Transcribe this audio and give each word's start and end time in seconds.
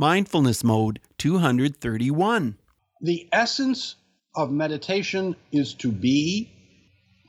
Mindfulness 0.00 0.62
Mode 0.62 1.00
231. 1.18 2.56
The 3.00 3.28
essence 3.32 3.96
of 4.36 4.52
meditation 4.52 5.34
is 5.50 5.74
to 5.74 5.90
be, 5.90 6.48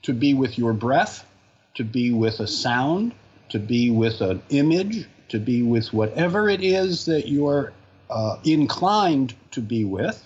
to 0.03 0.13
be 0.13 0.35
with 0.35 0.55
your 0.55 0.73
breath, 0.73 1.25
to 1.73 1.83
be 1.83 2.13
with 2.13 2.39
a 2.39 2.45
sound, 2.45 3.15
to 3.49 3.57
be 3.57 3.89
with 3.89 4.21
an 4.21 4.43
image, 4.49 5.07
to 5.29 5.39
be 5.39 5.63
with 5.63 5.91
whatever 5.91 6.47
it 6.47 6.63
is 6.63 7.05
that 7.05 7.27
you're 7.27 7.73
uh, 8.11 8.37
inclined 8.43 9.33
to 9.49 9.61
be 9.61 9.83
with. 9.83 10.23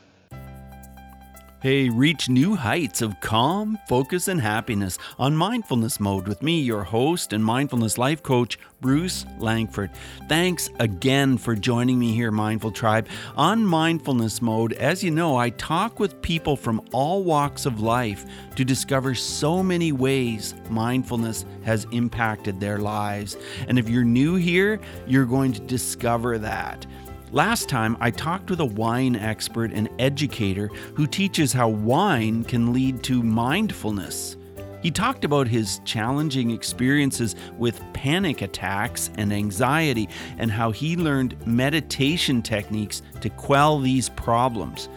Hey, 1.63 1.87
reach 1.87 2.27
new 2.27 2.55
heights 2.57 3.01
of 3.01 3.21
calm, 3.21 3.79
focus, 3.87 4.27
and 4.27 4.41
happiness 4.41 4.99
on 5.17 5.37
Mindfulness 5.37 5.97
Mode 5.97 6.27
with 6.27 6.43
me, 6.43 6.59
your 6.59 6.83
host 6.83 7.31
and 7.31 7.41
mindfulness 7.41 7.97
life 7.97 8.21
coach, 8.21 8.59
Bruce 8.81 9.25
Langford. 9.39 9.89
Thanks 10.27 10.69
again 10.79 11.37
for 11.37 11.55
joining 11.55 11.97
me 11.97 12.11
here, 12.11 12.31
Mindful 12.31 12.71
Tribe. 12.71 13.07
On 13.37 13.65
Mindfulness 13.65 14.41
Mode, 14.41 14.73
as 14.73 15.05
you 15.05 15.11
know, 15.11 15.37
I 15.37 15.51
talk 15.51 16.01
with 16.01 16.21
people 16.21 16.57
from 16.57 16.81
all 16.91 17.23
walks 17.23 17.65
of 17.65 17.79
life 17.79 18.25
to 18.57 18.65
discover 18.65 19.15
so 19.15 19.63
many 19.63 19.93
ways 19.93 20.55
mindfulness 20.69 21.45
has 21.63 21.87
impacted 21.91 22.59
their 22.59 22.79
lives. 22.79 23.37
And 23.69 23.79
if 23.79 23.87
you're 23.87 24.03
new 24.03 24.35
here, 24.35 24.81
you're 25.07 25.23
going 25.23 25.53
to 25.53 25.61
discover 25.61 26.37
that. 26.39 26.85
Last 27.33 27.67
time, 27.67 27.97
I 27.99 28.11
talked 28.11 28.51
with 28.51 28.59
a 28.59 28.65
wine 28.65 29.15
expert 29.15 29.71
and 29.73 29.89
educator 29.97 30.67
who 30.93 31.07
teaches 31.07 31.51
how 31.51 31.67
wine 31.67 32.43
can 32.43 32.73
lead 32.73 33.01
to 33.05 33.23
mindfulness. 33.23 34.37
He 34.83 34.91
talked 34.91 35.25
about 35.25 35.47
his 35.47 35.81
challenging 35.83 36.51
experiences 36.51 37.35
with 37.57 37.81
panic 37.91 38.43
attacks 38.43 39.09
and 39.17 39.33
anxiety 39.33 40.09
and 40.37 40.51
how 40.51 40.69
he 40.69 40.95
learned 40.95 41.35
meditation 41.47 42.43
techniques 42.43 43.01
to 43.21 43.31
quell 43.31 43.79
these 43.79 44.09
problems. 44.09 44.87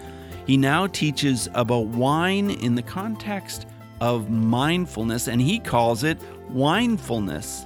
He 0.47 0.59
now 0.59 0.89
teaches 0.89 1.49
about 1.55 1.87
wine 1.87 2.51
in 2.51 2.75
the 2.75 2.83
context 2.83 3.67
of 4.03 4.29
mindfulness 4.29 5.27
and 5.27 5.41
he 5.41 5.59
calls 5.59 6.05
it 6.05 6.19
winefulness. 6.53 7.65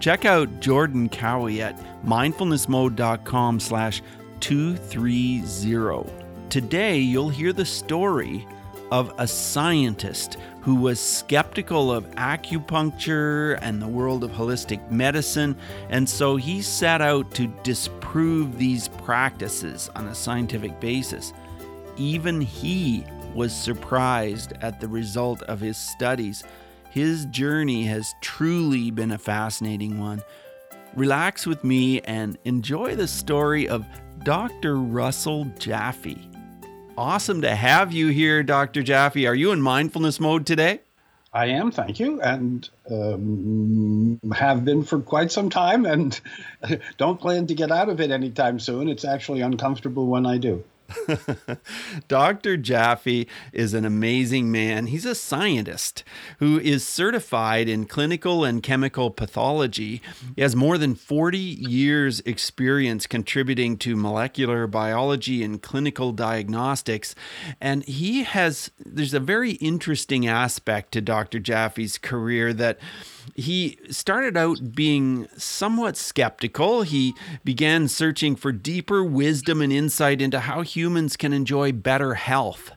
Check 0.00 0.24
out 0.24 0.60
Jordan 0.60 1.08
Cowie 1.08 1.60
at 1.60 1.76
mindfulnessmode.com 2.04 3.60
slash 3.60 4.00
230. 4.40 6.12
Today, 6.48 6.98
you'll 6.98 7.28
hear 7.28 7.52
the 7.52 7.64
story 7.64 8.46
of 8.90 9.12
a 9.18 9.26
scientist 9.26 10.38
who 10.62 10.74
was 10.74 10.98
skeptical 10.98 11.92
of 11.92 12.10
acupuncture 12.12 13.58
and 13.62 13.80
the 13.80 13.88
world 13.88 14.24
of 14.24 14.30
holistic 14.30 14.90
medicine, 14.90 15.56
and 15.90 16.08
so 16.08 16.36
he 16.36 16.62
set 16.62 17.00
out 17.00 17.30
to 17.32 17.46
disprove 17.62 18.58
these 18.58 18.88
practices 18.88 19.90
on 19.94 20.08
a 20.08 20.14
scientific 20.14 20.80
basis. 20.80 21.32
Even 21.96 22.40
he 22.40 23.04
was 23.34 23.54
surprised 23.54 24.52
at 24.62 24.80
the 24.80 24.88
result 24.88 25.42
of 25.42 25.60
his 25.60 25.76
studies. 25.76 26.44
His 26.90 27.26
journey 27.26 27.84
has 27.84 28.14
truly 28.20 28.90
been 28.90 29.10
a 29.10 29.18
fascinating 29.18 29.98
one. 30.00 30.22
Relax 30.94 31.46
with 31.46 31.62
me 31.62 32.00
and 32.00 32.38
enjoy 32.44 32.96
the 32.96 33.06
story 33.06 33.68
of 33.68 33.86
Dr. 34.24 34.76
Russell 34.76 35.46
Jaffe. 35.58 36.18
Awesome 36.96 37.42
to 37.42 37.54
have 37.54 37.92
you 37.92 38.08
here, 38.08 38.42
Dr. 38.42 38.82
Jaffe. 38.82 39.26
Are 39.26 39.34
you 39.34 39.52
in 39.52 39.62
mindfulness 39.62 40.18
mode 40.18 40.46
today? 40.46 40.80
I 41.32 41.46
am, 41.46 41.70
thank 41.70 42.00
you, 42.00 42.20
and 42.22 42.68
um, 42.90 44.18
have 44.34 44.64
been 44.64 44.82
for 44.82 44.98
quite 44.98 45.30
some 45.30 45.50
time, 45.50 45.86
and 45.86 46.18
don't 46.96 47.20
plan 47.20 47.46
to 47.46 47.54
get 47.54 47.70
out 47.70 47.88
of 47.88 48.00
it 48.00 48.10
anytime 48.10 48.58
soon. 48.58 48.88
It's 48.88 49.04
actually 49.04 49.42
uncomfortable 49.42 50.06
when 50.06 50.26
I 50.26 50.38
do. 50.38 50.64
Dr. 52.08 52.56
Jaffe 52.56 53.26
is 53.52 53.74
an 53.74 53.84
amazing 53.84 54.50
man. 54.50 54.86
He's 54.86 55.04
a 55.04 55.14
scientist 55.14 56.04
who 56.38 56.58
is 56.58 56.86
certified 56.86 57.68
in 57.68 57.86
clinical 57.86 58.44
and 58.44 58.62
chemical 58.62 59.10
pathology. 59.10 60.00
He 60.34 60.42
has 60.42 60.56
more 60.56 60.78
than 60.78 60.94
40 60.94 61.38
years' 61.38 62.20
experience 62.20 63.06
contributing 63.06 63.76
to 63.78 63.96
molecular 63.96 64.66
biology 64.66 65.42
and 65.42 65.60
clinical 65.60 66.12
diagnostics. 66.12 67.14
And 67.60 67.84
he 67.84 68.24
has, 68.24 68.70
there's 68.78 69.14
a 69.14 69.20
very 69.20 69.52
interesting 69.52 70.26
aspect 70.26 70.92
to 70.92 71.00
Dr. 71.00 71.38
Jaffe's 71.38 71.98
career 71.98 72.52
that 72.54 72.78
he 73.34 73.78
started 73.90 74.36
out 74.36 74.74
being 74.74 75.28
somewhat 75.36 75.96
skeptical. 75.96 76.82
He 76.82 77.14
began 77.44 77.88
searching 77.88 78.36
for 78.36 78.52
deeper 78.52 79.04
wisdom 79.04 79.60
and 79.60 79.72
insight 79.72 80.20
into 80.20 80.40
how 80.40 80.62
humans 80.78 81.16
can 81.16 81.32
enjoy 81.32 81.72
better 81.72 82.14
health. 82.14 82.70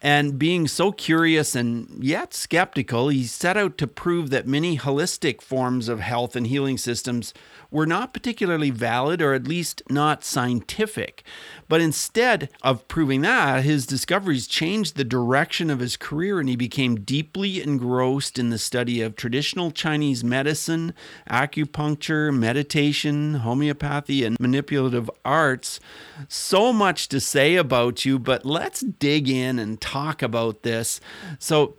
And 0.00 0.38
being 0.38 0.68
so 0.68 0.92
curious 0.92 1.56
and 1.56 2.04
yet 2.04 2.32
skeptical, 2.32 3.08
he 3.08 3.24
set 3.24 3.56
out 3.56 3.76
to 3.78 3.88
prove 3.88 4.30
that 4.30 4.46
many 4.46 4.78
holistic 4.78 5.42
forms 5.42 5.88
of 5.88 5.98
health 5.98 6.36
and 6.36 6.46
healing 6.46 6.78
systems 6.78 7.34
were 7.70 7.86
not 7.86 8.14
particularly 8.14 8.70
valid 8.70 9.20
or 9.20 9.34
at 9.34 9.48
least 9.48 9.82
not 9.90 10.24
scientific. 10.24 11.24
But 11.68 11.80
instead 11.80 12.48
of 12.62 12.86
proving 12.86 13.22
that, 13.22 13.64
his 13.64 13.86
discoveries 13.86 14.46
changed 14.46 14.96
the 14.96 15.04
direction 15.04 15.68
of 15.68 15.80
his 15.80 15.96
career 15.96 16.38
and 16.38 16.48
he 16.48 16.56
became 16.56 17.00
deeply 17.00 17.60
engrossed 17.60 18.38
in 18.38 18.50
the 18.50 18.58
study 18.58 19.02
of 19.02 19.16
traditional 19.16 19.70
Chinese 19.70 20.22
medicine, 20.22 20.94
acupuncture, 21.28 22.34
meditation, 22.34 23.34
homeopathy, 23.34 24.24
and 24.24 24.38
manipulative 24.38 25.10
arts. 25.24 25.80
So 26.28 26.72
much 26.72 27.08
to 27.08 27.20
say 27.20 27.56
about 27.56 28.04
you, 28.04 28.18
but 28.18 28.46
let's 28.46 28.80
dig 28.80 29.28
in 29.28 29.58
and 29.58 29.80
talk 29.88 30.22
about 30.22 30.62
this. 30.62 31.00
So, 31.38 31.76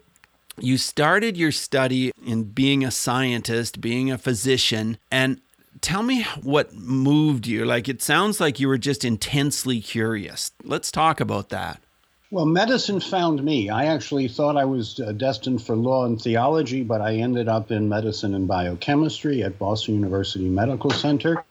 you 0.62 0.78
started 0.78 1.38
your 1.38 1.52
study 1.52 2.12
in 2.25 2.44
being 2.44 2.84
a 2.84 2.92
scientist, 2.92 3.80
being 3.80 4.12
a 4.12 4.18
physician, 4.18 4.97
and 5.09 5.40
tell 5.81 6.03
me 6.03 6.24
what 6.42 6.74
moved 6.74 7.48
you. 7.48 7.66
Like 7.66 7.88
it 7.88 8.02
sounds 8.02 8.40
like 8.40 8.59
you 8.59 8.68
were 8.68 8.78
just 8.78 9.06
intensely 9.06 9.81
curious. 9.81 10.52
Let's 10.64 10.92
talk 10.92 11.19
about 11.19 11.50
that. 11.50 11.81
Well, 12.31 12.46
medicine 12.46 13.00
found 13.00 13.44
me. 13.44 13.69
I 13.72 13.86
actually 13.86 14.28
thought 14.28 14.56
I 14.56 14.66
was 14.66 15.00
uh, 15.00 15.14
destined 15.14 15.64
for 15.64 15.75
law 15.75 16.06
and 16.06 16.22
theology, 16.22 16.84
but 16.84 17.02
I 17.02 17.16
ended 17.16 17.48
up 17.48 17.72
in 17.72 17.90
medicine 17.90 18.36
and 18.36 18.48
biochemistry 18.48 19.42
at 19.42 19.58
Boston 19.58 19.96
University 19.96 20.48
Medical 20.48 20.92
Center. 20.92 21.44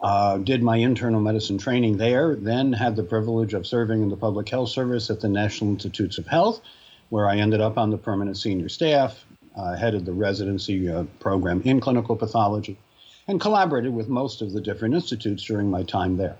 Uh, 0.00 0.38
did 0.38 0.62
my 0.62 0.76
internal 0.76 1.20
medicine 1.20 1.58
training 1.58 1.96
there, 1.96 2.36
then 2.36 2.72
had 2.72 2.94
the 2.94 3.02
privilege 3.02 3.52
of 3.52 3.66
serving 3.66 4.00
in 4.00 4.08
the 4.08 4.16
public 4.16 4.48
health 4.48 4.68
service 4.68 5.10
at 5.10 5.20
the 5.20 5.28
National 5.28 5.70
Institutes 5.70 6.18
of 6.18 6.26
Health, 6.26 6.60
where 7.08 7.28
I 7.28 7.38
ended 7.38 7.60
up 7.60 7.76
on 7.78 7.90
the 7.90 7.98
permanent 7.98 8.36
senior 8.36 8.68
staff, 8.68 9.24
uh, 9.56 9.74
headed 9.74 10.04
the 10.04 10.12
residency 10.12 10.88
uh, 10.88 11.02
program 11.18 11.62
in 11.62 11.80
clinical 11.80 12.14
pathology 12.14 12.78
and 13.26 13.40
collaborated 13.40 13.92
with 13.92 14.08
most 14.08 14.40
of 14.40 14.52
the 14.52 14.60
different 14.60 14.94
institutes 14.94 15.42
during 15.42 15.70
my 15.70 15.82
time 15.82 16.16
there. 16.16 16.36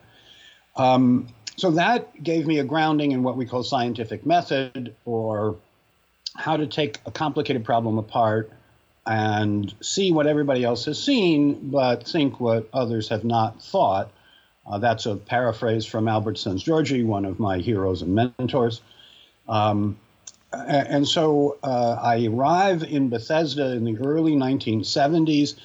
Um, 0.77 1.29
so 1.57 1.73
that 1.73 2.23
gave 2.23 2.47
me 2.47 2.61
a 2.61 2.65
grounding 2.65 3.11
in 3.11 3.25
what 3.25 3.37
we 3.37 3.45
call 3.45 3.65
scientific 3.65 4.25
method, 4.25 4.95
or 5.05 5.57
how 6.37 6.57
to 6.57 6.67
take 6.69 7.01
a 7.05 7.11
complicated 7.11 7.65
problem 7.65 7.99
apart 7.99 8.53
and 9.09 9.75
see 9.81 10.13
what 10.13 10.27
everybody 10.27 10.63
else 10.65 10.85
has 10.85 11.03
seen, 11.03 11.71
but 11.71 12.07
think 12.07 12.39
what 12.41 12.69
others 12.75 13.09
have 13.09 13.25
not 13.25 13.61
thought. 13.63 14.13
Uh, 14.67 14.79
that's 14.79 15.07
a 15.07 15.17
paraphrase 15.17 15.87
from 15.87 16.07
Albert 16.07 16.37
Szent-Györgyi, 16.37 17.07
one 17.07 17.25
of 17.25 17.41
my 17.41 17.57
heroes 17.59 18.03
and 18.03 18.15
mentors. 18.15 18.83
Um, 19.49 19.99
and 20.53 21.09
so 21.09 21.57
uh, 21.63 21.99
I 22.03 22.27
arrive 22.27 22.83
in 22.83 23.09
Bethesda 23.09 23.73
in 23.73 23.85
the 23.85 23.97
early 23.97 24.33
1970s 24.33 25.57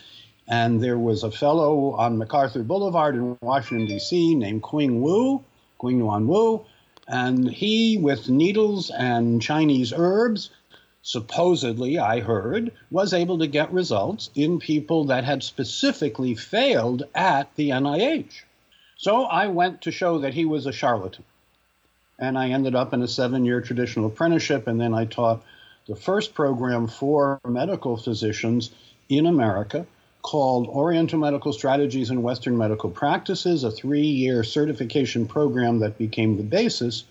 and 0.48 0.82
there 0.82 0.98
was 0.98 1.24
a 1.24 1.32
fellow 1.32 1.92
on 1.92 2.18
MacArthur 2.18 2.64
Boulevard 2.64 3.16
in 3.16 3.38
Washington, 3.42 3.88
D.C., 3.88 4.36
named 4.36 4.62
Qing 4.62 5.00
Wu, 5.00 5.44
Qing 5.82 5.96
Nuan 5.96 6.28
Wu. 6.28 6.66
And 7.08 7.50
he, 7.50 7.98
with 7.98 8.30
needles 8.30 8.90
and 8.90 9.42
Chinese 9.42 9.94
herbs, 9.96 10.50
supposedly, 11.04 12.00
I 12.00 12.22
heard, 12.22 12.72
was 12.90 13.14
able 13.14 13.38
to 13.40 13.48
get 13.48 13.72
results 13.74 14.30
in 14.34 14.58
people 14.58 15.04
that 15.06 15.26
had 15.26 15.44
specifically 15.44 16.34
failed 16.34 17.04
at 17.14 17.54
the 17.56 17.70
NIH. 17.70 18.42
So 18.98 19.26
I 19.26 19.48
went 19.48 19.82
to 19.82 19.92
show 19.92 20.20
that 20.20 20.34
he 20.34 20.46
was 20.46 20.66
a 20.66 20.72
charlatan. 20.72 21.26
And 22.18 22.38
I 22.38 22.50
ended 22.50 22.74
up 22.74 22.94
in 22.94 23.02
a 23.02 23.08
seven 23.08 23.44
year 23.44 23.60
traditional 23.60 24.08
apprenticeship, 24.08 24.66
and 24.66 24.80
then 24.80 24.94
I 24.94 25.06
taught 25.06 25.44
the 25.88 25.96
first 25.96 26.34
program 26.34 26.88
for 26.88 27.42
medical 27.46 27.98
physicians 27.98 28.72
in 29.10 29.26
America 29.26 29.86
called 30.22 30.68
Oriental 30.68 31.20
Medical 31.20 31.52
Strategies 31.52 32.12
and 32.12 32.24
Western 32.24 32.58
Medical 32.58 32.90
Practices, 32.90 33.66
a 33.66 33.72
three 33.72 34.08
year 34.08 34.42
certification 34.46 35.28
program 35.28 35.80
that 35.80 35.98
became 35.98 36.38
the 36.38 36.44
basis 36.44 37.04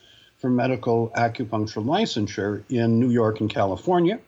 for 0.43 0.51
medical 0.51 1.09
acupuncture 1.17 1.85
licensure 1.85 2.65
in 2.69 2.99
New 2.99 3.11
York 3.11 3.41
and 3.41 3.49
California. 3.49 4.19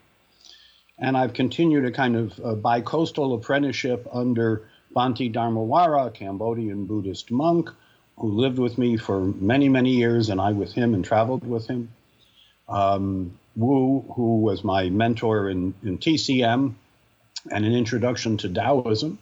And 0.96 1.16
I've 1.16 1.32
continued 1.32 1.84
a 1.84 1.90
kind 1.90 2.14
of 2.14 2.38
a 2.38 2.54
bi-coastal 2.54 3.34
apprenticeship 3.34 4.06
under 4.12 4.68
Bhante 4.94 5.34
Dharmawara, 5.34 6.06
a 6.06 6.10
Cambodian 6.12 6.86
Buddhist 6.86 7.32
monk, 7.32 7.68
who 8.16 8.28
lived 8.30 8.60
with 8.60 8.78
me 8.78 8.96
for 8.96 9.24
many, 9.24 9.68
many 9.68 9.90
years, 9.90 10.28
and 10.28 10.40
I 10.40 10.52
with 10.52 10.72
him 10.72 10.94
and 10.94 11.04
traveled 11.04 11.44
with 11.44 11.66
him. 11.66 11.90
Um, 12.68 13.36
Wu, 13.56 14.04
who 14.14 14.40
was 14.40 14.62
my 14.62 14.90
mentor 14.90 15.50
in, 15.50 15.74
in 15.82 15.98
TCM 15.98 16.74
and 17.50 17.64
an 17.64 17.74
introduction 17.74 18.36
to 18.38 18.48
Taoism. 18.48 19.18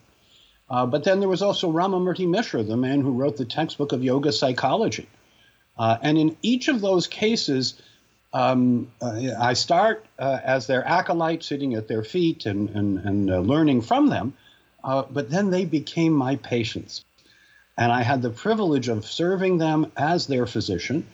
Uh, 0.69 0.85
but 0.85 1.05
then 1.05 1.21
there 1.21 1.29
was 1.29 1.41
also 1.41 1.73
Ramamurti 1.73 2.29
Mishra, 2.29 2.63
the 2.63 2.77
man 2.77 3.01
who 3.01 3.13
wrote 3.13 3.39
the 3.39 3.47
textbook 3.47 3.93
of 3.93 4.05
yoga 4.05 4.31
psychology. 4.31 5.09
Uh, 5.79 5.97
and 6.03 6.19
in 6.19 6.37
each 6.43 6.69
of 6.69 6.81
those 6.81 7.07
cases, 7.07 7.81
um, 8.33 8.91
uh, 9.01 9.31
I 9.39 9.53
start 9.55 10.05
uh, 10.19 10.39
as 10.43 10.67
their 10.67 10.87
acolyte, 10.87 11.43
sitting 11.43 11.75
at 11.75 11.89
their 11.89 12.03
feet 12.03 12.47
and, 12.47 12.71
and, 12.71 12.99
and 12.99 13.31
uh, 13.31 13.39
learning 13.41 13.83
from 13.83 14.09
them. 14.09 14.35
Uh, 14.83 15.05
but 15.11 15.31
then 15.31 15.51
they 15.51 15.65
became 15.65 16.13
my 16.13 16.37
patients. 16.37 17.05
And 17.77 17.93
I 17.93 18.03
had 18.03 18.21
the 18.23 18.31
privilege 18.31 18.89
of 18.89 19.07
serving 19.07 19.59
them 19.59 19.93
as 19.97 20.27
their 20.27 20.47
physician. 20.47 21.07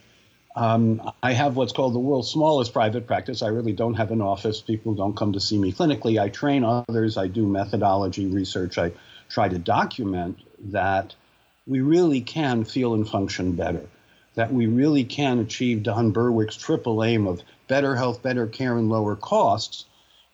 Um, 0.56 1.12
I 1.22 1.32
have 1.32 1.56
what's 1.56 1.72
called 1.72 1.94
the 1.94 2.00
world's 2.00 2.30
smallest 2.30 2.72
private 2.72 3.06
practice. 3.06 3.42
I 3.42 3.48
really 3.48 3.72
don't 3.72 3.94
have 3.94 4.10
an 4.10 4.20
office. 4.20 4.60
People 4.60 4.94
don't 4.94 5.16
come 5.16 5.34
to 5.34 5.40
see 5.40 5.58
me 5.58 5.72
clinically. 5.72 6.20
I 6.20 6.30
train 6.30 6.64
others. 6.64 7.16
I 7.16 7.28
do 7.28 7.46
methodology 7.46 8.26
research. 8.26 8.76
I 8.78 8.92
try 9.28 9.48
to 9.48 9.58
document 9.58 10.38
that 10.72 11.14
we 11.66 11.80
really 11.80 12.22
can 12.22 12.64
feel 12.64 12.94
and 12.94 13.08
function 13.08 13.52
better 13.52 13.86
that 14.38 14.52
we 14.52 14.66
really 14.66 15.02
can 15.02 15.40
achieve 15.40 15.82
Don 15.82 16.12
Berwick's 16.12 16.56
triple 16.56 17.02
aim 17.02 17.26
of 17.26 17.42
better 17.66 17.96
health, 17.96 18.22
better 18.22 18.46
care, 18.46 18.78
and 18.78 18.88
lower 18.88 19.16
costs 19.16 19.84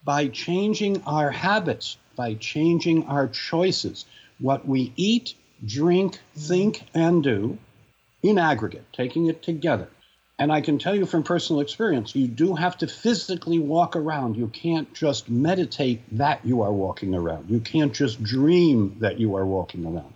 by 0.04 0.28
changing 0.28 1.02
our 1.04 1.30
habits, 1.30 1.96
by 2.14 2.34
changing 2.34 3.06
our 3.06 3.26
choices, 3.28 4.04
what 4.38 4.68
we 4.68 4.92
eat, 4.96 5.32
drink, 5.64 6.20
think, 6.36 6.82
and 6.92 7.22
do 7.24 7.56
in 8.22 8.36
aggregate, 8.36 8.84
taking 8.92 9.28
it 9.28 9.42
together. 9.42 9.88
And 10.38 10.52
I 10.52 10.60
can 10.60 10.78
tell 10.78 10.94
you 10.94 11.06
from 11.06 11.22
personal 11.22 11.62
experience, 11.62 12.14
you 12.14 12.28
do 12.28 12.54
have 12.56 12.76
to 12.78 12.86
physically 12.86 13.58
walk 13.58 13.96
around. 13.96 14.36
You 14.36 14.48
can't 14.48 14.92
just 14.92 15.30
meditate 15.30 16.02
that 16.18 16.44
you 16.44 16.60
are 16.60 16.72
walking 16.72 17.14
around. 17.14 17.48
You 17.48 17.58
can't 17.58 17.94
just 17.94 18.22
dream 18.22 18.96
that 18.98 19.18
you 19.18 19.34
are 19.36 19.46
walking 19.46 19.86
around. 19.86 20.12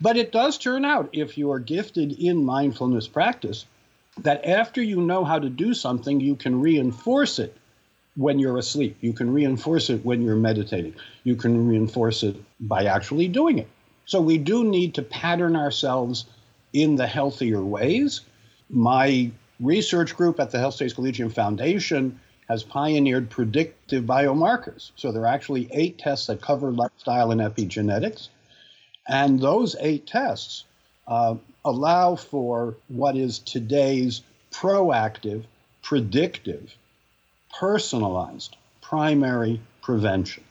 But 0.00 0.16
it 0.16 0.32
does 0.32 0.58
turn 0.58 0.84
out, 0.84 1.08
if 1.12 1.38
you 1.38 1.50
are 1.52 1.58
gifted 1.58 2.12
in 2.12 2.44
mindfulness 2.44 3.08
practice, 3.08 3.64
that 4.18 4.44
after 4.44 4.82
you 4.82 5.00
know 5.00 5.24
how 5.24 5.38
to 5.38 5.48
do 5.48 5.74
something, 5.74 6.20
you 6.20 6.36
can 6.36 6.60
reinforce 6.60 7.38
it 7.38 7.56
when 8.16 8.38
you're 8.38 8.58
asleep. 8.58 8.96
You 9.00 9.12
can 9.12 9.32
reinforce 9.32 9.90
it 9.90 10.04
when 10.04 10.22
you're 10.22 10.36
meditating. 10.36 10.94
You 11.24 11.36
can 11.36 11.68
reinforce 11.68 12.22
it 12.22 12.36
by 12.60 12.84
actually 12.84 13.28
doing 13.28 13.58
it. 13.58 13.68
So 14.06 14.20
we 14.20 14.38
do 14.38 14.64
need 14.64 14.94
to 14.94 15.02
pattern 15.02 15.56
ourselves 15.56 16.26
in 16.72 16.96
the 16.96 17.06
healthier 17.06 17.62
ways. 17.62 18.20
My 18.70 19.30
research 19.60 20.16
group 20.16 20.38
at 20.40 20.50
the 20.50 20.58
Health 20.58 20.74
Studies 20.74 20.94
Collegium 20.94 21.30
Foundation 21.30 22.20
has 22.48 22.62
pioneered 22.62 23.30
predictive 23.30 24.04
biomarkers. 24.04 24.90
So 24.96 25.10
there 25.10 25.22
are 25.22 25.26
actually 25.26 25.68
eight 25.72 25.98
tests 25.98 26.26
that 26.26 26.42
cover 26.42 26.70
lifestyle 26.70 27.30
and 27.30 27.40
epigenetics. 27.40 28.28
And 29.08 29.40
those 29.40 29.76
eight 29.80 30.06
tests 30.06 30.64
uh, 31.06 31.36
allow 31.64 32.16
for 32.16 32.76
what 32.88 33.16
is 33.16 33.38
today's 33.40 34.22
proactive, 34.50 35.44
predictive, 35.82 36.74
personalized 37.58 38.56
primary 38.80 39.60
prevention. 39.82 40.44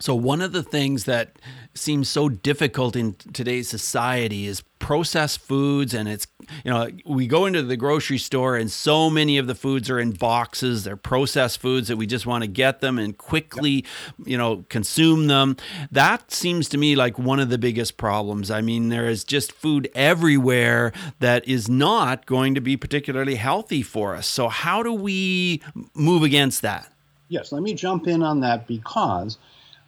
So, 0.00 0.14
one 0.14 0.40
of 0.40 0.52
the 0.52 0.62
things 0.62 1.04
that 1.04 1.38
seems 1.74 2.08
so 2.08 2.28
difficult 2.28 2.96
in 2.96 3.14
today's 3.32 3.68
society 3.68 4.46
is 4.46 4.62
processed 4.80 5.38
foods. 5.38 5.94
And 5.94 6.08
it's, 6.08 6.26
you 6.64 6.70
know, 6.70 6.88
we 7.04 7.26
go 7.26 7.46
into 7.46 7.62
the 7.62 7.76
grocery 7.76 8.18
store 8.18 8.56
and 8.56 8.70
so 8.70 9.10
many 9.10 9.38
of 9.38 9.46
the 9.46 9.54
foods 9.54 9.90
are 9.90 9.98
in 9.98 10.12
boxes. 10.12 10.84
They're 10.84 10.96
processed 10.96 11.60
foods 11.60 11.88
that 11.88 11.96
we 11.96 12.06
just 12.06 12.26
want 12.26 12.42
to 12.42 12.48
get 12.48 12.80
them 12.80 12.98
and 12.98 13.16
quickly, 13.16 13.84
you 14.24 14.38
know, 14.38 14.64
consume 14.68 15.26
them. 15.26 15.56
That 15.90 16.30
seems 16.30 16.68
to 16.70 16.78
me 16.78 16.96
like 16.96 17.18
one 17.18 17.40
of 17.40 17.48
the 17.48 17.58
biggest 17.58 17.96
problems. 17.96 18.50
I 18.50 18.60
mean, 18.60 18.88
there 18.88 19.08
is 19.08 19.24
just 19.24 19.52
food 19.52 19.90
everywhere 19.94 20.92
that 21.20 21.46
is 21.48 21.68
not 21.68 22.26
going 22.26 22.54
to 22.54 22.60
be 22.60 22.76
particularly 22.76 23.36
healthy 23.36 23.82
for 23.82 24.14
us. 24.14 24.26
So, 24.26 24.48
how 24.48 24.82
do 24.82 24.92
we 24.92 25.62
move 25.94 26.22
against 26.22 26.62
that? 26.62 26.90
Yes, 27.28 27.52
let 27.52 27.62
me 27.62 27.74
jump 27.74 28.06
in 28.06 28.22
on 28.22 28.40
that 28.40 28.66
because 28.66 29.38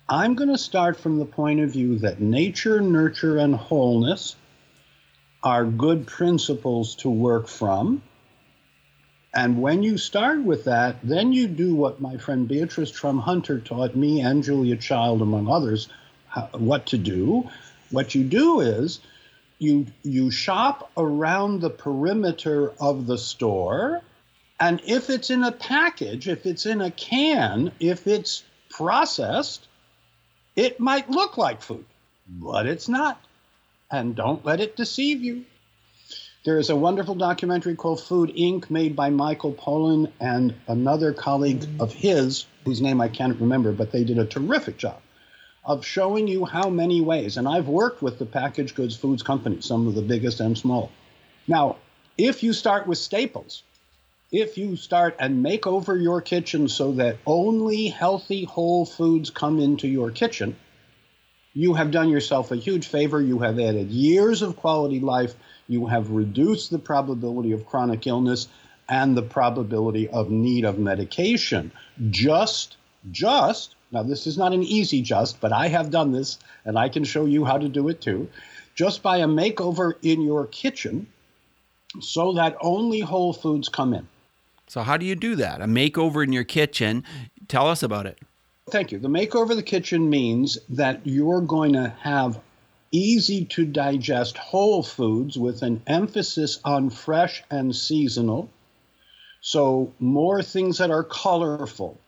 I'm 0.08 0.34
going 0.34 0.48
to 0.50 0.58
start 0.58 0.96
from 0.96 1.18
the 1.18 1.24
point 1.24 1.60
of 1.60 1.70
view 1.70 1.98
that 1.98 2.20
nature, 2.20 2.80
nurture, 2.80 3.38
and 3.38 3.54
wholeness 3.54 4.36
are 5.46 5.64
good 5.64 6.08
principles 6.08 6.96
to 6.96 7.08
work 7.08 7.46
from. 7.46 8.02
And 9.32 9.62
when 9.62 9.84
you 9.84 9.96
start 9.96 10.42
with 10.42 10.64
that, 10.64 10.96
then 11.04 11.32
you 11.32 11.46
do 11.46 11.72
what 11.72 12.00
my 12.00 12.16
friend 12.16 12.48
Beatrice 12.48 12.90
Trum 12.90 13.20
Hunter 13.20 13.60
taught 13.60 13.94
me 13.94 14.22
and 14.22 14.42
Julia 14.42 14.76
Child, 14.76 15.22
among 15.22 15.46
others, 15.46 15.88
how, 16.26 16.48
what 16.52 16.86
to 16.86 16.98
do. 16.98 17.48
What 17.92 18.12
you 18.12 18.24
do 18.24 18.58
is 18.58 18.98
you 19.60 19.86
you 20.02 20.32
shop 20.32 20.90
around 20.96 21.60
the 21.60 21.70
perimeter 21.70 22.72
of 22.80 23.06
the 23.06 23.16
store, 23.16 24.02
and 24.58 24.82
if 24.84 25.10
it's 25.10 25.30
in 25.30 25.44
a 25.44 25.52
package, 25.52 26.26
if 26.26 26.44
it's 26.44 26.66
in 26.66 26.80
a 26.80 26.90
can, 26.90 27.70
if 27.78 28.08
it's 28.08 28.42
processed, 28.68 29.68
it 30.56 30.80
might 30.80 31.08
look 31.08 31.38
like 31.38 31.62
food, 31.62 31.84
but 32.26 32.66
it's 32.66 32.88
not. 32.88 33.22
And 33.90 34.16
don't 34.16 34.44
let 34.44 34.60
it 34.60 34.76
deceive 34.76 35.22
you. 35.22 35.44
There 36.44 36.58
is 36.58 36.70
a 36.70 36.76
wonderful 36.76 37.14
documentary 37.14 37.74
called 37.74 38.00
Food 38.00 38.30
Inc., 38.36 38.70
made 38.70 38.94
by 38.94 39.10
Michael 39.10 39.52
Pollan 39.52 40.12
and 40.20 40.54
another 40.66 41.12
colleague 41.12 41.64
of 41.80 41.92
his, 41.92 42.46
whose 42.64 42.80
name 42.80 43.00
I 43.00 43.08
can't 43.08 43.40
remember, 43.40 43.72
but 43.72 43.92
they 43.92 44.04
did 44.04 44.18
a 44.18 44.26
terrific 44.26 44.76
job 44.76 45.00
of 45.64 45.84
showing 45.84 46.28
you 46.28 46.44
how 46.44 46.70
many 46.70 47.00
ways. 47.00 47.36
And 47.36 47.48
I've 47.48 47.68
worked 47.68 48.02
with 48.02 48.18
the 48.18 48.26
packaged 48.26 48.76
goods 48.76 48.96
foods 48.96 49.22
companies, 49.22 49.64
some 49.64 49.86
of 49.88 49.94
the 49.94 50.02
biggest 50.02 50.40
and 50.40 50.56
small. 50.56 50.90
Now, 51.48 51.76
if 52.16 52.42
you 52.42 52.52
start 52.52 52.86
with 52.86 52.98
staples, 52.98 53.64
if 54.32 54.58
you 54.58 54.76
start 54.76 55.16
and 55.18 55.42
make 55.42 55.66
over 55.66 55.96
your 55.96 56.20
kitchen 56.20 56.68
so 56.68 56.92
that 56.92 57.18
only 57.26 57.88
healthy 57.88 58.44
whole 58.44 58.84
foods 58.84 59.30
come 59.30 59.58
into 59.58 59.88
your 59.88 60.10
kitchen, 60.10 60.56
you 61.56 61.72
have 61.72 61.90
done 61.90 62.10
yourself 62.10 62.52
a 62.52 62.56
huge 62.56 62.86
favor. 62.86 63.18
You 63.18 63.38
have 63.38 63.58
added 63.58 63.90
years 63.90 64.42
of 64.42 64.56
quality 64.56 65.00
life. 65.00 65.34
You 65.68 65.86
have 65.86 66.10
reduced 66.10 66.70
the 66.70 66.78
probability 66.78 67.52
of 67.52 67.64
chronic 67.64 68.06
illness 68.06 68.48
and 68.90 69.16
the 69.16 69.22
probability 69.22 70.06
of 70.10 70.30
need 70.30 70.66
of 70.66 70.78
medication. 70.78 71.72
Just, 72.10 72.76
just, 73.10 73.74
now 73.90 74.02
this 74.02 74.26
is 74.26 74.36
not 74.36 74.52
an 74.52 74.62
easy 74.62 75.00
just, 75.00 75.40
but 75.40 75.50
I 75.50 75.68
have 75.68 75.90
done 75.90 76.12
this 76.12 76.38
and 76.66 76.78
I 76.78 76.90
can 76.90 77.04
show 77.04 77.24
you 77.24 77.46
how 77.46 77.56
to 77.56 77.70
do 77.70 77.88
it 77.88 78.02
too. 78.02 78.28
Just 78.74 79.02
by 79.02 79.16
a 79.16 79.26
makeover 79.26 79.94
in 80.02 80.20
your 80.20 80.46
kitchen 80.48 81.06
so 82.02 82.34
that 82.34 82.54
only 82.60 83.00
whole 83.00 83.32
foods 83.32 83.70
come 83.70 83.94
in. 83.94 84.06
So, 84.66 84.82
how 84.82 84.98
do 84.98 85.06
you 85.06 85.16
do 85.16 85.36
that? 85.36 85.62
A 85.62 85.66
makeover 85.66 86.22
in 86.22 86.34
your 86.34 86.44
kitchen. 86.44 87.02
Tell 87.48 87.66
us 87.66 87.82
about 87.82 88.04
it. 88.04 88.18
Thank 88.68 88.90
you. 88.90 88.98
The 88.98 89.06
makeover 89.08 89.50
of 89.50 89.56
the 89.56 89.62
kitchen 89.62 90.10
means 90.10 90.58
that 90.70 91.02
you're 91.04 91.40
going 91.40 91.74
to 91.74 91.88
have 92.00 92.40
easy 92.90 93.44
to 93.44 93.64
digest 93.64 94.36
whole 94.36 94.82
foods 94.82 95.38
with 95.38 95.62
an 95.62 95.82
emphasis 95.86 96.58
on 96.64 96.90
fresh 96.90 97.44
and 97.48 97.76
seasonal. 97.76 98.50
So, 99.40 99.92
more 100.00 100.42
things 100.42 100.78
that 100.78 100.90
are 100.90 101.04
colorful, 101.04 102.00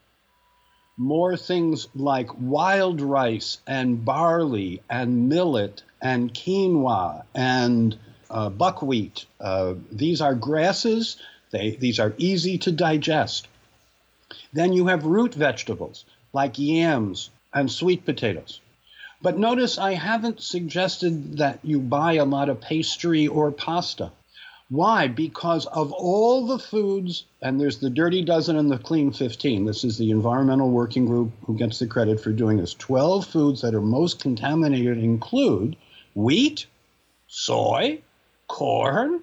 more 0.96 1.36
things 1.36 1.86
like 1.94 2.28
wild 2.40 3.00
rice 3.00 3.58
and 3.64 4.04
barley 4.04 4.82
and 4.90 5.28
millet 5.28 5.84
and 6.02 6.34
quinoa 6.34 7.22
and 7.36 7.96
uh, 8.30 8.48
buckwheat. 8.48 9.26
Uh, 9.40 9.74
these 9.92 10.20
are 10.20 10.34
grasses 10.34 11.18
they, 11.50 11.70
these 11.70 12.00
are 12.00 12.14
easy 12.18 12.58
to 12.58 12.72
digest. 12.72 13.48
Then 14.52 14.72
you 14.72 14.88
have 14.88 15.04
root 15.04 15.34
vegetables 15.34 16.04
like 16.32 16.58
yams 16.58 17.30
and 17.52 17.70
sweet 17.70 18.04
potatoes. 18.04 18.60
But 19.20 19.38
notice 19.38 19.78
I 19.78 19.94
haven't 19.94 20.40
suggested 20.40 21.38
that 21.38 21.58
you 21.64 21.80
buy 21.80 22.14
a 22.14 22.24
lot 22.24 22.48
of 22.48 22.60
pastry 22.60 23.26
or 23.26 23.50
pasta. 23.50 24.12
Why? 24.70 25.08
Because 25.08 25.64
of 25.66 25.92
all 25.92 26.46
the 26.46 26.58
foods, 26.58 27.24
and 27.40 27.58
there's 27.58 27.78
the 27.78 27.88
Dirty 27.88 28.22
Dozen 28.22 28.56
and 28.56 28.70
the 28.70 28.78
Clean 28.78 29.10
15. 29.10 29.64
This 29.64 29.82
is 29.82 29.96
the 29.96 30.10
environmental 30.10 30.70
working 30.70 31.06
group 31.06 31.32
who 31.46 31.56
gets 31.56 31.78
the 31.78 31.86
credit 31.86 32.20
for 32.20 32.32
doing 32.32 32.58
this. 32.58 32.74
12 32.74 33.26
foods 33.26 33.62
that 33.62 33.74
are 33.74 33.80
most 33.80 34.20
contaminated 34.20 34.98
include 34.98 35.74
wheat, 36.14 36.66
soy, 37.28 38.02
corn, 38.46 39.22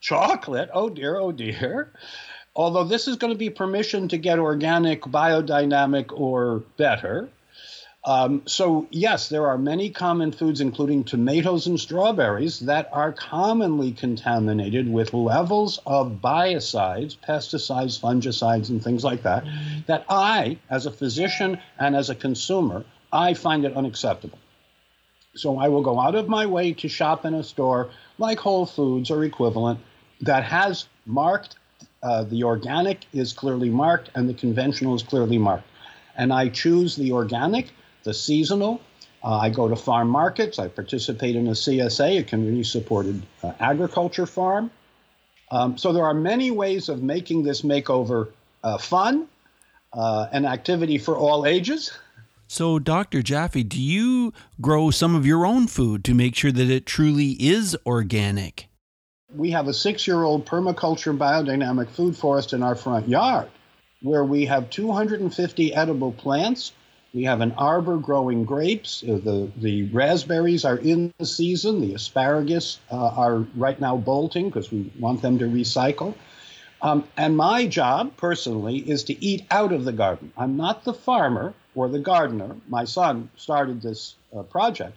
chocolate. 0.00 0.70
Oh 0.74 0.90
dear, 0.90 1.16
oh 1.16 1.30
dear. 1.32 1.92
Although 2.60 2.84
this 2.84 3.08
is 3.08 3.16
going 3.16 3.32
to 3.32 3.38
be 3.38 3.48
permission 3.48 4.08
to 4.08 4.18
get 4.18 4.38
organic, 4.38 5.00
biodynamic, 5.00 6.12
or 6.12 6.62
better. 6.76 7.30
Um, 8.04 8.42
so, 8.44 8.86
yes, 8.90 9.30
there 9.30 9.46
are 9.46 9.56
many 9.56 9.88
common 9.88 10.30
foods, 10.30 10.60
including 10.60 11.04
tomatoes 11.04 11.66
and 11.66 11.80
strawberries, 11.80 12.60
that 12.60 12.90
are 12.92 13.12
commonly 13.12 13.92
contaminated 13.92 14.92
with 14.92 15.14
levels 15.14 15.80
of 15.86 16.20
biocides, 16.22 17.16
pesticides, 17.16 17.98
fungicides, 17.98 18.68
and 18.68 18.84
things 18.84 19.04
like 19.04 19.22
that, 19.22 19.46
that 19.86 20.04
I, 20.10 20.58
as 20.68 20.84
a 20.84 20.90
physician 20.90 21.58
and 21.78 21.96
as 21.96 22.10
a 22.10 22.14
consumer, 22.14 22.84
I 23.10 23.32
find 23.32 23.64
it 23.64 23.74
unacceptable. 23.74 24.38
So, 25.34 25.58
I 25.58 25.68
will 25.68 25.82
go 25.82 25.98
out 25.98 26.14
of 26.14 26.28
my 26.28 26.44
way 26.44 26.74
to 26.74 26.88
shop 26.88 27.24
in 27.24 27.32
a 27.32 27.42
store 27.42 27.88
like 28.18 28.38
Whole 28.38 28.66
Foods 28.66 29.10
or 29.10 29.24
equivalent 29.24 29.80
that 30.20 30.44
has 30.44 30.86
marked, 31.06 31.56
uh, 32.02 32.24
the 32.24 32.44
organic 32.44 33.04
is 33.12 33.32
clearly 33.32 33.70
marked 33.70 34.10
and 34.14 34.28
the 34.28 34.34
conventional 34.34 34.94
is 34.94 35.02
clearly 35.02 35.38
marked. 35.38 35.66
And 36.16 36.32
I 36.32 36.48
choose 36.48 36.96
the 36.96 37.12
organic 37.12 37.70
the 38.04 38.14
seasonal. 38.14 38.80
Uh, 39.22 39.38
I 39.38 39.50
go 39.50 39.68
to 39.68 39.76
farm 39.76 40.08
markets. 40.08 40.58
I 40.58 40.68
participate 40.68 41.36
in 41.36 41.46
a 41.48 41.52
CSA, 41.52 42.20
a 42.20 42.22
community 42.22 42.64
supported 42.64 43.22
uh, 43.42 43.52
agriculture 43.60 44.26
farm. 44.26 44.70
Um, 45.50 45.76
so 45.76 45.92
there 45.92 46.04
are 46.04 46.14
many 46.14 46.50
ways 46.50 46.88
of 46.88 47.02
making 47.02 47.42
this 47.42 47.62
makeover 47.62 48.28
uh, 48.62 48.78
fun, 48.78 49.26
uh, 49.92 50.28
an 50.32 50.46
activity 50.46 50.96
for 50.96 51.16
all 51.16 51.44
ages. 51.44 51.92
So, 52.46 52.78
Dr. 52.78 53.22
Jaffe, 53.22 53.62
do 53.62 53.80
you 53.80 54.32
grow 54.60 54.90
some 54.90 55.14
of 55.14 55.26
your 55.26 55.46
own 55.46 55.66
food 55.66 56.04
to 56.04 56.14
make 56.14 56.34
sure 56.34 56.50
that 56.50 56.70
it 56.70 56.86
truly 56.86 57.32
is 57.38 57.76
organic? 57.86 58.69
We 59.34 59.50
have 59.52 59.68
a 59.68 59.74
six 59.74 60.06
year 60.06 60.22
old 60.22 60.46
permaculture 60.46 61.16
biodynamic 61.16 61.90
food 61.90 62.16
forest 62.16 62.52
in 62.52 62.62
our 62.62 62.74
front 62.74 63.08
yard 63.08 63.48
where 64.02 64.24
we 64.24 64.46
have 64.46 64.70
250 64.70 65.74
edible 65.74 66.12
plants 66.12 66.72
we 67.12 67.24
have 67.24 67.40
an 67.40 67.52
arbor 67.52 67.96
growing 67.96 68.44
grapes. 68.44 69.02
Uh, 69.02 69.18
the, 69.22 69.50
the 69.56 69.84
raspberries 69.88 70.64
are 70.64 70.76
in 70.76 71.12
the 71.18 71.26
season. 71.26 71.80
The 71.80 71.94
asparagus 71.94 72.78
uh, 72.90 72.96
are 72.96 73.38
right 73.56 73.80
now 73.80 73.96
bolting 73.96 74.48
because 74.48 74.70
we 74.70 74.92
want 74.98 75.20
them 75.20 75.38
to 75.40 75.46
recycle. 75.46 76.14
Um, 76.82 77.04
and 77.16 77.36
my 77.36 77.66
job 77.66 78.16
personally 78.16 78.78
is 78.78 79.04
to 79.04 79.24
eat 79.24 79.44
out 79.50 79.72
of 79.72 79.84
the 79.84 79.92
garden. 79.92 80.32
I'm 80.36 80.56
not 80.56 80.84
the 80.84 80.94
farmer 80.94 81.52
or 81.74 81.88
the 81.88 81.98
gardener. 81.98 82.56
My 82.68 82.84
son 82.84 83.28
started 83.36 83.82
this 83.82 84.14
uh, 84.34 84.42
project. 84.44 84.96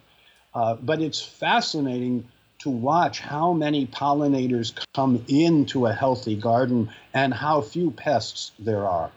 Uh, 0.53 0.75
but 0.75 1.01
it's 1.01 1.19
fascinating 1.19 2.27
to 2.63 2.69
watch 2.69 3.19
how 3.19 3.51
many 3.51 3.85
pollinators 3.85 4.71
come 4.93 5.21
into 5.27 5.85
a 5.85 5.91
healthy 5.91 6.33
garden 6.33 6.89
and 7.13 7.33
how 7.33 7.59
few 7.59 7.91
pests 7.91 8.51
there 8.57 8.87
are. 8.87 9.11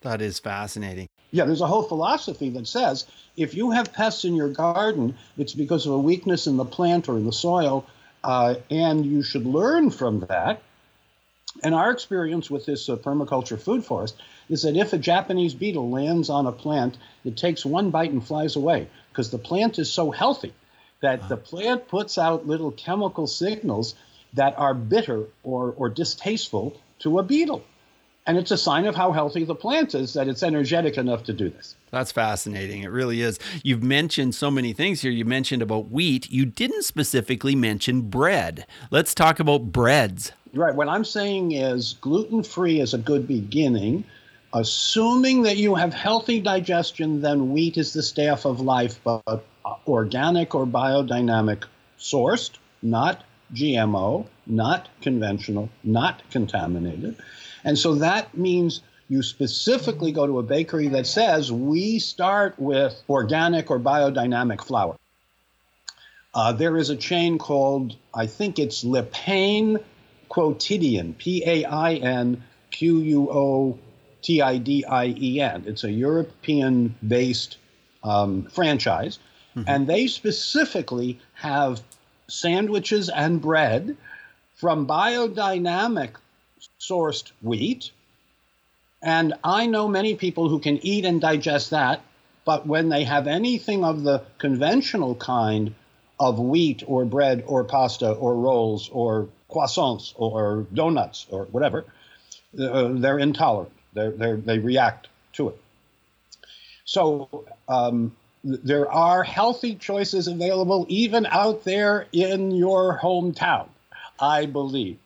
That 0.00 0.22
is 0.22 0.38
fascinating. 0.38 1.10
Yeah, 1.32 1.44
there's 1.44 1.60
a 1.60 1.66
whole 1.66 1.82
philosophy 1.82 2.48
that 2.50 2.66
says 2.66 3.06
if 3.36 3.54
you 3.54 3.72
have 3.72 3.92
pests 3.92 4.24
in 4.24 4.34
your 4.34 4.48
garden, 4.48 5.16
it's 5.36 5.52
because 5.52 5.84
of 5.84 5.92
a 5.92 5.98
weakness 5.98 6.46
in 6.46 6.56
the 6.56 6.64
plant 6.64 7.10
or 7.10 7.18
in 7.18 7.26
the 7.26 7.32
soil, 7.32 7.86
uh, 8.24 8.54
and 8.70 9.04
you 9.04 9.22
should 9.22 9.44
learn 9.44 9.90
from 9.90 10.20
that. 10.20 10.62
And 11.62 11.74
our 11.74 11.90
experience 11.90 12.50
with 12.50 12.64
this 12.64 12.88
uh, 12.88 12.96
permaculture 12.96 13.60
food 13.60 13.84
forest 13.84 14.16
is 14.48 14.62
that 14.62 14.76
if 14.76 14.94
a 14.94 14.98
Japanese 14.98 15.52
beetle 15.52 15.90
lands 15.90 16.30
on 16.30 16.46
a 16.46 16.52
plant, 16.52 16.96
it 17.22 17.36
takes 17.36 17.66
one 17.66 17.90
bite 17.90 18.12
and 18.12 18.26
flies 18.26 18.56
away 18.56 18.88
because 19.10 19.30
the 19.30 19.36
plant 19.36 19.78
is 19.78 19.92
so 19.92 20.10
healthy 20.10 20.54
that 21.02 21.28
the 21.28 21.36
plant 21.36 21.88
puts 21.88 22.16
out 22.16 22.46
little 22.46 22.70
chemical 22.70 23.26
signals 23.26 23.94
that 24.32 24.58
are 24.58 24.72
bitter 24.72 25.24
or, 25.42 25.74
or 25.76 25.88
distasteful 25.90 26.80
to 27.00 27.18
a 27.18 27.22
beetle. 27.22 27.62
And 28.24 28.38
it's 28.38 28.52
a 28.52 28.56
sign 28.56 28.86
of 28.86 28.94
how 28.94 29.10
healthy 29.10 29.42
the 29.44 29.56
plant 29.56 29.96
is 29.96 30.14
that 30.14 30.28
it's 30.28 30.44
energetic 30.44 30.96
enough 30.96 31.24
to 31.24 31.32
do 31.32 31.50
this. 31.50 31.74
That's 31.90 32.12
fascinating. 32.12 32.82
It 32.82 32.90
really 32.90 33.20
is. 33.20 33.38
You've 33.64 33.82
mentioned 33.82 34.36
so 34.36 34.48
many 34.48 34.72
things 34.72 35.02
here. 35.02 35.10
You 35.10 35.24
mentioned 35.24 35.60
about 35.60 35.90
wheat. 35.90 36.30
You 36.30 36.46
didn't 36.46 36.84
specifically 36.84 37.56
mention 37.56 38.02
bread. 38.02 38.64
Let's 38.92 39.12
talk 39.12 39.40
about 39.40 39.72
breads. 39.72 40.30
Right. 40.54 40.74
What 40.74 40.88
I'm 40.88 41.04
saying 41.04 41.52
is 41.52 41.96
gluten 42.00 42.44
free 42.44 42.78
is 42.78 42.94
a 42.94 42.98
good 42.98 43.26
beginning. 43.26 44.04
Assuming 44.54 45.42
that 45.42 45.56
you 45.56 45.74
have 45.74 45.94
healthy 45.94 46.40
digestion, 46.40 47.22
then 47.22 47.52
wheat 47.52 47.78
is 47.78 47.92
the 47.92 48.02
staff 48.02 48.44
of 48.44 48.60
life, 48.60 49.00
but 49.02 49.44
organic 49.86 50.54
or 50.54 50.66
biodynamic 50.66 51.64
sourced, 51.98 52.50
not 52.82 53.24
GMO, 53.54 54.26
not 54.46 54.88
conventional, 55.00 55.70
not 55.84 56.22
contaminated. 56.30 57.16
And 57.64 57.78
so 57.78 57.94
that 57.96 58.36
means 58.36 58.82
you 59.08 59.22
specifically 59.22 60.12
go 60.12 60.26
to 60.26 60.38
a 60.38 60.42
bakery 60.42 60.88
that 60.88 61.06
says 61.06 61.50
we 61.52 61.98
start 61.98 62.58
with 62.58 62.94
organic 63.08 63.70
or 63.70 63.78
biodynamic 63.78 64.64
flour. 64.64 64.96
Uh, 66.34 66.52
there 66.52 66.76
is 66.76 66.90
a 66.90 66.96
chain 66.96 67.38
called, 67.38 67.96
I 68.14 68.26
think 68.26 68.58
it's 68.58 68.84
Le 68.84 69.02
Pain 69.02 69.78
Quotidien, 70.30 71.16
P 71.18 71.42
A 71.46 71.64
I 71.64 71.94
N 71.94 72.42
Q 72.70 73.00
U 73.00 73.30
O 73.30 73.78
T 74.22 74.40
I 74.40 74.58
D 74.58 74.84
I 74.84 75.06
E 75.06 75.40
N. 75.40 75.64
It's 75.66 75.84
a 75.84 75.90
European 75.90 76.94
based 77.06 77.58
um, 78.02 78.44
franchise. 78.44 79.18
Mm-hmm. 79.56 79.68
And 79.68 79.86
they 79.86 80.06
specifically 80.06 81.20
have 81.34 81.82
sandwiches 82.28 83.08
and 83.08 83.40
bread 83.40 83.96
from 84.54 84.86
biodynamic 84.86 86.12
sourced 86.80 87.32
wheat. 87.42 87.90
And 89.02 89.34
I 89.42 89.66
know 89.66 89.88
many 89.88 90.14
people 90.14 90.48
who 90.48 90.60
can 90.60 90.78
eat 90.86 91.04
and 91.04 91.20
digest 91.20 91.70
that, 91.70 92.00
but 92.44 92.66
when 92.66 92.88
they 92.88 93.04
have 93.04 93.26
anything 93.26 93.84
of 93.84 94.04
the 94.04 94.22
conventional 94.38 95.14
kind 95.16 95.74
of 96.18 96.38
wheat 96.38 96.84
or 96.86 97.04
bread 97.04 97.42
or 97.46 97.64
pasta 97.64 98.12
or 98.12 98.36
rolls 98.36 98.88
or 98.92 99.28
croissants 99.50 100.12
or 100.16 100.66
donuts 100.72 101.26
or 101.30 101.46
whatever, 101.46 101.84
uh, 102.58 102.90
they're 102.92 103.18
intolerant. 103.18 103.72
They're, 103.92 104.10
they're, 104.10 104.36
they 104.36 104.58
react 104.58 105.08
to 105.34 105.50
it. 105.50 105.60
So 106.84 107.44
um, 107.68 108.14
there 108.42 108.90
are 108.90 109.22
healthy 109.22 109.74
choices 109.76 110.28
available 110.28 110.86
even 110.88 111.26
out 111.26 111.64
there 111.64 112.06
in 112.12 112.50
your 112.50 112.98
hometown, 112.98 113.68
I 114.18 114.46
believe 114.46 114.98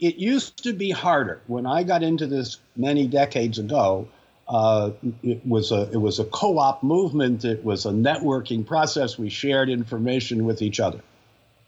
it 0.00 0.16
used 0.16 0.64
to 0.64 0.72
be 0.72 0.90
harder. 0.90 1.40
When 1.46 1.66
I 1.66 1.82
got 1.82 2.02
into 2.02 2.26
this 2.26 2.58
many 2.74 3.06
decades 3.06 3.58
ago, 3.58 4.08
uh, 4.48 4.90
it 5.22 5.46
was 5.46 5.70
a 5.70 5.90
it 5.92 5.98
was 5.98 6.18
a 6.18 6.24
co-op 6.24 6.82
movement. 6.82 7.44
It 7.44 7.62
was 7.62 7.86
a 7.86 7.90
networking 7.90 8.66
process. 8.66 9.18
We 9.18 9.28
shared 9.28 9.68
information 9.68 10.44
with 10.44 10.62
each 10.62 10.80
other. 10.80 11.00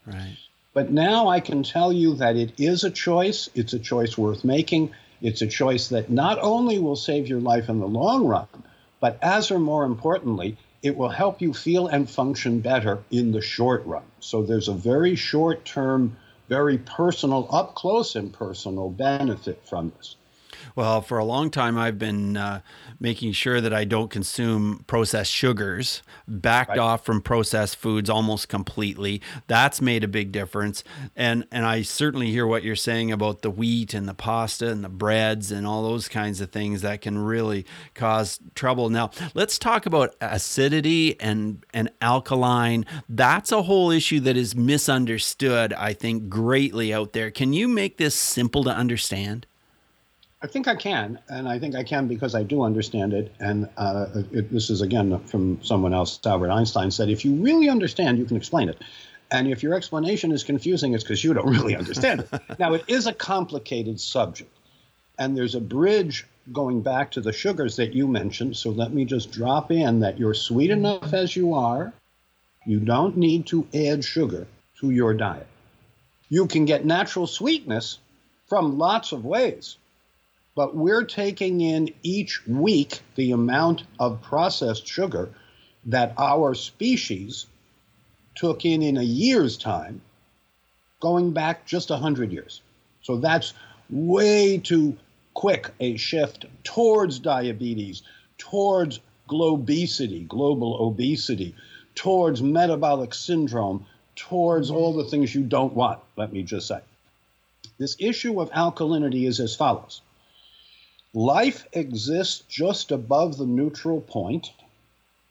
Right. 0.05 0.35
But 0.73 0.91
now 0.91 1.29
I 1.29 1.39
can 1.39 1.61
tell 1.61 1.93
you 1.93 2.15
that 2.15 2.35
it 2.35 2.53
is 2.57 2.83
a 2.83 2.89
choice. 2.89 3.47
It's 3.53 3.73
a 3.73 3.79
choice 3.79 4.17
worth 4.17 4.43
making. 4.43 4.91
It's 5.23 5.41
a 5.41 5.47
choice 5.47 5.87
that 5.87 6.11
not 6.11 6.37
only 6.41 6.77
will 6.77 6.95
save 6.95 7.27
your 7.27 7.39
life 7.39 7.69
in 7.69 7.79
the 7.79 7.87
long 7.87 8.27
run, 8.27 8.47
but 8.99 9.17
as 9.23 9.49
or 9.49 9.57
more 9.57 9.85
importantly, 9.85 10.57
it 10.83 10.95
will 10.95 11.09
help 11.09 11.41
you 11.41 11.53
feel 11.53 11.87
and 11.87 12.07
function 12.07 12.59
better 12.59 12.99
in 13.09 13.31
the 13.31 13.41
short 13.41 13.83
run. 13.87 14.03
So 14.19 14.43
there's 14.43 14.67
a 14.67 14.73
very 14.73 15.15
short 15.15 15.65
term 15.65 16.17
very 16.49 16.77
personal, 16.77 17.47
up 17.51 17.73
close 17.73 18.15
and 18.15 18.33
personal 18.33 18.89
benefit 18.89 19.61
from 19.65 19.91
this. 19.97 20.15
Well, 20.75 21.01
for 21.01 21.17
a 21.17 21.25
long 21.25 21.49
time, 21.49 21.77
I've 21.77 21.99
been 21.99 22.37
uh, 22.37 22.61
making 22.99 23.33
sure 23.33 23.61
that 23.61 23.73
I 23.73 23.83
don't 23.83 24.09
consume 24.09 24.83
processed 24.87 25.31
sugars, 25.31 26.01
backed 26.27 26.69
right. 26.69 26.79
off 26.79 27.05
from 27.05 27.21
processed 27.21 27.75
foods 27.75 28.09
almost 28.09 28.49
completely. 28.49 29.21
That's 29.47 29.81
made 29.81 30.03
a 30.03 30.07
big 30.07 30.31
difference. 30.31 30.83
And 31.15 31.45
and 31.51 31.65
I 31.65 31.81
certainly 31.81 32.31
hear 32.31 32.47
what 32.47 32.63
you're 32.63 32.75
saying 32.75 33.11
about 33.11 33.41
the 33.41 33.51
wheat 33.51 33.93
and 33.93 34.07
the 34.07 34.13
pasta 34.13 34.69
and 34.69 34.83
the 34.83 34.89
breads 34.89 35.51
and 35.51 35.67
all 35.67 35.83
those 35.83 36.07
kinds 36.07 36.41
of 36.41 36.51
things 36.51 36.81
that 36.81 37.01
can 37.01 37.17
really 37.19 37.65
cause 37.93 38.39
trouble. 38.55 38.89
Now, 38.89 39.11
let's 39.33 39.57
talk 39.59 39.85
about 39.85 40.15
acidity 40.21 41.19
and 41.19 41.65
and 41.73 41.91
alkaline. 42.01 42.85
That's 43.09 43.51
a 43.51 43.63
whole 43.63 43.91
issue 43.91 44.19
that 44.21 44.37
is 44.37 44.55
misunderstood, 44.55 45.73
I 45.73 45.93
think, 45.93 46.29
greatly 46.29 46.93
out 46.93 47.13
there. 47.13 47.31
Can 47.31 47.53
you 47.53 47.67
make 47.67 47.97
this 47.97 48.15
simple 48.15 48.63
to 48.63 48.71
understand? 48.71 49.45
I 50.43 50.47
think 50.47 50.67
I 50.67 50.75
can, 50.75 51.19
and 51.29 51.47
I 51.47 51.57
think 51.57 51.73
I 51.73 51.83
can 51.83 52.09
because 52.09 52.35
I 52.35 52.43
do 52.43 52.63
understand 52.63 53.13
it. 53.13 53.33
And 53.39 53.69
uh, 53.77 54.07
it, 54.33 54.51
this 54.51 54.69
is 54.69 54.81
again 54.81 55.17
from 55.19 55.63
someone 55.63 55.93
else. 55.93 56.19
Albert 56.25 56.51
Einstein 56.51 56.91
said, 56.91 57.07
"If 57.07 57.23
you 57.23 57.35
really 57.35 57.69
understand, 57.69 58.17
you 58.17 58.25
can 58.25 58.35
explain 58.35 58.67
it." 58.67 58.81
And 59.31 59.47
if 59.47 59.63
your 59.63 59.73
explanation 59.73 60.33
is 60.33 60.43
confusing, 60.43 60.93
it's 60.93 61.03
because 61.03 61.23
you 61.23 61.33
don't 61.33 61.49
really 61.49 61.77
understand 61.77 62.27
it. 62.29 62.41
now, 62.59 62.73
it 62.73 62.83
is 62.89 63.07
a 63.07 63.13
complicated 63.13 64.01
subject, 64.01 64.53
and 65.17 65.35
there's 65.35 65.55
a 65.55 65.61
bridge 65.61 66.27
going 66.51 66.81
back 66.81 67.11
to 67.11 67.21
the 67.21 67.31
sugars 67.31 67.77
that 67.77 67.93
you 67.93 68.05
mentioned. 68.05 68.57
So 68.57 68.69
let 68.69 68.93
me 68.93 69.05
just 69.05 69.31
drop 69.31 69.71
in 69.71 70.01
that 70.01 70.19
you're 70.19 70.33
sweet 70.33 70.71
enough 70.71 71.13
as 71.13 71.33
you 71.33 71.53
are. 71.53 71.93
You 72.65 72.81
don't 72.81 73.15
need 73.15 73.47
to 73.47 73.65
add 73.73 74.03
sugar 74.03 74.45
to 74.81 74.89
your 74.89 75.13
diet. 75.13 75.47
You 76.27 76.47
can 76.47 76.65
get 76.65 76.85
natural 76.85 77.27
sweetness 77.27 77.99
from 78.47 78.77
lots 78.77 79.13
of 79.13 79.23
ways 79.23 79.77
but 80.55 80.75
we're 80.75 81.03
taking 81.03 81.61
in 81.61 81.93
each 82.03 82.45
week 82.47 83.01
the 83.15 83.31
amount 83.31 83.83
of 83.99 84.21
processed 84.21 84.85
sugar 84.87 85.29
that 85.85 86.13
our 86.17 86.53
species 86.53 87.47
took 88.35 88.65
in 88.65 88.81
in 88.81 88.97
a 88.97 89.03
year's 89.03 89.57
time, 89.57 90.01
going 90.99 91.31
back 91.31 91.65
just 91.65 91.89
100 91.89 92.31
years. 92.31 92.61
So 93.01 93.17
that's 93.17 93.53
way 93.89 94.57
too 94.57 94.97
quick 95.33 95.71
a 95.79 95.97
shift 95.97 96.45
towards 96.63 97.19
diabetes, 97.19 98.03
towards 98.37 98.99
globesity, 99.29 100.27
global 100.27 100.77
obesity, 100.85 101.55
towards 101.95 102.41
metabolic 102.41 103.13
syndrome, 103.13 103.85
towards 104.15 104.69
all 104.69 104.93
the 104.93 105.05
things 105.05 105.33
you 105.33 105.43
don't 105.43 105.73
want, 105.73 105.99
let 106.15 106.31
me 106.31 106.43
just 106.43 106.67
say. 106.67 106.79
This 107.77 107.95
issue 107.99 108.39
of 108.39 108.51
alkalinity 108.51 109.27
is 109.27 109.39
as 109.39 109.55
follows 109.55 110.01
Life 111.13 111.67
exists 111.73 112.43
just 112.49 112.91
above 112.91 113.37
the 113.37 113.45
neutral 113.45 114.01
point 114.01 114.51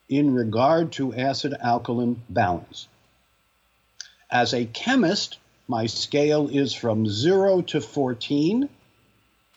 in 0.09 0.33
regard 0.33 0.93
to 0.93 1.15
acid 1.15 1.55
alkaline 1.61 2.23
balance. 2.29 2.87
As 4.31 4.55
a 4.55 4.67
chemist, 4.67 5.39
my 5.67 5.87
scale 5.87 6.49
is 6.49 6.73
from 6.73 7.07
0 7.07 7.63
to 7.63 7.81
14. 7.81 8.69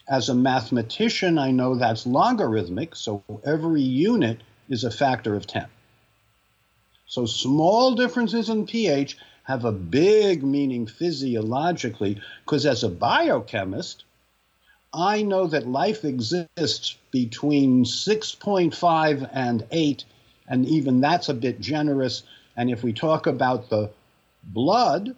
As 0.08 0.30
a 0.30 0.34
mathematician, 0.34 1.38
I 1.38 1.52
know 1.52 1.76
that's 1.76 2.08
logarithmic, 2.08 2.96
so 2.96 3.24
every 3.44 3.82
unit 3.82 4.40
is 4.68 4.84
a 4.84 4.92
factor 4.92 5.36
of 5.36 5.46
10. 5.46 5.68
So 7.06 7.26
small 7.26 7.94
differences 7.94 8.50
in 8.50 8.66
pH 8.66 9.18
have 9.44 9.64
a 9.64 9.72
big 9.72 10.44
meaning 10.44 10.88
physiologically 10.88 12.20
because 12.44 12.66
as 12.66 12.84
a 12.84 12.90
biochemist, 12.90 14.04
I 14.96 15.22
know 15.24 15.48
that 15.48 15.68
life 15.68 16.06
exists 16.06 16.96
between 17.12 17.84
6.5 17.84 19.30
and 19.34 19.68
8, 19.70 20.06
and 20.48 20.66
even 20.66 21.02
that's 21.02 21.28
a 21.28 21.34
bit 21.34 21.60
generous. 21.60 22.24
And 22.56 22.70
if 22.70 22.82
we 22.82 22.94
talk 22.94 23.28
about 23.28 23.70
the 23.70 23.92
blood, 24.42 25.14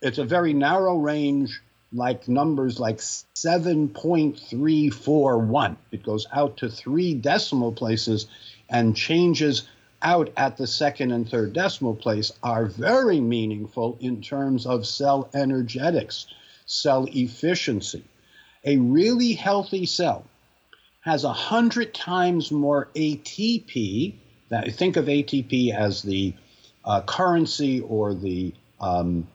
it's 0.00 0.18
a 0.18 0.24
very 0.24 0.52
narrow 0.52 0.96
range, 0.96 1.60
like 1.92 2.28
numbers 2.28 2.78
like 2.78 2.98
7.341. 2.98 5.76
It 5.90 6.04
goes 6.04 6.28
out 6.32 6.58
to 6.58 6.68
three 6.68 7.14
decimal 7.14 7.72
places 7.72 8.26
and 8.70 8.94
changes 8.96 9.66
out 10.02 10.30
at 10.36 10.56
the 10.56 10.68
second 10.68 11.10
and 11.10 11.28
third 11.28 11.52
decimal 11.52 11.96
place 11.96 12.30
are 12.42 12.66
very 12.66 13.20
meaningful 13.20 13.96
in 14.00 14.22
terms 14.22 14.66
of 14.66 14.86
cell 14.86 15.28
energetics, 15.34 16.26
cell 16.66 17.08
efficiency. 17.12 18.04
A 18.64 18.76
really 18.76 19.32
healthy 19.32 19.86
cell 19.86 20.24
has 21.00 21.24
a 21.24 21.32
hundred 21.32 21.94
times 21.94 22.50
more 22.50 22.88
ATP. 22.94 24.14
That 24.50 24.72
think 24.74 24.96
of 24.96 25.06
ATP 25.06 25.74
as 25.74 26.02
the 26.02 26.34
uh, 26.84 27.02
currency 27.02 27.80
or 27.80 28.14
the 28.14 28.54
um, 28.80 29.26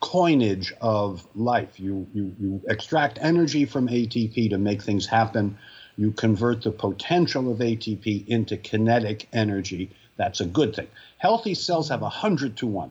coinage 0.00 0.72
of 0.80 1.26
life. 1.34 1.78
You, 1.78 2.06
you 2.14 2.34
you 2.40 2.60
extract 2.68 3.18
energy 3.20 3.64
from 3.64 3.88
ATP 3.88 4.50
to 4.50 4.58
make 4.58 4.82
things 4.82 5.06
happen. 5.06 5.58
You 5.96 6.10
convert 6.12 6.62
the 6.62 6.72
potential 6.72 7.52
of 7.52 7.58
ATP 7.58 8.26
into 8.26 8.56
kinetic 8.56 9.28
energy 9.32 9.90
that's 10.16 10.40
a 10.40 10.46
good 10.46 10.74
thing. 10.74 10.88
Healthy 11.18 11.54
cells 11.54 11.88
have 11.88 12.02
100 12.02 12.56
to 12.58 12.66
1. 12.66 12.90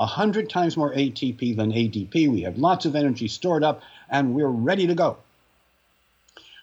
100 0.00 0.48
times 0.48 0.78
more 0.78 0.94
ATP 0.94 1.54
than 1.54 1.72
ADP. 1.72 2.30
We 2.30 2.42
have 2.42 2.56
lots 2.56 2.86
of 2.86 2.96
energy 2.96 3.28
stored 3.28 3.62
up 3.62 3.82
and 4.08 4.34
we're 4.34 4.48
ready 4.48 4.86
to 4.86 4.94
go. 4.94 5.18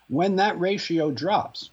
When 0.09 0.37
that 0.37 0.59
ratio 0.59 1.11
drops, 1.11 1.69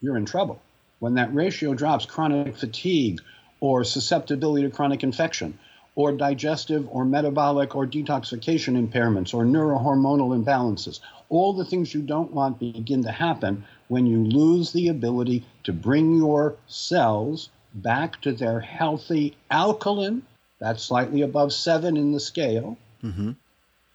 you're 0.00 0.16
in 0.16 0.26
trouble. 0.26 0.60
When 0.98 1.14
that 1.14 1.32
ratio 1.32 1.74
drops, 1.74 2.06
chronic 2.06 2.56
fatigue 2.56 3.20
or 3.60 3.84
susceptibility 3.84 4.64
to 4.64 4.70
chronic 4.70 5.04
infection 5.04 5.58
or 5.94 6.10
digestive 6.10 6.88
or 6.90 7.04
metabolic 7.04 7.76
or 7.76 7.86
detoxification 7.86 8.74
impairments 8.76 9.32
or 9.32 9.44
neurohormonal 9.44 10.36
imbalances. 10.36 10.98
All 11.28 11.52
the 11.52 11.64
things 11.64 11.94
you 11.94 12.02
don't 12.02 12.32
want 12.32 12.58
begin 12.58 13.04
to 13.04 13.12
happen 13.12 13.64
when 13.86 14.06
you 14.06 14.24
lose 14.24 14.72
the 14.72 14.88
ability 14.88 15.44
to 15.62 15.72
bring 15.72 16.16
your 16.16 16.56
cells 16.66 17.50
back 17.74 18.20
to 18.22 18.32
their 18.32 18.58
healthy 18.58 19.36
alkaline, 19.52 20.22
that's 20.64 20.82
slightly 20.82 21.20
above 21.20 21.52
seven 21.52 21.96
in 21.98 22.12
the 22.12 22.20
scale, 22.20 22.78
mm-hmm. 23.02 23.32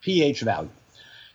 pH 0.02 0.42
value. 0.42 0.70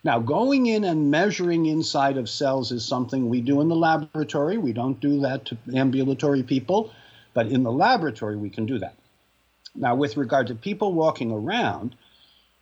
Now, 0.01 0.19
going 0.19 0.67
in 0.67 0.83
and 0.85 1.11
measuring 1.11 1.65
inside 1.65 2.17
of 2.17 2.29
cells 2.29 2.71
is 2.71 2.85
something 2.85 3.27
we 3.27 3.41
do 3.41 3.59
in 3.59 3.67
the 3.67 3.75
laboratory. 3.75 4.57
We 4.57 4.71
don't 4.71 4.99
do 4.99 5.21
that 5.21 5.45
to 5.45 5.57
ambulatory 5.73 6.43
people, 6.43 6.93
but 7.33 7.47
in 7.47 7.63
the 7.63 7.71
laboratory, 7.71 8.37
we 8.37 8.49
can 8.49 8.65
do 8.65 8.79
that. 8.79 8.95
Now, 9.75 9.95
with 9.95 10.15
regard 10.15 10.47
to 10.47 10.55
people 10.55 10.93
walking 10.93 11.31
around, 11.31 11.95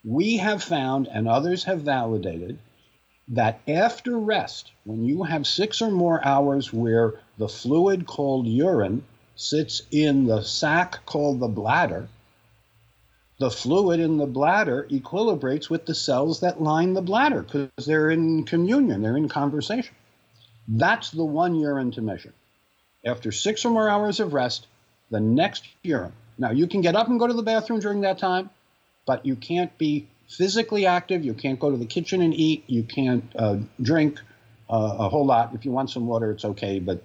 we 0.04 0.38
have 0.38 0.64
found, 0.64 1.08
and 1.08 1.28
others 1.28 1.66
have 1.66 1.82
validated, 1.82 2.58
that 3.28 3.62
after 3.68 4.18
rest, 4.18 4.72
when 4.84 5.06
you 5.06 5.24
have 5.24 5.46
six 5.46 5.82
or 5.82 5.92
more 5.92 6.26
hours 6.26 6.74
where 6.74 7.20
the 7.38 7.48
fluid 7.48 8.08
called 8.08 8.48
urine 8.48 9.04
sits 9.36 9.84
in 9.92 10.26
the 10.26 10.42
sac 10.42 11.06
called 11.06 11.40
the 11.40 11.48
bladder, 11.48 12.08
the 13.44 13.52
fluid 13.52 14.00
in 14.00 14.16
the 14.16 14.26
bladder 14.26 14.88
equilibrates 14.90 15.70
with 15.70 15.86
the 15.86 15.94
cells 15.94 16.40
that 16.40 16.62
line 16.62 16.94
the 16.94 17.02
bladder 17.02 17.42
because 17.42 17.86
they're 17.86 18.10
in 18.10 18.46
communion, 18.46 19.02
they're 19.02 19.18
in 19.18 19.28
conversation. 19.28 19.94
That's 20.66 21.12
the 21.12 21.26
one 21.26 21.54
urine 21.56 21.92
to 21.92 22.02
measure. 22.02 22.34
After 23.06 23.34
six 23.34 23.66
or 23.66 23.72
more 23.72 23.90
hours 23.90 24.22
of 24.22 24.34
rest, 24.34 24.68
the 25.12 25.20
next 25.20 25.68
urine. 25.82 26.14
Now, 26.38 26.52
you 26.52 26.68
can 26.68 26.80
get 26.80 26.96
up 26.96 27.10
and 27.10 27.20
go 27.20 27.28
to 27.28 27.34
the 27.34 27.44
bathroom 27.44 27.82
during 27.82 28.00
that 28.02 28.18
time, 28.18 28.50
but 29.06 29.26
you 29.26 29.36
can't 29.36 29.78
be 29.78 30.08
physically 30.30 30.86
active. 30.86 31.26
You 31.26 31.34
can't 31.34 31.60
go 31.60 31.70
to 31.70 31.76
the 31.76 31.86
kitchen 31.86 32.22
and 32.22 32.34
eat. 32.34 32.64
You 32.68 32.84
can't 32.84 33.26
uh, 33.36 33.58
drink 33.82 34.22
uh, 34.70 34.96
a 35.00 35.10
whole 35.10 35.26
lot. 35.26 35.54
If 35.54 35.66
you 35.66 35.72
want 35.72 35.90
some 35.90 36.08
water, 36.08 36.32
it's 36.32 36.46
okay. 36.46 36.80
But 36.80 37.04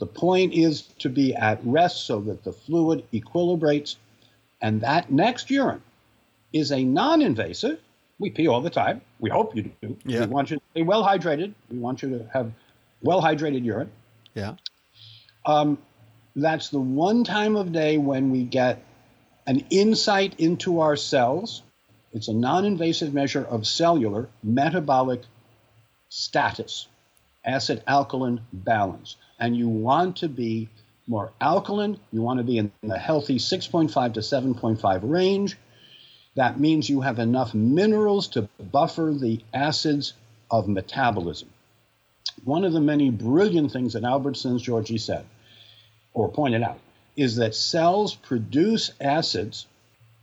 the 0.00 0.06
point 0.06 0.54
is 0.54 0.82
to 0.98 1.08
be 1.08 1.36
at 1.36 1.60
rest 1.64 2.04
so 2.04 2.20
that 2.22 2.42
the 2.42 2.52
fluid 2.52 3.04
equilibrates. 3.12 3.94
And 4.60 4.80
that 4.80 5.10
next 5.10 5.50
urine 5.50 5.82
is 6.52 6.72
a 6.72 6.82
non 6.82 7.22
invasive. 7.22 7.78
We 8.18 8.30
pee 8.30 8.48
all 8.48 8.60
the 8.60 8.70
time. 8.70 9.00
We 9.20 9.30
hope 9.30 9.54
you 9.54 9.70
do. 9.80 9.96
Yeah. 10.04 10.20
We 10.20 10.26
want 10.26 10.50
you 10.50 10.56
to 10.56 10.62
be 10.74 10.82
well 10.82 11.04
hydrated. 11.04 11.54
We 11.70 11.78
want 11.78 12.02
you 12.02 12.18
to 12.18 12.28
have 12.32 12.52
well 13.02 13.22
hydrated 13.22 13.64
urine. 13.64 13.90
Yeah. 14.34 14.54
Um, 15.46 15.78
that's 16.34 16.68
the 16.70 16.80
one 16.80 17.24
time 17.24 17.56
of 17.56 17.72
day 17.72 17.98
when 17.98 18.30
we 18.30 18.42
get 18.42 18.82
an 19.46 19.64
insight 19.70 20.38
into 20.38 20.80
our 20.80 20.96
cells 20.96 21.62
it's 22.12 22.28
a 22.28 22.32
non 22.32 22.64
invasive 22.64 23.12
measure 23.12 23.44
of 23.44 23.66
cellular 23.66 24.28
metabolic 24.42 25.22
status, 26.08 26.88
acid 27.44 27.82
alkaline 27.86 28.40
balance. 28.52 29.16
And 29.38 29.56
you 29.56 29.68
want 29.68 30.16
to 30.18 30.28
be 30.28 30.68
more 31.08 31.32
alkaline, 31.40 31.98
you 32.12 32.22
want 32.22 32.38
to 32.38 32.44
be 32.44 32.58
in 32.58 32.70
the 32.82 32.98
healthy 32.98 33.38
6.5 33.38 34.14
to 34.14 34.20
7.5 34.20 35.00
range. 35.02 35.56
That 36.34 36.60
means 36.60 36.88
you 36.88 37.00
have 37.00 37.18
enough 37.18 37.54
minerals 37.54 38.28
to 38.28 38.42
buffer 38.60 39.14
the 39.18 39.40
acids 39.52 40.12
of 40.50 40.68
metabolism. 40.68 41.48
One 42.44 42.64
of 42.64 42.72
the 42.72 42.80
many 42.80 43.10
brilliant 43.10 43.72
things 43.72 43.94
that 43.94 44.04
Albert 44.04 44.34
Szent-Györgyi 44.34 45.00
said, 45.00 45.24
or 46.12 46.28
pointed 46.28 46.62
out, 46.62 46.78
is 47.16 47.36
that 47.36 47.54
cells 47.54 48.14
produce 48.14 48.92
acids, 49.00 49.66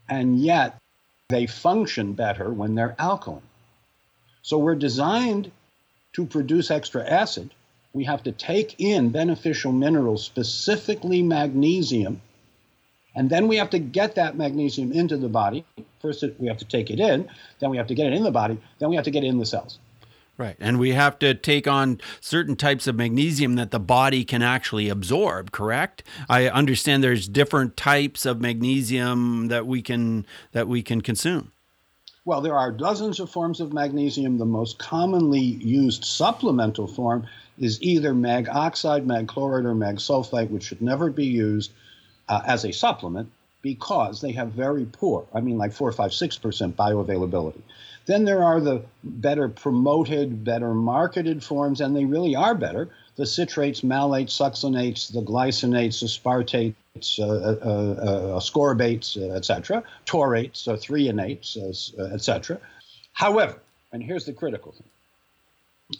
and 0.08 0.40
yet 0.40 0.78
they 1.28 1.48
function 1.48 2.14
better 2.14 2.50
when 2.50 2.76
they're 2.76 2.96
alkaline. 2.98 3.42
So 4.44 4.60
we're 4.60 4.76
designed 4.76 5.52
to 6.14 6.26
produce 6.26 6.72
extra 6.72 7.06
acid. 7.06 7.50
We 7.96 8.04
have 8.04 8.24
to 8.24 8.34
take 8.34 8.76
in 8.78 9.10
beneficial 9.10 9.72
minerals, 9.72 10.26
specifically 10.26 11.24
magnesium, 11.24 12.22
and 13.16 13.30
then 13.30 13.48
we 13.48 13.56
have 13.56 13.70
to 13.70 13.80
get 13.80 14.16
that 14.16 14.36
magnesium 14.36 14.92
into 14.92 15.16
the 15.16 15.30
body. 15.30 15.64
First, 16.02 16.26
we 16.38 16.48
have 16.48 16.58
to 16.58 16.66
take 16.66 16.92
it 16.92 17.00
in, 17.00 17.30
then 17.60 17.70
we 17.70 17.78
have 17.78 17.88
to 17.88 17.96
get 17.96 18.08
it 18.08 18.14
in 18.14 18.24
the 18.24 18.32
body, 18.32 18.58
then 18.80 18.90
we 18.90 18.98
have 18.98 19.06
to 19.06 19.12
get 19.12 19.24
it 19.24 19.28
in 19.28 19.40
the 19.40 19.46
cells. 19.46 19.80
Right. 20.38 20.58
And 20.60 20.78
we 20.78 20.92
have 20.92 21.18
to 21.20 21.34
take 21.34 21.70
on 21.70 22.02
certain 22.20 22.58
types 22.58 22.86
of 22.86 22.98
magnesium 22.98 23.56
that 23.56 23.72
the 23.72 23.80
body 23.80 24.26
can 24.26 24.42
actually 24.42 24.90
absorb, 24.90 25.52
correct? 25.52 26.04
I 26.28 26.50
understand 26.50 27.02
there's 27.02 27.30
different 27.30 27.78
types 27.78 28.26
of 28.26 28.42
magnesium 28.42 29.48
that 29.48 29.66
we 29.66 29.82
can 29.82 30.26
that 30.52 30.68
we 30.68 30.84
can 30.84 31.00
consume. 31.00 31.54
Well, 32.26 32.42
there 32.42 32.58
are 32.58 32.72
dozens 32.72 33.22
of 33.22 33.30
forms 33.30 33.62
of 33.62 33.72
magnesium. 33.72 34.38
The 34.38 34.46
most 34.46 34.78
commonly 34.78 35.40
used 35.40 36.04
supplemental 36.04 36.88
form 36.88 37.28
is 37.60 37.82
either 37.82 38.14
mag 38.14 38.48
oxide, 38.50 39.08
mag 39.08 39.28
chloride, 39.28 39.66
or 39.66 39.76
mag 39.76 39.98
sulfite, 39.98 40.50
which 40.50 40.64
should 40.64 40.82
never 40.82 41.10
be 41.10 41.26
used 41.26 41.72
uh, 42.28 42.42
as 42.46 42.66
a 42.66 42.74
supplement 42.74 43.30
because 43.62 44.22
they 44.22 44.32
have 44.34 44.52
very 44.52 44.86
poor, 44.86 45.26
I 45.34 45.42
mean, 45.42 45.58
like 45.58 45.74
four, 45.74 45.92
five, 45.92 46.14
six 46.14 46.38
percent 46.38 46.78
bioavailability. 46.78 47.62
Then 48.06 48.24
there 48.24 48.44
are 48.44 48.62
the 48.62 48.84
better 49.04 49.50
promoted, 49.50 50.44
better 50.44 50.74
marketed 50.74 51.44
forms, 51.44 51.82
and 51.82 51.96
they 51.96 52.06
really 52.06 52.36
are 52.36 52.54
better. 52.54 52.90
the 53.16 53.24
citrates, 53.24 53.82
malates, 53.82 54.34
succinates, 54.34 55.12
the 55.12 55.22
glycinates, 55.22 56.04
aspartates, 56.04 57.20
uh, 57.20 57.24
uh, 57.24 58.36
uh, 58.36 58.40
ascorbates, 58.40 59.18
etc., 59.36 59.84
taurates, 60.06 60.68
uh, 60.68 60.76
threonates, 60.76 61.58
etc. 62.14 62.60
However, 63.14 63.60
and 63.92 64.04
here's 64.04 64.26
the 64.26 64.34
critical 64.34 64.74
thing 64.74 64.88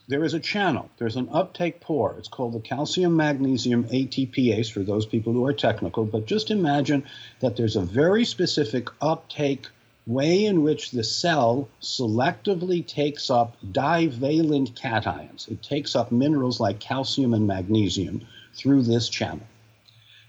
there 0.08 0.24
is 0.24 0.34
a 0.34 0.40
channel, 0.40 0.90
there's 0.98 1.16
an 1.16 1.30
uptake 1.32 1.80
pore. 1.80 2.16
It's 2.18 2.28
called 2.28 2.54
the 2.54 2.60
calcium 2.60 3.16
magnesium 3.16 3.84
ATPase 3.86 4.72
for 4.72 4.82
those 4.82 5.06
people 5.06 5.34
who 5.34 5.46
are 5.46 5.54
technical. 5.54 6.06
But 6.06 6.26
just 6.26 6.50
imagine 6.50 7.06
that 7.40 7.56
there's 7.56 7.76
a 7.76 7.82
very 7.82 8.26
specific 8.26 8.90
uptake 9.00 9.68
way 10.08 10.46
in 10.46 10.64
which 10.64 10.92
the 10.92 11.04
cell 11.04 11.68
selectively 11.82 12.86
takes 12.86 13.30
up 13.30 13.58
divalent 13.72 14.76
cations. 14.76 15.48
It 15.50 15.62
takes 15.62 15.96
up 15.96 16.12
minerals 16.12 16.60
like 16.60 16.80
calcium 16.80 17.34
and 17.34 17.48
magnesium 17.48 18.26
through 18.56 18.84
this 18.84 19.10
channel. 19.10 19.46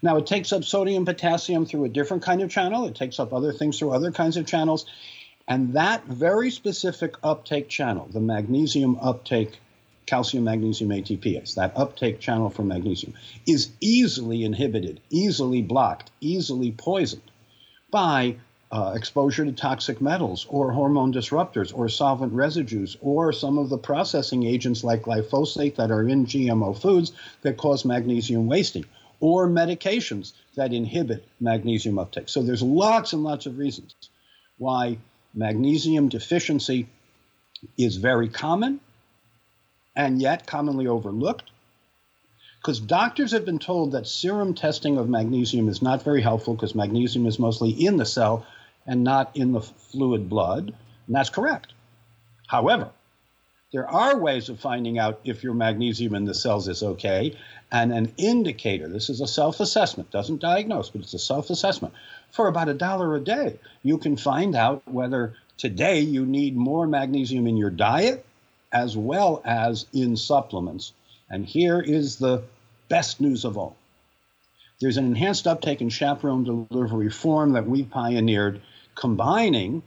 Now, 0.03 0.19
it 0.19 0.27
takes 0.27 0.53
up 0.53 0.65
sodium, 0.65 1.05
potassium 1.05 1.65
through 1.67 1.85
a 1.85 1.89
different 1.89 2.23
kind 2.23 2.43
of 2.43 2.51
channel. 2.51 2.87
It 2.87 2.95
takes 2.95 3.19
up 3.19 3.33
other 3.33 3.53
things 3.53 3.79
through 3.79 3.93
other 3.93 4.13
kinds 4.13 4.37
of 4.37 4.47
channels. 4.47 4.87
And 5.49 5.75
that 5.75 6.05
very 6.07 6.51
specific 6.51 7.15
uptake 7.23 7.69
channel, 7.69 8.09
the 8.13 8.21
magnesium 8.21 8.99
uptake, 9.01 9.61
calcium 10.05 10.45
magnesium 10.45 10.91
ATPase, 10.91 11.55
that 11.55 11.73
uptake 11.77 12.19
channel 12.19 12.51
for 12.51 12.63
magnesium, 12.63 13.15
is 13.47 13.71
easily 13.81 14.43
inhibited, 14.43 15.01
easily 15.11 15.63
blocked, 15.63 16.11
easily 16.21 16.73
poisoned 16.73 17.31
by 17.93 18.37
uh, 18.73 18.95
exposure 18.97 19.45
to 19.45 19.53
toxic 19.53 20.01
metals 20.01 20.47
or 20.49 20.73
hormone 20.73 21.13
disruptors 21.13 21.73
or 21.73 21.89
solvent 21.89 22.33
residues 22.33 22.97
or 23.01 23.33
some 23.33 23.59
of 23.59 23.69
the 23.69 23.79
processing 23.79 24.45
agents 24.45 24.83
like 24.83 25.03
glyphosate 25.03 25.77
that 25.77 25.93
are 25.93 26.09
in 26.09 26.27
GMO 26.27 26.77
foods 26.77 27.13
that 27.43 27.57
cause 27.57 27.85
magnesium 27.85 28.49
wasting 28.49 28.85
or 29.21 29.49
medications 29.49 30.33
that 30.57 30.73
inhibit 30.73 31.25
magnesium 31.41 31.99
uptake. 31.99 32.29
So 32.29 32.43
there's 32.43 32.63
lots 32.63 33.13
and 33.13 33.23
lots 33.23 33.47
of 33.47 33.59
reasons 33.59 33.95
why 34.59 34.99
magnesium 35.37 36.09
deficiency 36.09 36.89
is 37.79 37.97
very 37.97 38.29
common 38.29 38.81
and 39.95 40.21
yet 40.21 40.47
commonly 40.47 40.87
overlooked 40.87 41.51
because 42.67 42.81
doctors 42.81 43.31
have 43.31 43.45
been 43.45 43.61
told 43.61 43.93
that 43.93 44.09
serum 44.09 44.53
testing 44.53 44.99
of 44.99 45.09
magnesium 45.09 45.69
is 45.69 45.83
not 45.83 46.03
very 46.03 46.21
helpful 46.21 46.53
because 46.53 46.75
magnesium 46.75 47.25
is 47.27 47.39
mostly 47.39 47.71
in 47.71 47.97
the 47.97 48.05
cell 48.05 48.45
and 48.87 49.05
not 49.05 49.37
in 49.37 49.53
the 49.53 49.61
fluid 49.61 50.29
blood. 50.29 50.75
And 51.07 51.15
that's 51.15 51.31
correct. 51.31 51.73
However, 52.49 52.91
there 53.73 53.89
are 53.89 54.19
ways 54.19 54.49
of 54.49 54.61
finding 54.61 54.99
out 54.99 55.21
if 55.25 55.43
your 55.43 55.55
magnesium 55.55 56.15
in 56.15 56.25
the 56.25 56.35
cells 56.35 56.69
is 56.69 56.83
okay. 56.83 57.37
And 57.73 57.93
an 57.93 58.15
indicator, 58.17 58.89
this 58.89 59.11
is 59.11 59.21
a 59.21 59.27
self 59.27 59.59
assessment, 59.61 60.11
doesn't 60.11 60.41
diagnose, 60.41 60.91
but 60.91 61.01
it's 61.01 61.15
a 61.15 61.19
self 61.19 61.51
assessment. 61.51 61.93
For 62.31 62.47
about 62.47 62.69
a 62.69 62.75
dollar 62.75 63.15
a 63.17 63.21
day, 63.21 63.59
you 63.83 63.99
can 63.99 64.17
find 64.17 64.55
out 64.55 64.83
whether 64.87 65.35
today 65.57 66.01
you 66.01 66.25
need 66.25 66.57
more 66.57 66.87
magnesium 66.87 67.47
in 67.47 67.57
your 67.57 67.71
diet 67.71 68.25
as 68.73 68.97
well 68.97 69.43
as 69.45 69.87
in 69.93 70.17
supplements. 70.17 70.93
And 71.29 71.45
here 71.45 71.81
is 71.81 72.17
the 72.17 72.45
best 72.89 73.21
news 73.21 73.45
of 73.45 73.59
all. 73.59 73.77
There's 74.81 74.97
an 74.97 75.07
enhanced 75.07 75.47
uptake 75.47 75.81
and 75.81 75.93
chaperone 75.93 76.45
delivery 76.45 77.11
form 77.11 77.53
that 77.53 77.67
we 77.67 77.83
pioneered 77.83 78.61
combining 78.95 79.83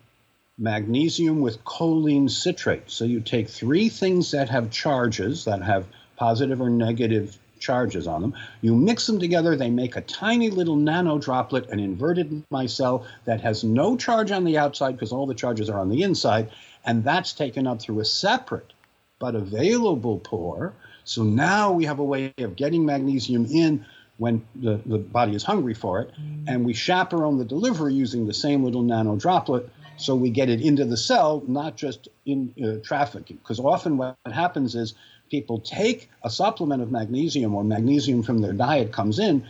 magnesium 0.60 1.40
with 1.40 1.64
choline 1.64 2.30
citrate. 2.30 2.92
So 2.92 3.06
you 3.06 3.22
take 3.22 3.50
three 3.50 3.90
things 3.90 4.32
that 4.32 4.50
have 4.50 4.70
charges, 4.70 5.46
that 5.46 5.64
have 5.64 5.86
positive 6.18 6.62
or 6.62 6.70
negative 6.70 7.40
charges 7.60 8.08
on 8.08 8.22
them. 8.22 8.34
You 8.62 8.76
mix 8.76 9.08
them 9.08 9.20
together, 9.20 9.56
they 9.56 9.70
make 9.70 9.96
a 9.96 10.02
tiny 10.02 10.50
little 10.50 10.76
nano 10.76 11.18
droplet, 11.18 11.70
an 11.70 11.80
inverted 11.80 12.44
micelle 12.52 13.06
that 13.26 13.42
has 13.42 13.64
no 13.64 13.98
charge 13.98 14.32
on 14.32 14.44
the 14.44 14.58
outside 14.58 14.94
because 14.94 15.12
all 15.12 15.26
the 15.26 15.34
charges 15.34 15.70
are 15.70 15.80
on 15.80 15.90
the 15.90 16.04
inside, 16.04 16.50
and 16.86 17.04
that's 17.04 17.34
taken 17.34 17.68
up 17.68 17.82
through 17.82 18.00
a 18.00 18.06
separate 18.06 18.74
but 19.20 19.36
available 19.36 20.20
pore. 20.20 20.74
So 21.04 21.24
now 21.24 21.72
we 21.72 21.86
have 21.86 22.00
a 22.00 22.04
way 22.04 22.34
of 22.38 22.56
getting 22.56 22.86
magnesium 22.86 23.46
in 23.46 23.86
when 24.18 24.46
the, 24.56 24.80
the 24.86 24.98
body 24.98 25.34
is 25.34 25.44
hungry 25.44 25.74
for 25.74 26.02
it. 26.02 26.12
Mm. 26.12 26.44
And 26.48 26.66
we 26.66 26.74
chaperone 26.74 27.38
the 27.38 27.46
delivery 27.46 27.94
using 27.94 28.28
the 28.28 28.34
same 28.34 28.64
little 28.64 28.82
nano 28.82 29.16
droplet 29.16 29.70
so 30.00 30.16
we 30.16 30.30
get 30.30 30.50
it 30.50 30.62
into 30.62 30.86
the 30.86 30.98
cell, 30.98 31.44
not 31.48 31.76
just 31.76 32.08
in 32.26 32.54
uh, 32.64 32.84
trafficking. 32.86 33.38
Because 33.38 33.60
often 33.60 33.98
what 33.98 34.18
happens 34.26 34.76
is 34.76 34.96
people 35.30 35.60
take 35.60 36.10
a 36.24 36.30
supplement 36.30 36.82
of 36.82 36.92
magnesium 36.92 37.54
or 37.54 37.64
magnesium 37.64 38.24
from 38.24 38.42
their 38.42 38.54
diet 38.54 38.92
comes 38.92 39.20
in, 39.20 39.46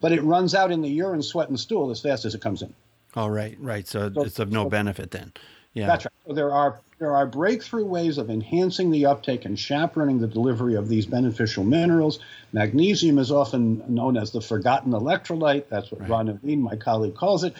but 0.00 0.12
it 0.12 0.22
runs 0.22 0.54
out 0.54 0.70
in 0.70 0.82
the 0.82 0.88
urine, 0.88 1.22
sweat, 1.22 1.48
and 1.48 1.58
stool 1.58 1.90
as 1.90 2.00
fast 2.00 2.24
as 2.24 2.34
it 2.34 2.40
comes 2.40 2.62
in. 2.62 2.72
All 3.16 3.30
right, 3.30 3.56
right. 3.60 3.86
So, 3.86 4.12
so 4.12 4.22
it's 4.22 4.38
of 4.38 4.50
no 4.50 4.64
so, 4.64 4.70
benefit 4.70 5.10
then. 5.10 5.32
Yeah. 5.72 5.86
That's 5.86 6.04
right. 6.04 6.12
So 6.26 6.32
there 6.34 6.52
are 6.52 6.80
there 6.98 7.14
are 7.14 7.26
breakthrough 7.26 7.84
ways 7.84 8.18
of 8.18 8.30
enhancing 8.30 8.90
the 8.90 9.06
uptake 9.06 9.44
and 9.44 9.58
chaperoning 9.58 10.20
the 10.20 10.28
delivery 10.28 10.74
of 10.74 10.88
these 10.88 11.06
beneficial 11.06 11.64
minerals. 11.64 12.20
Magnesium 12.52 13.18
is 13.18 13.32
often 13.32 13.82
known 13.92 14.16
as 14.16 14.30
the 14.30 14.40
forgotten 14.40 14.92
electrolyte. 14.92 15.68
That's 15.68 15.90
what 15.90 16.02
right. 16.02 16.10
Ron 16.10 16.26
Levine, 16.26 16.62
my 16.62 16.76
colleague, 16.76 17.14
calls 17.14 17.44
it. 17.44 17.54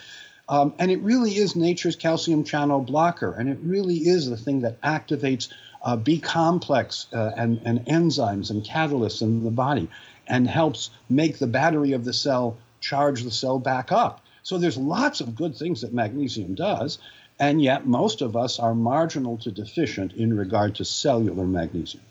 Um, 0.48 0.74
and 0.78 0.90
it 0.90 1.00
really 1.00 1.32
is 1.36 1.56
nature's 1.56 1.96
calcium 1.96 2.44
channel 2.44 2.80
blocker. 2.80 3.32
And 3.32 3.48
it 3.48 3.58
really 3.62 3.96
is 3.96 4.28
the 4.28 4.36
thing 4.36 4.60
that 4.60 4.80
activates 4.82 5.48
uh, 5.82 5.96
B 5.96 6.18
complex 6.18 7.06
uh, 7.12 7.32
and, 7.36 7.60
and 7.64 7.84
enzymes 7.86 8.50
and 8.50 8.64
catalysts 8.64 9.22
in 9.22 9.44
the 9.44 9.50
body 9.50 9.88
and 10.26 10.48
helps 10.48 10.90
make 11.08 11.38
the 11.38 11.46
battery 11.46 11.92
of 11.92 12.04
the 12.04 12.12
cell 12.12 12.56
charge 12.80 13.22
the 13.22 13.30
cell 13.30 13.58
back 13.58 13.92
up. 13.92 14.20
So 14.42 14.58
there's 14.58 14.76
lots 14.76 15.20
of 15.20 15.34
good 15.34 15.56
things 15.56 15.80
that 15.80 15.92
magnesium 15.92 16.54
does. 16.54 16.98
And 17.38 17.60
yet, 17.60 17.86
most 17.86 18.20
of 18.20 18.36
us 18.36 18.60
are 18.60 18.74
marginal 18.74 19.38
to 19.38 19.50
deficient 19.50 20.12
in 20.12 20.36
regard 20.36 20.76
to 20.76 20.84
cellular 20.84 21.44
magnesium. 21.44 22.04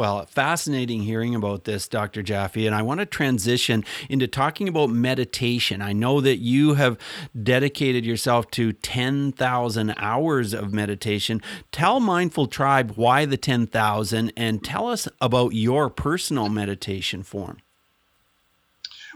Well, 0.00 0.24
fascinating 0.24 1.02
hearing 1.02 1.34
about 1.34 1.64
this, 1.64 1.86
Dr. 1.86 2.22
Jaffe. 2.22 2.66
And 2.66 2.74
I 2.74 2.80
want 2.80 3.00
to 3.00 3.04
transition 3.04 3.84
into 4.08 4.26
talking 4.26 4.66
about 4.66 4.88
meditation. 4.88 5.82
I 5.82 5.92
know 5.92 6.22
that 6.22 6.38
you 6.38 6.72
have 6.72 6.96
dedicated 7.42 8.06
yourself 8.06 8.50
to 8.52 8.72
10,000 8.72 9.94
hours 9.98 10.54
of 10.54 10.72
meditation. 10.72 11.42
Tell 11.70 12.00
Mindful 12.00 12.46
Tribe 12.46 12.92
why 12.96 13.26
the 13.26 13.36
10,000 13.36 14.32
and 14.38 14.64
tell 14.64 14.88
us 14.88 15.06
about 15.20 15.52
your 15.52 15.90
personal 15.90 16.48
meditation 16.48 17.22
form. 17.22 17.58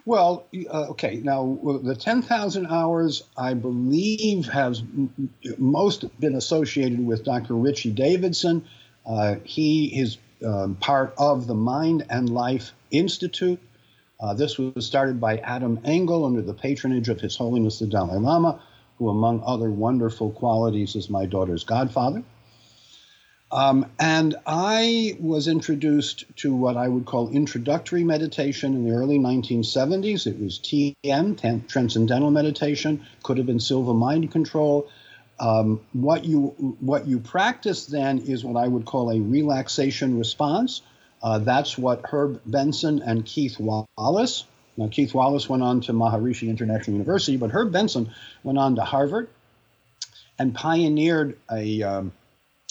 Well, 0.04 0.44
uh, 0.70 0.88
okay. 0.90 1.18
Now, 1.24 1.80
the 1.82 1.96
10,000 1.96 2.66
hours, 2.66 3.22
I 3.38 3.54
believe, 3.54 4.44
has 4.48 4.82
most 5.56 6.20
been 6.20 6.34
associated 6.34 7.06
with 7.06 7.24
Dr. 7.24 7.54
Richie 7.54 7.92
Davidson. 7.92 8.66
Uh, 9.06 9.36
he 9.44 9.98
is 9.98 10.18
um, 10.44 10.76
part 10.76 11.14
of 11.18 11.46
the 11.46 11.54
Mind 11.54 12.06
and 12.10 12.28
Life 12.28 12.72
Institute. 12.90 13.60
Uh, 14.20 14.34
this 14.34 14.58
was 14.58 14.86
started 14.86 15.20
by 15.20 15.38
Adam 15.38 15.80
Engle 15.84 16.24
under 16.24 16.42
the 16.42 16.54
patronage 16.54 17.08
of 17.08 17.20
His 17.20 17.36
Holiness 17.36 17.78
the 17.78 17.86
Dalai 17.86 18.18
Lama, 18.18 18.60
who, 18.98 19.08
among 19.08 19.42
other 19.44 19.70
wonderful 19.70 20.30
qualities, 20.30 20.94
is 20.96 21.10
my 21.10 21.26
daughter's 21.26 21.64
godfather. 21.64 22.22
Um, 23.54 23.86
and 24.00 24.34
I 24.46 25.16
was 25.20 25.46
introduced 25.46 26.24
to 26.38 26.54
what 26.54 26.76
I 26.76 26.88
would 26.88 27.06
call 27.06 27.30
introductory 27.30 28.02
meditation 28.02 28.74
in 28.74 28.84
the 28.84 28.90
early 28.90 29.18
1970s. 29.18 30.26
It 30.26 30.40
was 30.40 30.58
TM, 30.58 31.68
Transcendental 31.68 32.32
Meditation, 32.32 33.06
could 33.22 33.38
have 33.38 33.46
been 33.46 33.60
Silva 33.60 33.94
Mind 33.94 34.32
Control. 34.32 34.88
Um, 35.40 35.80
what 35.92 36.24
you 36.24 36.76
what 36.80 37.06
you 37.06 37.18
practice 37.18 37.86
then 37.86 38.18
is 38.18 38.44
what 38.44 38.62
I 38.62 38.68
would 38.68 38.84
call 38.84 39.10
a 39.10 39.20
relaxation 39.20 40.18
response. 40.18 40.82
Uh, 41.22 41.38
that's 41.38 41.76
what 41.76 42.02
Herb 42.04 42.40
Benson 42.46 43.02
and 43.02 43.24
Keith 43.24 43.58
Wallace. 43.58 44.44
Now 44.76 44.88
Keith 44.88 45.14
Wallace 45.14 45.48
went 45.48 45.62
on 45.62 45.80
to 45.82 45.92
Maharishi 45.92 46.48
International 46.48 46.94
University, 46.94 47.36
but 47.36 47.50
Herb 47.50 47.72
Benson 47.72 48.12
went 48.42 48.58
on 48.58 48.76
to 48.76 48.82
Harvard 48.82 49.28
and 50.38 50.54
pioneered 50.54 51.38
a 51.50 51.82
um, 51.82 52.12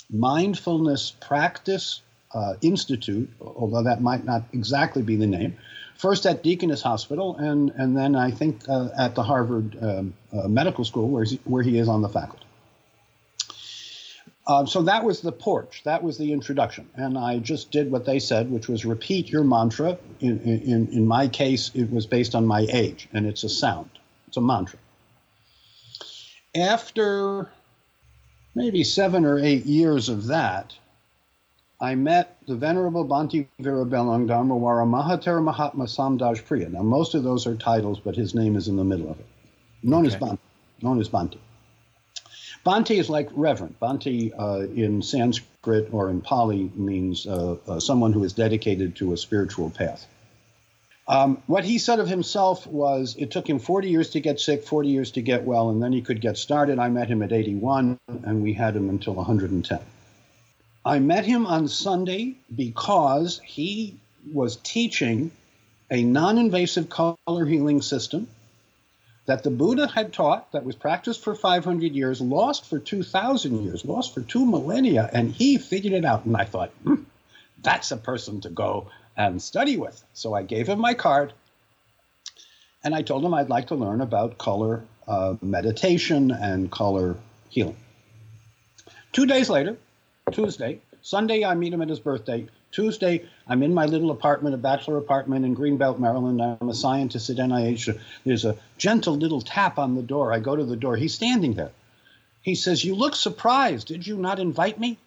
Mindfulness 0.10 1.12
Practice 1.20 2.02
uh, 2.34 2.56
Institute, 2.62 3.30
although 3.42 3.84
that 3.84 4.02
might 4.02 4.26
not 4.26 4.44
exactly 4.54 5.02
be 5.02 5.16
the 5.16 5.28
name, 5.28 5.58
first 5.96 6.26
at 6.26 6.44
Deaconess 6.44 6.82
Hospital, 6.82 7.36
and, 7.38 7.72
and 7.76 7.96
then 7.96 8.16
I 8.16 8.32
think 8.32 8.68
uh, 8.68 8.90
at 8.98 9.16
the 9.16 9.24
Harvard 9.24 9.78
um, 9.82 10.14
uh, 10.32 10.48
Medical 10.48 10.84
School, 10.84 11.10
where, 11.10 11.24
he, 11.24 11.40
where 11.46 11.64
he 11.64 11.78
is 11.78 11.88
on 11.88 12.02
the 12.02 12.10
faculty. 12.10 12.43
Um, 14.46 14.68
so 14.68 14.82
that 14.82 15.04
was 15.04 15.22
the 15.22 15.32
porch. 15.32 15.82
That 15.86 16.04
was 16.04 16.18
the 16.18 16.34
introduction. 16.34 16.90
And 16.96 17.18
I 17.18 17.40
just 17.40 17.72
did 17.72 17.90
what 17.90 18.06
they 18.06 18.20
said, 18.20 18.52
which 18.52 18.68
was 18.68 18.84
repeat 18.84 19.30
your 19.30 19.44
mantra. 19.44 19.98
In, 20.20 20.40
in, 20.42 20.88
in 20.90 21.08
my 21.08 21.28
case, 21.28 21.72
it 21.74 21.90
was 21.92 22.06
based 22.06 22.36
on 22.36 22.46
my 22.46 22.68
age, 22.72 23.08
and 23.14 23.26
it's 23.26 23.44
a 23.44 23.50
sound, 23.50 23.90
it's 24.28 24.38
a 24.38 24.42
mantra. 24.42 24.80
After 26.56 27.50
maybe 28.54 28.84
seven 28.84 29.24
or 29.26 29.40
eight 29.40 29.66
years 29.66 30.10
of 30.10 30.28
that, 30.28 30.76
I 31.80 31.96
met 31.96 32.38
the 32.48 32.56
Venerable 32.56 33.06
Bhante 33.06 33.48
Virabellang 33.62 34.28
Dharmawara 34.28 34.86
Mahathera 34.86 35.44
Mahatma 35.44 35.86
Samdaj 35.86 36.46
Priya. 36.46 36.70
Now, 36.70 36.84
most 36.84 37.16
of 37.16 37.24
those 37.24 37.48
are 37.48 37.56
titles, 37.56 38.00
but 38.00 38.16
his 38.16 38.36
name 38.36 38.56
is 38.56 38.68
in 38.68 38.76
the 38.76 38.84
middle 38.84 39.10
of 39.10 39.20
it. 39.20 39.26
Known 39.84 40.06
okay. 40.06 40.16
as 40.16 40.22
Bhante. 40.22 40.40
Known 40.82 41.00
as 41.00 41.10
Bhante. 41.10 41.38
Bhante 42.66 42.98
is 42.98 43.10
like 43.10 43.30
reverend. 43.34 43.76
Bhante 43.82 44.32
uh, 44.38 44.68
in 44.74 45.02
Sanskrit 45.02 45.90
or 45.92 46.10
in 46.10 46.22
Pali 46.22 46.72
means 46.76 47.28
uh, 47.28 47.58
uh, 47.68 47.80
someone 47.80 48.14
who 48.14 48.24
is 48.24 48.34
dedicated 48.34 48.96
to 48.98 49.12
a 49.14 49.18
spiritual 49.18 49.70
path. 49.70 50.08
Um, 51.06 51.44
what 51.48 51.66
he 51.66 51.80
said 51.80 52.00
of 52.00 52.08
himself 52.08 52.66
was 52.66 53.18
it 53.20 53.32
took 53.32 53.48
him 53.48 53.60
40 53.60 53.90
years 53.90 54.12
to 54.12 54.22
get 54.22 54.40
sick, 54.40 54.64
40 54.64 54.88
years 54.88 55.12
to 55.12 55.22
get 55.22 55.44
well, 55.44 55.70
and 55.70 55.84
then 55.84 55.92
he 55.92 56.02
could 56.02 56.22
get 56.22 56.38
started. 56.38 56.80
I 56.80 56.88
met 56.88 57.10
him 57.10 57.22
at 57.22 57.34
81, 57.34 58.00
and 58.08 58.42
we 58.42 58.54
had 58.54 58.76
him 58.76 58.90
until 58.90 59.14
110. 59.14 59.80
I 60.86 61.00
met 61.00 61.26
him 61.26 61.46
on 61.46 61.68
Sunday 61.68 62.36
because 62.54 63.42
he 63.44 63.98
was 64.32 64.56
teaching 64.56 65.32
a 65.92 66.04
non 66.04 66.38
invasive 66.38 66.88
color 66.90 67.46
healing 67.46 67.82
system 67.82 68.28
that 69.26 69.44
the 69.44 69.50
Buddha 69.50 69.88
had 69.88 70.12
taught, 70.12 70.52
that 70.52 70.66
was 70.66 70.76
practiced 70.76 71.24
for 71.24 71.34
500 71.34 71.94
years, 71.94 72.20
lost 72.20 72.66
for 72.66 72.80
2,000 72.80 73.64
years, 73.64 73.86
lost 73.86 74.14
for 74.14 74.22
two 74.22 74.46
millennia, 74.46 75.10
and 75.14 75.32
he 75.32 75.58
figured 75.58 75.94
it 75.94 76.04
out. 76.04 76.26
And 76.26 76.36
I 76.36 76.44
thought, 76.44 76.72
hmm, 76.84 77.04
that's 77.62 77.92
a 77.92 77.98
person 77.98 78.42
to 78.42 78.50
go 78.50 78.88
and 79.16 79.42
study 79.42 79.78
with. 79.78 80.04
So 80.14 80.34
I 80.34 80.44
gave 80.44 80.68
him 80.68 80.80
my 80.80 80.94
card 80.94 81.34
and 82.84 82.94
I 82.94 83.02
told 83.02 83.24
him 83.24 83.34
I'd 83.34 83.50
like 83.50 83.68
to 83.68 83.76
learn 83.76 84.02
about 84.02 84.38
color 84.38 84.84
uh, 85.08 85.36
meditation 85.42 86.32
and 86.32 86.70
color 86.70 87.16
healing. 87.50 87.78
Two 89.12 89.26
days 89.26 89.50
later, 89.50 89.78
Tuesday. 90.32 90.82
Sunday, 91.02 91.44
I 91.44 91.54
meet 91.56 91.74
him 91.74 91.82
at 91.82 91.90
his 91.90 92.00
birthday. 92.00 92.48
Tuesday, 92.74 93.24
I'm 93.48 93.62
in 93.62 93.74
my 93.74 93.86
little 93.86 94.10
apartment, 94.10 94.56
a 94.56 94.58
bachelor 94.58 94.98
apartment 94.98 95.46
in 95.46 95.56
Greenbelt, 95.56 96.00
Maryland. 96.00 96.42
I'm 96.42 96.70
a 96.70 96.74
scientist 96.74 97.30
at 97.30 97.38
NIH. 97.38 98.00
There's 98.26 98.46
a 98.46 98.58
gentle 98.80 99.16
little 99.16 99.42
tap 99.42 99.78
on 99.78 99.96
the 99.96 100.02
door. 100.02 100.34
I 100.34 100.40
go 100.40 100.56
to 100.56 100.66
the 100.66 100.76
door. 100.76 100.98
He's 100.98 101.14
standing 101.14 101.54
there. 101.54 101.72
He 102.42 102.56
says, 102.56 102.84
You 102.84 102.96
look 102.96 103.16
surprised. 103.16 103.88
Did 103.88 104.08
you 104.08 104.18
not 104.18 104.40
invite 104.40 104.80
me? 104.80 104.98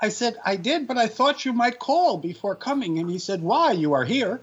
I 0.00 0.08
said, 0.08 0.36
I 0.44 0.56
did, 0.56 0.88
but 0.88 0.96
I 0.96 1.06
thought 1.06 1.44
you 1.44 1.52
might 1.52 1.78
call 1.78 2.16
before 2.16 2.56
coming. 2.56 2.98
And 2.98 3.10
he 3.10 3.18
said, 3.18 3.42
Why? 3.42 3.72
You 3.72 3.92
are 3.92 4.04
here. 4.04 4.40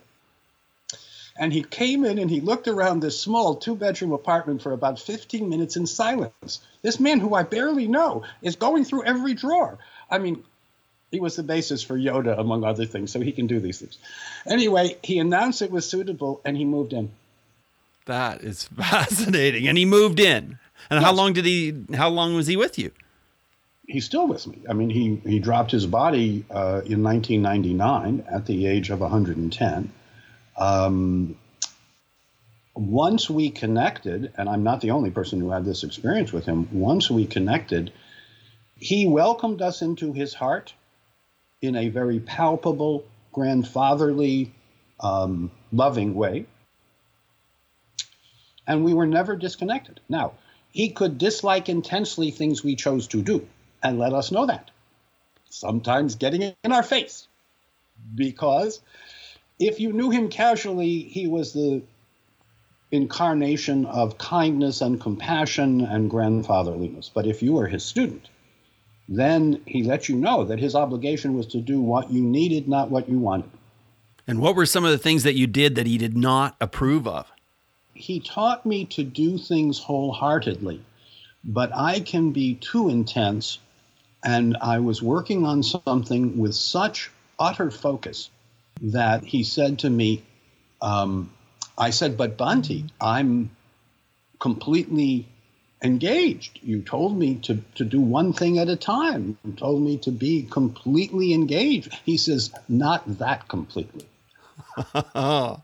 And 1.36 1.52
he 1.52 1.64
came 1.64 2.06
in 2.06 2.20
and 2.20 2.30
he 2.30 2.40
looked 2.40 2.68
around 2.68 3.00
this 3.00 3.20
small 3.20 3.56
two 3.56 3.76
bedroom 3.76 4.12
apartment 4.12 4.62
for 4.62 4.74
about 4.74 5.00
15 5.00 5.50
minutes 5.50 5.76
in 5.76 5.88
silence. 5.88 6.60
This 6.84 7.00
man, 7.00 7.20
who 7.20 7.34
I 7.34 7.44
barely 7.44 7.88
know, 7.88 8.24
is 8.44 8.58
going 8.58 8.86
through 8.86 9.06
every 9.06 9.34
drawer. 9.34 9.80
I 10.10 10.20
mean, 10.20 10.44
he 11.12 11.20
was 11.20 11.36
the 11.36 11.44
basis 11.44 11.84
for 11.84 11.98
Yoda, 11.98 12.40
among 12.40 12.64
other 12.64 12.86
things, 12.86 13.12
so 13.12 13.20
he 13.20 13.34
can 13.34 13.46
do 13.46 13.60
these 13.60 13.80
things. 13.80 13.98
Anyway, 14.48 14.98
he 15.04 15.20
announced 15.20 15.62
it 15.62 15.70
was 15.70 15.88
suitable 15.88 16.42
and 16.46 16.56
he 16.56 16.64
moved 16.66 16.94
in. 16.94 17.12
That 18.06 18.42
is 18.42 18.64
fascinating. 18.78 19.68
And 19.68 19.78
he 19.78 19.86
moved 19.86 20.20
in. 20.20 20.58
And 20.90 21.00
yes. 21.00 21.04
how 21.04 21.12
long 21.12 21.34
did 21.34 21.46
he, 21.46 21.76
how 21.94 22.10
long 22.10 22.36
was 22.36 22.48
he 22.48 22.56
with 22.56 22.80
you? 22.80 22.92
He's 23.88 24.06
still 24.06 24.26
with 24.26 24.48
me. 24.48 24.60
I 24.70 24.74
mean, 24.74 24.90
he, 24.90 25.22
he 25.30 25.40
dropped 25.40 25.72
his 25.72 25.86
body 25.86 26.46
uh, 26.50 26.82
in 26.86 27.04
1999 27.04 28.26
at 28.32 28.46
the 28.46 28.66
age 28.68 28.90
of 28.90 29.02
110. 29.02 29.92
Um, 30.58 31.36
once 32.74 33.30
we 33.30 33.50
connected, 33.50 34.32
and 34.38 34.48
I'm 34.48 34.64
not 34.64 34.80
the 34.80 34.92
only 34.92 35.12
person 35.12 35.42
who 35.42 35.50
had 35.50 35.66
this 35.66 35.84
experience 35.84 36.32
with 36.32 36.46
him, 36.46 36.70
once 36.72 37.12
we 37.12 37.28
connected, 37.28 37.92
he 38.78 39.06
welcomed 39.06 39.62
us 39.62 39.82
into 39.82 40.14
his 40.14 40.34
heart 40.34 40.74
in 41.62 41.76
a 41.76 41.90
very 41.90 42.20
palpable, 42.20 43.06
grandfatherly, 43.32 44.52
um, 45.00 45.52
loving 45.72 46.16
way. 46.16 46.46
And 48.68 48.84
we 48.84 48.94
were 48.94 49.08
never 49.08 49.36
disconnected. 49.36 50.00
Now, 50.10 50.34
he 50.72 50.90
could 50.90 51.18
dislike 51.18 51.70
intensely 51.70 52.32
things 52.32 52.64
we 52.64 52.76
chose 52.76 53.08
to 53.08 53.22
do 53.22 53.48
and 53.84 54.00
let 54.00 54.14
us 54.14 54.32
know 54.32 54.46
that. 54.46 54.72
Sometimes 55.50 56.16
getting 56.16 56.54
in 56.64 56.72
our 56.72 56.84
face. 56.84 57.28
Because 58.16 58.82
if 59.60 59.80
you 59.80 59.94
knew 59.94 60.10
him 60.10 60.30
casually, 60.30 61.00
he 61.00 61.28
was 61.28 61.54
the 61.54 61.84
incarnation 62.92 63.86
of 63.86 64.18
kindness 64.18 64.82
and 64.82 65.00
compassion 65.00 65.82
and 65.82 66.10
grandfatherliness. 66.10 67.12
But 67.14 67.28
if 67.28 67.44
you 67.44 67.54
were 67.54 67.68
his 67.68 67.84
student, 67.84 68.28
then 69.10 69.62
he 69.66 69.84
let 69.84 70.08
you 70.08 70.16
know 70.16 70.44
that 70.46 70.60
his 70.60 70.76
obligation 70.76 71.36
was 71.36 71.48
to 71.48 71.60
do 71.60 71.82
what 71.82 72.12
you 72.12 72.22
needed, 72.22 72.68
not 72.68 72.90
what 72.90 73.10
you 73.10 73.18
wanted. 73.18 73.50
And 74.28 74.40
what 74.40 74.56
were 74.56 74.66
some 74.66 74.86
of 74.86 74.92
the 74.92 74.98
things 74.98 75.24
that 75.24 75.36
you 75.36 75.48
did 75.48 75.76
that 75.76 75.88
he 75.88 75.98
did 75.98 76.16
not 76.16 76.56
approve 76.62 77.08
of? 77.08 77.32
He 77.94 78.20
taught 78.20 78.66
me 78.66 78.86
to 78.86 79.04
do 79.04 79.38
things 79.38 79.80
wholeheartedly, 79.80 80.82
but 81.44 81.72
I 81.76 82.00
can 82.00 82.32
be 82.32 82.56
too 82.56 82.90
intense. 82.90 83.60
And 84.24 84.56
I 84.62 84.80
was 84.80 85.02
working 85.02 85.46
on 85.46 85.64
something 85.64 86.38
with 86.38 86.56
such 86.56 87.12
utter 87.40 87.72
focus 87.72 88.30
that 88.82 89.24
he 89.24 89.44
said 89.44 89.80
to 89.80 89.90
me, 89.90 90.24
um, 90.82 91.32
I 91.78 91.90
said, 91.90 92.18
but 92.18 92.38
Bhante, 92.38 92.90
I'm 93.00 93.52
completely 94.40 95.28
engaged. 95.82 96.60
You 96.62 96.82
told 96.82 97.18
me 97.18 97.36
to, 97.44 97.60
to 97.76 97.86
do 97.86 98.00
one 98.02 98.34
thing 98.34 98.60
at 98.60 98.70
a 98.70 98.76
time. 98.76 99.38
You 99.44 99.54
told 99.54 99.82
me 99.82 99.98
to 100.00 100.12
be 100.12 100.44
completely 100.44 101.34
engaged. 101.34 101.94
He 102.06 102.18
says, 102.18 102.54
not 102.70 103.18
that 103.20 103.48
completely. 103.48 104.06
um, 105.16 105.62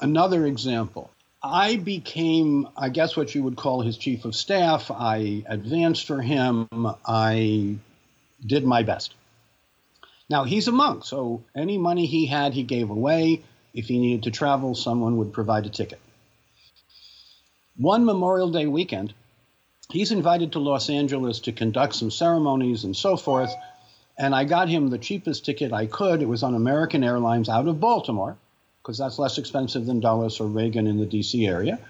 another 0.00 0.46
example. 0.46 1.10
I 1.42 1.76
became, 1.76 2.68
I 2.76 2.88
guess, 2.88 3.16
what 3.16 3.34
you 3.34 3.42
would 3.42 3.56
call 3.56 3.82
his 3.82 3.96
chief 3.96 4.24
of 4.24 4.34
staff. 4.34 4.90
I 4.90 5.44
advanced 5.46 6.06
for 6.06 6.22
him. 6.22 6.68
I 7.04 7.76
did 8.44 8.64
my 8.64 8.82
best. 8.82 9.14
Now, 10.30 10.44
he's 10.44 10.68
a 10.68 10.72
monk, 10.72 11.04
so 11.04 11.42
any 11.54 11.78
money 11.78 12.06
he 12.06 12.26
had, 12.26 12.54
he 12.54 12.62
gave 12.62 12.90
away. 12.90 13.42
If 13.74 13.86
he 13.86 13.98
needed 13.98 14.24
to 14.24 14.30
travel, 14.30 14.74
someone 14.74 15.16
would 15.16 15.32
provide 15.32 15.66
a 15.66 15.68
ticket. 15.68 16.00
One 17.82 18.04
Memorial 18.04 18.48
Day 18.48 18.68
weekend, 18.68 19.12
he's 19.90 20.12
invited 20.12 20.52
to 20.52 20.60
Los 20.60 20.88
Angeles 20.88 21.40
to 21.40 21.50
conduct 21.50 21.96
some 21.96 22.12
ceremonies 22.12 22.84
and 22.84 22.96
so 22.96 23.16
forth. 23.16 23.52
And 24.16 24.36
I 24.36 24.44
got 24.44 24.68
him 24.68 24.88
the 24.88 24.98
cheapest 24.98 25.44
ticket 25.44 25.72
I 25.72 25.86
could. 25.86 26.22
It 26.22 26.28
was 26.28 26.44
on 26.44 26.54
American 26.54 27.02
Airlines 27.02 27.48
out 27.48 27.66
of 27.66 27.80
Baltimore, 27.80 28.36
because 28.80 28.98
that's 28.98 29.18
less 29.18 29.36
expensive 29.36 29.84
than 29.84 29.98
Dulles 29.98 30.38
or 30.38 30.46
Reagan 30.46 30.86
in 30.86 30.98
the 30.98 31.06
DC 31.06 31.48
area. 31.48 31.80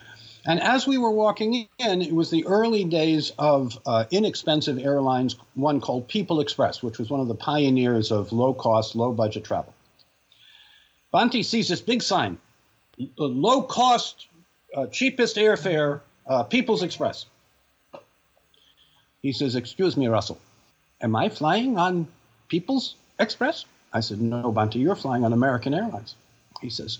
And 0.47 0.63
as 0.63 0.87
we 0.87 0.97
were 0.97 1.11
walking 1.11 1.69
in, 1.79 2.01
it 2.01 2.15
was 2.15 2.31
the 2.31 2.47
early 2.47 2.85
days 2.85 3.33
of 3.39 3.79
uh, 3.85 4.07
inexpensive 4.11 4.79
airlines, 4.79 5.37
one 5.57 5.83
called 5.83 6.09
People 6.09 6.41
Express, 6.41 6.83
which 6.83 6.99
was 6.99 7.11
one 7.11 7.21
of 7.21 7.29
the 7.29 7.35
pioneers 7.35 8.11
of 8.11 8.33
low 8.33 8.55
cost, 8.55 8.97
low 8.97 9.13
budget 9.13 9.45
travel. 9.45 9.75
Bhante 11.13 11.45
sees 11.45 11.69
this 11.69 11.83
big 11.83 12.01
sign 12.01 12.39
low 13.17 13.63
cost, 13.63 14.27
uh, 14.75 14.87
cheapest 14.87 15.37
airfare, 15.37 16.01
uh, 16.27 16.45
People's 16.45 16.83
Express. 16.83 17.27
He 19.21 19.33
says, 19.33 19.55
Excuse 19.55 19.97
me, 19.97 20.09
Russell, 20.09 20.39
am 21.01 21.15
I 21.17 21.29
flying 21.29 21.79
on 21.79 22.09
People's 22.49 22.97
Express? 23.19 23.65
I 23.93 24.01
said, 24.01 24.21
No, 24.21 24.53
Bhante, 24.53 24.81
you're 24.81 24.97
flying 24.97 25.25
on 25.25 25.33
American 25.33 25.75
Airlines. 25.75 26.15
He 26.61 26.71
says, 26.71 26.99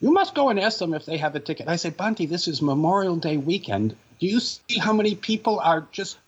You 0.00 0.12
must 0.12 0.34
go 0.34 0.48
and 0.48 0.58
ask 0.58 0.78
them 0.78 0.94
if 0.94 1.04
they 1.04 1.18
have 1.18 1.34
a 1.34 1.40
ticket. 1.40 1.68
I 1.68 1.76
say, 1.76 1.90
Bhante, 1.90 2.28
this 2.28 2.48
is 2.48 2.62
Memorial 2.62 3.16
Day 3.16 3.36
weekend. 3.36 3.96
Do 4.20 4.26
you 4.26 4.40
see 4.40 4.78
how 4.78 4.92
many 4.92 5.14
people 5.14 5.60
are 5.60 5.86
just 5.92 6.18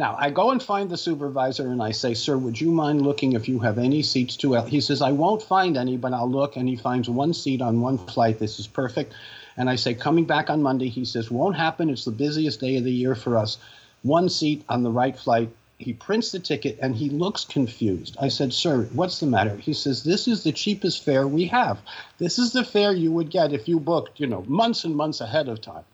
now, 0.00 0.16
I 0.18 0.30
go 0.30 0.50
and 0.50 0.62
find 0.62 0.88
the 0.88 0.96
supervisor 0.96 1.68
and 1.68 1.82
I 1.82 1.90
say, 1.90 2.14
Sir, 2.14 2.38
would 2.38 2.58
you 2.58 2.70
mind 2.70 3.02
looking 3.02 3.34
if 3.34 3.50
you 3.50 3.58
have 3.58 3.76
any 3.76 4.02
seats 4.02 4.34
to? 4.38 4.54
He 4.62 4.80
says, 4.80 5.02
I 5.02 5.12
won't 5.12 5.42
find 5.42 5.76
any, 5.76 5.98
but 5.98 6.14
I'll 6.14 6.30
look. 6.30 6.56
And 6.56 6.66
he 6.66 6.76
finds 6.76 7.10
one 7.10 7.34
seat 7.34 7.60
on 7.60 7.82
one 7.82 7.98
flight. 7.98 8.38
This 8.38 8.58
is 8.58 8.66
perfect. 8.66 9.12
And 9.56 9.68
I 9.68 9.76
say, 9.76 9.94
Coming 9.94 10.24
back 10.24 10.50
on 10.50 10.62
Monday, 10.62 10.88
he 10.88 11.04
says, 11.04 11.30
Won't 11.30 11.56
happen. 11.56 11.90
It's 11.90 12.04
the 12.04 12.10
busiest 12.10 12.60
day 12.60 12.76
of 12.76 12.84
the 12.84 12.92
year 12.92 13.14
for 13.14 13.36
us. 13.36 13.58
One 14.02 14.28
seat 14.28 14.64
on 14.68 14.82
the 14.82 14.90
right 14.90 15.18
flight. 15.18 15.50
He 15.78 15.94
prints 15.94 16.30
the 16.30 16.38
ticket 16.38 16.78
and 16.82 16.94
he 16.94 17.08
looks 17.08 17.44
confused. 17.44 18.16
I 18.20 18.28
said, 18.28 18.52
Sir, 18.52 18.84
what's 18.92 19.20
the 19.20 19.26
matter? 19.26 19.56
He 19.56 19.72
says, 19.72 20.02
This 20.02 20.28
is 20.28 20.42
the 20.42 20.52
cheapest 20.52 21.04
fare 21.04 21.26
we 21.26 21.46
have. 21.46 21.80
This 22.18 22.38
is 22.38 22.52
the 22.52 22.64
fare 22.64 22.92
you 22.92 23.12
would 23.12 23.30
get 23.30 23.52
if 23.52 23.66
you 23.66 23.80
booked, 23.80 24.20
you 24.20 24.26
know, 24.26 24.44
months 24.46 24.84
and 24.84 24.94
months 24.94 25.20
ahead 25.20 25.48
of 25.48 25.60
time. 25.60 25.84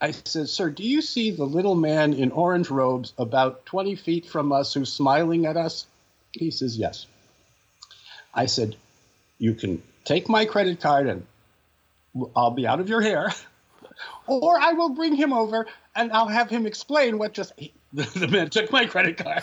I 0.00 0.12
said, 0.12 0.48
Sir, 0.48 0.70
do 0.70 0.82
you 0.82 1.02
see 1.02 1.30
the 1.30 1.44
little 1.44 1.74
man 1.74 2.14
in 2.14 2.30
orange 2.30 2.70
robes 2.70 3.12
about 3.18 3.66
20 3.66 3.94
feet 3.96 4.26
from 4.26 4.52
us 4.52 4.72
who's 4.72 4.90
smiling 4.90 5.44
at 5.44 5.58
us? 5.58 5.86
He 6.32 6.50
says, 6.50 6.78
Yes. 6.78 7.06
I 8.34 8.46
said, 8.46 8.76
You 9.38 9.54
can 9.54 9.82
take 10.04 10.28
my 10.28 10.46
credit 10.46 10.80
card 10.80 11.06
and 11.08 11.26
I'll 12.34 12.50
be 12.50 12.66
out 12.66 12.80
of 12.80 12.88
your 12.88 13.00
hair, 13.00 13.32
or 14.26 14.58
I 14.58 14.72
will 14.72 14.90
bring 14.90 15.14
him 15.14 15.32
over 15.32 15.66
and 15.94 16.12
I'll 16.12 16.28
have 16.28 16.50
him 16.50 16.66
explain 16.66 17.18
what 17.18 17.32
just. 17.32 17.52
The, 17.92 18.28
man 18.28 18.48
took 18.50 18.70
my 18.70 18.86
credit 18.86 19.16
card. 19.16 19.42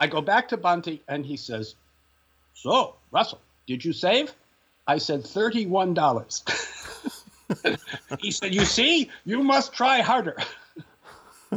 I 0.00 0.08
go 0.08 0.20
back 0.20 0.48
to 0.48 0.56
Bhante 0.56 0.98
and 1.06 1.24
he 1.24 1.36
says, 1.36 1.76
So, 2.52 2.96
Russell, 3.12 3.40
did 3.68 3.84
you 3.84 3.92
save? 3.92 4.34
I 4.88 4.98
said, 4.98 5.20
$31. 5.20 6.58
he 8.18 8.32
said, 8.32 8.52
You 8.52 8.64
see, 8.64 9.08
you 9.24 9.44
must 9.44 9.72
try 9.72 10.00
harder. 10.00 10.36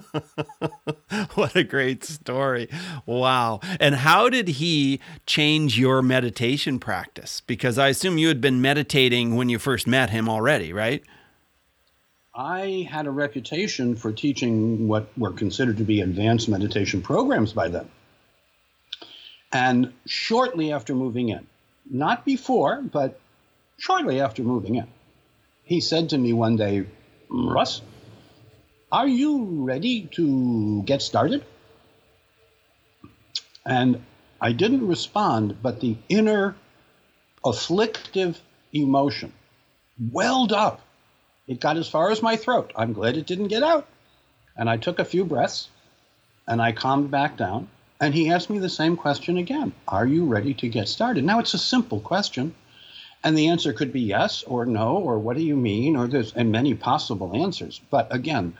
what 1.36 1.56
a 1.56 1.64
great 1.64 2.04
story. 2.04 2.70
Wow. 3.06 3.60
And 3.80 3.96
how 3.96 4.30
did 4.30 4.48
he 4.48 5.00
change 5.26 5.80
your 5.80 6.02
meditation 6.02 6.80
practice? 6.80 7.42
Because 7.42 7.78
I 7.78 7.90
assume 7.90 8.18
you 8.18 8.28
had 8.28 8.42
been 8.42 8.62
meditating 8.62 9.36
when 9.36 9.50
you 9.50 9.60
first 9.60 9.88
met 9.88 10.10
him 10.10 10.30
already, 10.30 10.74
right? 10.74 11.04
I 12.34 12.88
had 12.92 13.08
a 13.08 13.12
reputation 13.12 13.96
for 13.96 14.12
teaching 14.12 14.88
what 14.88 15.08
were 15.18 15.32
considered 15.32 15.78
to 15.78 15.84
be 15.84 16.02
advanced 16.02 16.50
meditation 16.50 17.02
programs 17.02 17.54
by 17.54 17.70
then. 17.70 17.90
And 19.54 19.94
shortly 20.06 20.74
after 20.74 20.94
moving 20.94 21.30
in, 21.30 21.48
not 21.90 22.26
before, 22.26 22.82
but 22.82 23.20
shortly 23.78 24.20
after 24.20 24.44
moving 24.44 24.76
in, 24.76 24.88
he 25.64 25.80
said 25.80 26.10
to 26.10 26.18
me 26.18 26.34
one 26.34 26.58
day, 26.58 26.86
Russ, 27.30 27.82
are 28.92 29.08
you 29.08 29.66
ready 29.66 30.10
to 30.14 30.84
get 30.84 31.02
started? 31.02 31.44
And 33.66 34.04
I 34.40 34.52
didn't 34.52 34.88
respond, 34.88 35.58
but 35.62 35.80
the 35.80 35.98
inner 36.08 36.56
afflictive 37.44 38.40
emotion 38.74 39.34
welled 40.12 40.52
up. 40.52 40.82
It 41.48 41.60
got 41.60 41.78
as 41.78 41.88
far 41.88 42.12
as 42.12 42.22
my 42.22 42.36
throat. 42.36 42.74
I'm 42.76 42.94
glad 42.94 43.18
it 43.18 43.28
didn't 43.28 43.48
get 43.48 43.64
out. 43.64 43.88
And 44.58 44.70
I 44.70 44.78
took 44.78 45.00
a 45.00 45.06
few 45.06 45.26
breaths 45.26 45.70
and 46.48 46.62
I 46.62 46.72
calmed 46.72 47.12
back 47.12 47.38
down. 47.38 47.70
And 48.00 48.14
he 48.14 48.30
asked 48.30 48.50
me 48.50 48.60
the 48.60 48.70
same 48.70 48.98
question 48.98 49.38
again 49.38 49.74
Are 49.88 50.06
you 50.06 50.26
ready 50.26 50.54
to 50.56 50.68
get 50.68 50.90
started? 50.90 51.24
Now, 51.24 51.40
it's 51.40 51.54
a 51.54 51.60
simple 51.60 52.00
question. 52.00 52.54
And 53.24 53.36
the 53.36 53.48
answer 53.48 53.74
could 53.74 53.92
be 53.92 54.02
yes 54.02 54.44
or 54.44 54.68
no, 54.68 54.98
or 54.98 55.18
what 55.18 55.36
do 55.36 55.44
you 55.44 55.56
mean? 55.56 55.96
Or 55.96 56.08
there's 56.08 56.34
and 56.34 56.52
many 56.52 56.76
possible 56.76 57.36
answers. 57.36 57.82
But 57.90 58.14
again, 58.14 58.56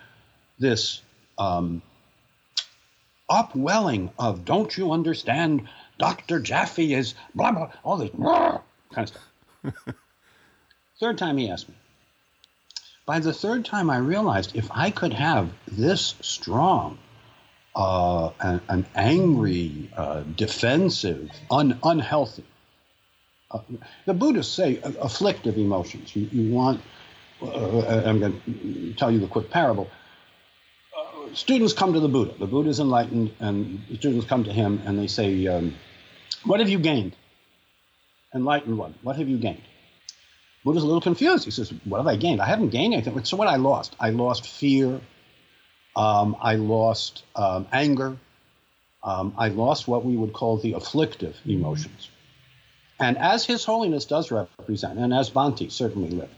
this 0.60 1.02
um, 1.38 1.82
upwelling 3.30 4.12
of 4.18 4.46
don't 4.46 4.76
you 4.78 4.92
understand? 4.92 5.68
Dr. 5.98 6.40
Jaffe 6.40 6.94
is 6.94 7.16
blah 7.34 7.52
blah 7.52 7.72
all 7.84 7.98
this 7.98 8.10
blah, 8.10 8.62
kind 8.94 9.10
of 9.10 9.16
stuff. 9.74 9.76
third 11.00 11.18
time 11.18 11.38
he 11.38 11.50
asked 11.50 11.70
me. 11.70 11.76
By 13.06 13.20
the 13.20 13.34
third 13.34 13.66
time, 13.66 13.90
I 13.90 13.98
realized 13.98 14.56
if 14.56 14.70
I 14.72 14.90
could 14.90 15.14
have 15.14 15.52
this 15.68 16.16
strong, 16.22 16.98
uh, 17.76 18.32
an, 18.40 18.62
an, 18.68 18.86
angry, 18.96 19.92
uh, 19.96 20.22
defensive, 20.22 21.30
un, 21.52 21.78
unhealthy. 21.84 22.46
Uh, 23.52 23.60
the 24.06 24.14
Buddhists 24.16 24.56
say 24.56 24.80
afflictive 24.84 25.58
emotions. 25.58 26.16
You, 26.16 26.28
you 26.32 26.54
want, 26.54 26.82
uh, 27.44 28.04
I'm 28.06 28.20
going 28.20 28.42
to 28.42 28.94
tell 28.94 29.12
you 29.12 29.20
the 29.20 29.28
quick 29.28 29.52
parable 29.52 29.88
students 31.36 31.74
come 31.74 31.94
to 31.94 32.00
the 32.00 32.08
Buddha. 32.08 32.34
The 32.40 32.48
Buddha 32.48 32.70
is 32.70 32.80
enlightened, 32.80 33.34
and 33.40 33.84
students 33.96 34.26
come 34.26 34.46
to 34.46 34.54
him 34.54 34.82
and 34.86 34.98
they 34.98 35.08
say, 35.08 35.48
um, 35.48 35.76
What 36.46 36.60
have 36.60 36.70
you 36.70 36.80
gained? 36.80 37.16
Enlightened 38.34 38.78
one, 38.78 38.96
what 39.02 39.16
have 39.18 39.30
you 39.30 39.38
gained? 39.38 39.62
Buddha's 40.64 40.84
a 40.84 40.86
little 40.88 41.02
confused. 41.02 41.46
He 41.46 41.52
says, 41.52 41.72
What 41.84 41.98
have 41.98 42.08
I 42.08 42.16
gained? 42.16 42.42
I 42.42 42.48
haven't 42.48 42.70
gained 42.70 42.94
anything. 42.94 43.24
So, 43.26 43.38
what 43.38 43.48
I 43.48 43.58
lost? 43.58 43.96
I 44.00 44.10
lost 44.10 44.48
fear. 44.48 45.00
Um, 45.96 46.36
I 46.42 46.56
lost 46.56 47.24
um, 47.36 47.68
anger. 47.72 48.18
Um, 49.04 49.36
I 49.38 49.50
lost 49.50 49.88
what 49.88 50.04
we 50.04 50.18
would 50.18 50.34
call 50.34 50.58
the 50.58 50.74
afflictive 50.74 51.40
emotions. 51.46 52.10
And 53.00 53.18
as 53.18 53.46
His 53.46 53.64
Holiness 53.64 54.06
does 54.06 54.32
represent, 54.32 54.98
and 54.98 55.14
as 55.14 55.30
Bhante 55.30 55.72
certainly 55.72 56.10
lived, 56.10 56.34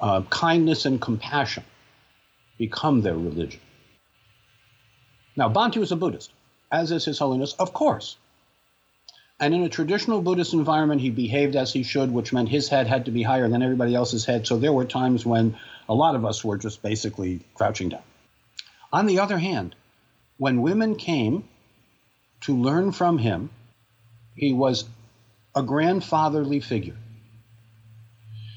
uh, 0.00 0.22
kindness 0.22 0.86
and 0.86 1.00
compassion 1.00 1.64
become 2.56 3.02
their 3.02 3.14
religion. 3.14 3.60
Now, 5.36 5.48
Bhante 5.50 5.76
was 5.76 5.92
a 5.92 5.96
Buddhist, 5.96 6.32
as 6.72 6.90
is 6.90 7.04
His 7.04 7.18
Holiness, 7.18 7.52
of 7.54 7.72
course. 7.72 8.16
And 9.38 9.54
in 9.54 9.62
a 9.62 9.68
traditional 9.68 10.22
Buddhist 10.22 10.54
environment, 10.54 11.02
he 11.02 11.10
behaved 11.10 11.56
as 11.56 11.72
he 11.72 11.82
should, 11.82 12.10
which 12.10 12.32
meant 12.32 12.48
his 12.48 12.68
head 12.68 12.86
had 12.86 13.04
to 13.04 13.10
be 13.10 13.22
higher 13.22 13.48
than 13.48 13.62
everybody 13.62 13.94
else's 13.94 14.24
head. 14.24 14.46
So 14.46 14.56
there 14.56 14.72
were 14.72 14.86
times 14.86 15.26
when 15.26 15.58
a 15.88 15.94
lot 15.94 16.14
of 16.14 16.24
us 16.24 16.42
were 16.42 16.56
just 16.56 16.82
basically 16.82 17.40
crouching 17.54 17.90
down. 17.90 18.02
On 18.92 19.04
the 19.04 19.18
other 19.18 19.36
hand, 19.36 19.74
when 20.38 20.62
women 20.62 20.96
came 20.96 21.44
to 22.42 22.56
learn 22.56 22.92
from 22.92 23.18
him, 23.18 23.50
he 24.34 24.54
was 24.54 24.84
a 25.54 25.62
grandfatherly 25.62 26.60
figure. 26.60 26.96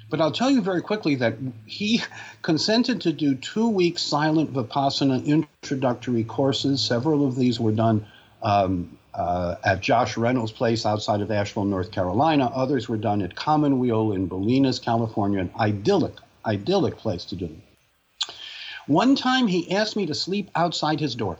But 0.09 0.21
I'll 0.21 0.31
tell 0.31 0.49
you 0.49 0.61
very 0.61 0.81
quickly 0.81 1.15
that 1.15 1.35
he 1.65 2.01
consented 2.41 3.01
to 3.01 3.13
do 3.13 3.35
two 3.35 3.67
week 3.67 3.99
silent 3.99 4.53
Vipassana 4.53 5.23
introductory 5.25 6.23
courses. 6.23 6.81
Several 6.81 7.27
of 7.27 7.35
these 7.35 7.59
were 7.59 7.71
done 7.71 8.05
um, 8.41 8.97
uh, 9.13 9.55
at 9.63 9.81
Josh 9.81 10.17
Reynolds' 10.17 10.51
place 10.51 10.85
outside 10.85 11.21
of 11.21 11.29
Asheville, 11.29 11.65
North 11.65 11.91
Carolina. 11.91 12.51
Others 12.53 12.89
were 12.89 12.97
done 12.97 13.21
at 13.21 13.35
Commonweal 13.35 14.13
in 14.13 14.27
Bolinas, 14.27 14.81
California, 14.81 15.39
an 15.39 15.51
idyllic, 15.59 16.15
idyllic 16.45 16.97
place 16.97 17.25
to 17.25 17.35
do 17.35 17.47
them. 17.47 17.61
One 18.87 19.15
time 19.15 19.45
he 19.45 19.71
asked 19.75 19.95
me 19.95 20.07
to 20.07 20.15
sleep 20.15 20.49
outside 20.55 20.99
his 20.99 21.13
door. 21.13 21.37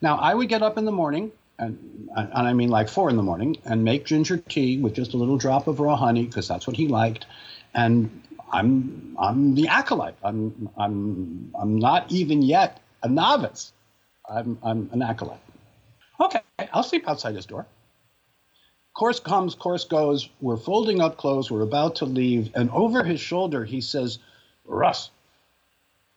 Now, 0.00 0.16
I 0.16 0.34
would 0.34 0.48
get 0.48 0.62
up 0.62 0.78
in 0.78 0.84
the 0.84 0.92
morning, 0.92 1.30
and, 1.62 2.08
and 2.16 2.48
I 2.48 2.52
mean 2.52 2.68
like 2.68 2.88
four 2.88 3.08
in 3.10 3.16
the 3.16 3.22
morning, 3.22 3.56
and 3.64 3.84
make 3.84 4.04
ginger 4.04 4.36
tea 4.36 4.78
with 4.78 4.94
just 4.94 5.14
a 5.14 5.16
little 5.16 5.38
drop 5.38 5.66
of 5.66 5.80
raw 5.80 5.96
honey 5.96 6.24
because 6.24 6.48
that's 6.48 6.66
what 6.66 6.76
he 6.76 6.88
liked. 6.88 7.26
And 7.74 8.22
I'm 8.52 9.16
I'm 9.18 9.54
the 9.54 9.68
acolyte. 9.68 10.16
I'm 10.22 10.68
I'm 10.76 11.52
I'm 11.58 11.78
not 11.78 12.10
even 12.10 12.42
yet 12.42 12.80
a 13.02 13.08
novice. 13.08 13.72
I'm 14.28 14.58
I'm 14.62 14.90
an 14.92 15.02
acolyte. 15.02 15.40
Okay, 16.20 16.40
I'll 16.72 16.82
sleep 16.82 17.08
outside 17.08 17.34
his 17.34 17.46
door. 17.46 17.66
Course 18.94 19.20
comes, 19.20 19.54
course 19.54 19.84
goes. 19.84 20.28
We're 20.40 20.58
folding 20.58 21.00
up 21.00 21.16
clothes. 21.16 21.50
We're 21.50 21.62
about 21.62 21.96
to 21.96 22.04
leave, 22.04 22.50
and 22.54 22.70
over 22.70 23.04
his 23.04 23.20
shoulder 23.20 23.64
he 23.64 23.80
says, 23.80 24.18
"Russ, 24.66 25.10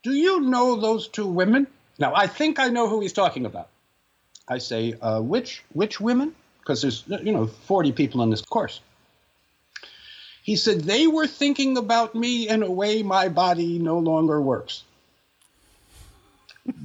do 0.03 0.12
you 0.12 0.41
know 0.41 0.75
those 0.75 1.08
two 1.08 1.27
women?" 1.27 1.67
Now 1.97 2.13
I 2.13 2.27
think 2.27 2.60
I 2.60 2.67
know 2.67 2.89
who 2.89 2.99
he's 2.99 3.13
talking 3.13 3.45
about. 3.45 3.69
I 4.47 4.60
say, 4.60 4.93
uh, 5.01 5.21
which 5.21 5.63
which 5.73 5.99
women? 5.99 6.36
Because 6.60 6.81
there's 6.81 7.03
you 7.08 7.31
know 7.31 7.47
40 7.47 7.91
people 7.91 8.21
in 8.23 8.29
this 8.29 8.41
course. 8.41 8.79
He 10.43 10.55
said 10.55 10.81
they 10.81 11.08
were 11.08 11.27
thinking 11.27 11.77
about 11.77 12.13
me 12.13 12.47
in 12.47 12.62
a 12.62 12.69
way 12.69 13.01
my 13.01 13.29
body 13.29 13.79
no 13.79 13.97
longer 13.97 14.39
works. 14.39 14.84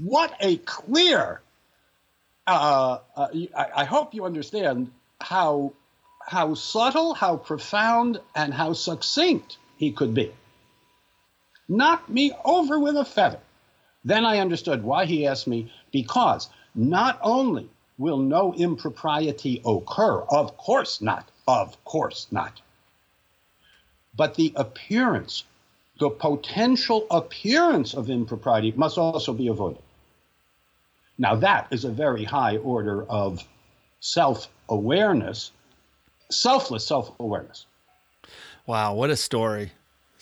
what 0.02 0.34
a 0.40 0.56
clear! 0.56 1.42
Uh, 2.46 2.98
uh, 3.16 3.28
I, 3.56 3.66
I 3.76 3.84
hope 3.84 4.14
you 4.14 4.24
understand 4.24 4.90
how 5.20 5.74
how 6.26 6.54
subtle, 6.54 7.12
how 7.12 7.36
profound, 7.36 8.20
and 8.34 8.54
how 8.54 8.72
succinct 8.72 9.58
he 9.76 9.92
could 9.92 10.14
be. 10.14 10.32
Knocked 11.68 12.08
me 12.08 12.32
over 12.44 12.78
with 12.78 12.96
a 12.96 13.04
feather. 13.04 13.40
Then 14.04 14.24
I 14.24 14.38
understood 14.38 14.82
why 14.82 15.04
he 15.04 15.26
asked 15.26 15.46
me, 15.46 15.70
because 15.92 16.48
not 16.74 17.18
only 17.22 17.68
will 17.98 18.18
no 18.18 18.54
impropriety 18.54 19.60
occur, 19.64 20.22
of 20.22 20.56
course 20.56 21.00
not, 21.00 21.28
of 21.46 21.82
course 21.84 22.26
not, 22.30 22.60
but 24.16 24.34
the 24.34 24.52
appearance, 24.56 25.44
the 25.98 26.10
potential 26.10 27.06
appearance 27.10 27.94
of 27.94 28.08
impropriety 28.08 28.72
must 28.72 28.98
also 28.98 29.32
be 29.32 29.48
avoided. 29.48 29.82
Now, 31.18 31.36
that 31.36 31.68
is 31.70 31.84
a 31.84 31.90
very 31.90 32.24
high 32.24 32.56
order 32.56 33.04
of 33.04 33.44
self 34.00 34.48
awareness, 34.68 35.52
selfless 36.30 36.86
self 36.86 37.12
awareness. 37.20 37.66
Wow, 38.66 38.94
what 38.94 39.10
a 39.10 39.16
story. 39.16 39.72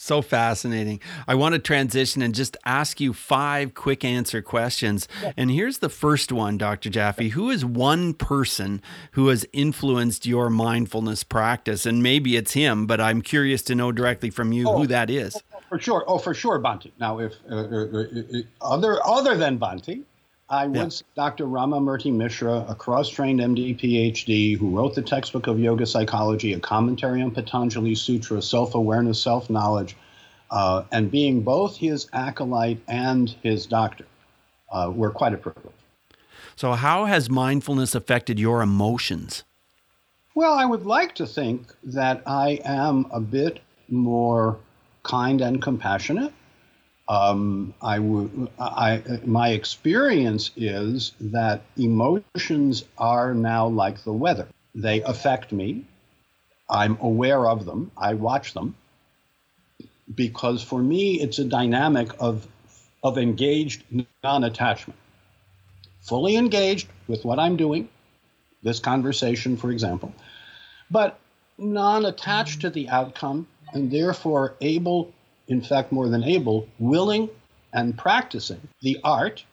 So 0.00 0.22
fascinating. 0.22 1.00
I 1.26 1.34
want 1.34 1.54
to 1.54 1.58
transition 1.58 2.22
and 2.22 2.32
just 2.32 2.56
ask 2.64 3.00
you 3.00 3.12
five 3.12 3.74
quick 3.74 4.04
answer 4.04 4.40
questions. 4.40 5.08
And 5.36 5.50
here's 5.50 5.78
the 5.78 5.88
first 5.88 6.30
one, 6.30 6.56
Dr. 6.56 6.88
Jaffe. 6.88 7.30
Who 7.30 7.50
is 7.50 7.64
one 7.64 8.14
person 8.14 8.80
who 9.12 9.26
has 9.26 9.44
influenced 9.52 10.24
your 10.24 10.50
mindfulness 10.50 11.24
practice? 11.24 11.84
And 11.84 12.00
maybe 12.00 12.36
it's 12.36 12.52
him, 12.52 12.86
but 12.86 13.00
I'm 13.00 13.22
curious 13.22 13.60
to 13.62 13.74
know 13.74 13.90
directly 13.90 14.30
from 14.30 14.52
you 14.52 14.68
oh, 14.68 14.78
who 14.78 14.86
that 14.86 15.10
is. 15.10 15.36
Oh, 15.52 15.58
for 15.68 15.80
sure. 15.80 16.04
Oh, 16.06 16.18
for 16.18 16.32
sure, 16.32 16.60
Bhante. 16.60 16.92
Now, 17.00 17.18
if 17.18 17.32
uh, 17.50 17.56
uh, 17.56 17.60
uh, 17.60 18.02
uh 18.02 18.42
other 18.60 19.04
other 19.04 19.36
than 19.36 19.58
Bhante, 19.58 20.04
I 20.50 20.66
yeah. 20.66 20.88
Dr. 21.14 21.44
Ramamurti 21.44 22.12
Mishra, 22.12 22.64
a 22.68 22.74
cross-trained 22.74 23.40
MD 23.40 23.78
PhD 23.78 24.56
who 24.56 24.70
wrote 24.70 24.94
the 24.94 25.02
textbook 25.02 25.46
of 25.46 25.60
yoga 25.60 25.84
psychology, 25.84 26.54
a 26.54 26.60
commentary 26.60 27.20
on 27.20 27.30
Patanjali 27.30 27.94
Sutra, 27.94 28.40
self-awareness, 28.40 29.20
self-knowledge, 29.22 29.94
uh, 30.50 30.84
and 30.90 31.10
being 31.10 31.42
both 31.42 31.76
his 31.76 32.08
acolyte 32.14 32.80
and 32.88 33.34
his 33.42 33.66
doctor. 33.66 34.06
uh, 34.70 34.90
were 34.94 35.10
quite 35.10 35.32
a 35.32 35.36
privilege. 35.36 35.74
So, 36.56 36.72
how 36.72 37.06
has 37.06 37.30
mindfulness 37.30 37.94
affected 37.94 38.38
your 38.38 38.62
emotions? 38.62 39.44
Well, 40.34 40.52
I 40.52 40.64
would 40.64 40.84
like 40.86 41.14
to 41.16 41.26
think 41.26 41.74
that 41.84 42.22
I 42.26 42.60
am 42.64 43.06
a 43.10 43.20
bit 43.20 43.60
more 43.88 44.58
kind 45.02 45.40
and 45.40 45.60
compassionate. 45.62 46.32
Um, 47.08 47.72
I 47.80 47.98
would, 47.98 48.50
I, 48.58 49.02
my 49.24 49.50
experience 49.50 50.50
is 50.56 51.12
that 51.20 51.62
emotions 51.78 52.84
are 52.98 53.32
now 53.32 53.66
like 53.68 54.04
the 54.04 54.12
weather. 54.12 54.46
They 54.74 55.00
affect 55.02 55.50
me. 55.50 55.84
I'm 56.68 56.98
aware 57.00 57.48
of 57.48 57.64
them. 57.64 57.90
I 57.96 58.12
watch 58.14 58.52
them 58.52 58.74
because 60.14 60.62
for 60.62 60.80
me, 60.80 61.20
it's 61.20 61.38
a 61.38 61.44
dynamic 61.44 62.10
of, 62.18 62.46
of 63.02 63.18
engaged 63.18 63.84
non 64.22 64.44
attachment. 64.44 64.98
Fully 66.02 66.36
engaged 66.36 66.88
with 67.06 67.24
what 67.24 67.38
I'm 67.38 67.56
doing, 67.56 67.88
this 68.62 68.80
conversation, 68.80 69.56
for 69.56 69.70
example, 69.70 70.14
but 70.90 71.18
non 71.58 72.06
attached 72.06 72.62
to 72.62 72.70
the 72.70 72.88
outcome 72.88 73.46
and 73.72 73.90
therefore 73.90 74.54
able, 74.60 75.12
in 75.48 75.62
fact, 75.62 75.90
more 75.90 76.08
than 76.08 76.22
able, 76.22 76.68
willing 76.78 77.28
and 77.72 77.96
practicing 77.96 78.60
the 78.82 78.98
art 79.02 79.44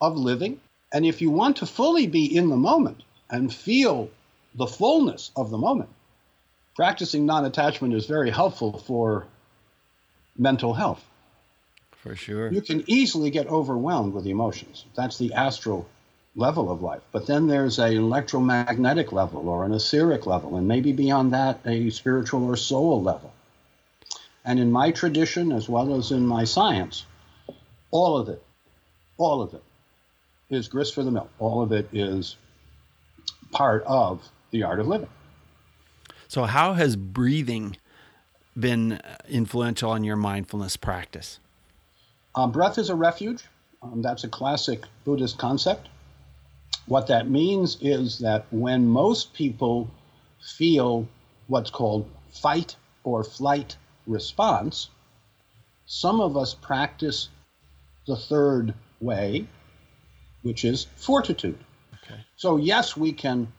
of 0.00 0.16
living. 0.16 0.60
And 0.92 1.06
if 1.06 1.20
you 1.20 1.30
want 1.30 1.56
to 1.58 1.66
fully 1.66 2.06
be 2.06 2.36
in 2.36 2.48
the 2.48 2.56
moment 2.56 3.02
and 3.30 3.52
feel 3.52 4.10
the 4.54 4.66
fullness 4.66 5.30
of 5.36 5.50
the 5.50 5.58
moment, 5.58 5.88
practicing 6.76 7.26
non 7.26 7.44
attachment 7.44 7.94
is 7.94 8.06
very 8.06 8.30
helpful 8.30 8.78
for 8.78 9.26
mental 10.36 10.74
health. 10.74 11.02
For 11.92 12.16
sure. 12.16 12.52
You 12.52 12.60
can 12.60 12.84
easily 12.86 13.30
get 13.30 13.46
overwhelmed 13.46 14.12
with 14.12 14.26
emotions. 14.26 14.84
That's 14.94 15.18
the 15.18 15.32
astral 15.34 15.88
level 16.34 16.70
of 16.70 16.82
life. 16.82 17.02
But 17.12 17.26
then 17.26 17.46
there's 17.46 17.78
an 17.78 17.92
electromagnetic 17.92 19.12
level 19.12 19.48
or 19.48 19.64
an 19.64 19.72
etheric 19.72 20.26
level, 20.26 20.56
and 20.56 20.66
maybe 20.66 20.92
beyond 20.92 21.32
that, 21.32 21.60
a 21.64 21.90
spiritual 21.90 22.44
or 22.44 22.56
soul 22.56 23.02
level. 23.02 23.32
And 24.44 24.58
in 24.58 24.72
my 24.72 24.90
tradition, 24.90 25.52
as 25.52 25.68
well 25.68 25.94
as 25.94 26.10
in 26.10 26.26
my 26.26 26.44
science, 26.44 27.06
all 27.90 28.16
of 28.18 28.28
it, 28.28 28.42
all 29.16 29.40
of 29.40 29.54
it 29.54 29.62
is 30.50 30.68
grist 30.68 30.94
for 30.94 31.04
the 31.04 31.10
mill. 31.10 31.28
All 31.38 31.62
of 31.62 31.72
it 31.72 31.88
is 31.92 32.36
part 33.52 33.84
of 33.84 34.28
the 34.50 34.64
art 34.64 34.80
of 34.80 34.88
living. 34.88 35.08
So, 36.28 36.44
how 36.44 36.72
has 36.74 36.96
breathing 36.96 37.76
been 38.58 39.00
influential 39.28 39.90
on 39.90 40.04
your 40.04 40.16
mindfulness 40.16 40.76
practice? 40.76 41.38
Um, 42.34 42.50
breath 42.52 42.78
is 42.78 42.90
a 42.90 42.94
refuge. 42.94 43.44
Um, 43.82 44.02
that's 44.02 44.24
a 44.24 44.28
classic 44.28 44.84
Buddhist 45.04 45.38
concept. 45.38 45.88
What 46.86 47.06
that 47.08 47.28
means 47.28 47.78
is 47.80 48.18
that 48.20 48.46
when 48.50 48.88
most 48.88 49.34
people 49.34 49.90
feel 50.40 51.06
what's 51.46 51.70
called 51.70 52.08
fight 52.30 52.76
or 53.04 53.22
flight 53.22 53.76
response, 54.06 54.88
some 55.86 56.20
of 56.20 56.36
us 56.36 56.54
practice 56.54 57.28
the 58.06 58.16
third 58.16 58.74
way, 59.00 59.46
which 60.42 60.64
is 60.64 60.86
fortitude. 60.96 61.58
Okay. 62.04 62.20
So, 62.36 62.56
yes, 62.56 62.96
we 62.96 63.12
can 63.12 63.52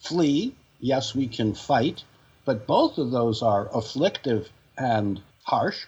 flee, 0.00 0.54
yes, 0.78 1.14
we 1.14 1.26
can 1.26 1.54
fight, 1.54 2.04
but 2.44 2.66
both 2.66 2.98
of 2.98 3.10
those 3.10 3.42
are 3.42 3.68
afflictive 3.76 4.50
and 4.78 5.20
harsh. 5.44 5.86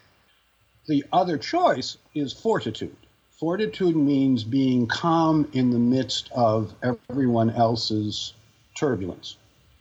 The 0.86 1.04
other 1.12 1.38
choice 1.38 1.96
is 2.14 2.32
fortitude. 2.32 2.96
Fortitude 3.30 3.96
means 3.96 4.44
being 4.44 4.86
calm 4.86 5.48
in 5.52 5.70
the 5.70 5.78
midst 5.78 6.30
of 6.32 6.74
everyone 6.82 7.50
else's 7.50 8.34
turbulence. 8.76 9.36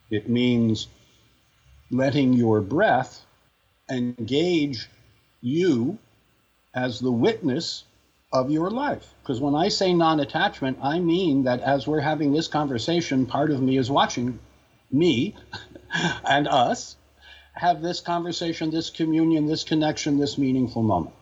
It 0.09 0.29
means 0.29 0.88
letting 1.91 2.34
your 2.34 2.61
breath 2.61 3.25
engage 3.91 4.89
you 5.41 5.97
as 6.73 6.99
the 6.99 7.11
witness 7.11 7.83
of 8.33 8.49
your 8.49 8.71
life. 8.71 9.13
Because 9.21 9.41
when 9.41 9.55
I 9.55 9.67
say 9.67 9.93
non 9.93 10.19
attachment, 10.19 10.79
I 10.81 10.99
mean 10.99 11.43
that 11.43 11.59
as 11.61 11.87
we're 11.87 11.99
having 11.99 12.31
this 12.31 12.47
conversation, 12.47 13.25
part 13.25 13.51
of 13.51 13.61
me 13.61 13.77
is 13.77 13.91
watching 13.91 14.39
me 14.91 15.35
and 16.29 16.47
us 16.47 16.95
have 17.53 17.81
this 17.81 17.99
conversation, 17.99 18.71
this 18.71 18.89
communion, 18.89 19.45
this 19.45 19.63
connection, 19.63 20.17
this 20.17 20.37
meaningful 20.37 20.81
moment. 20.81 21.15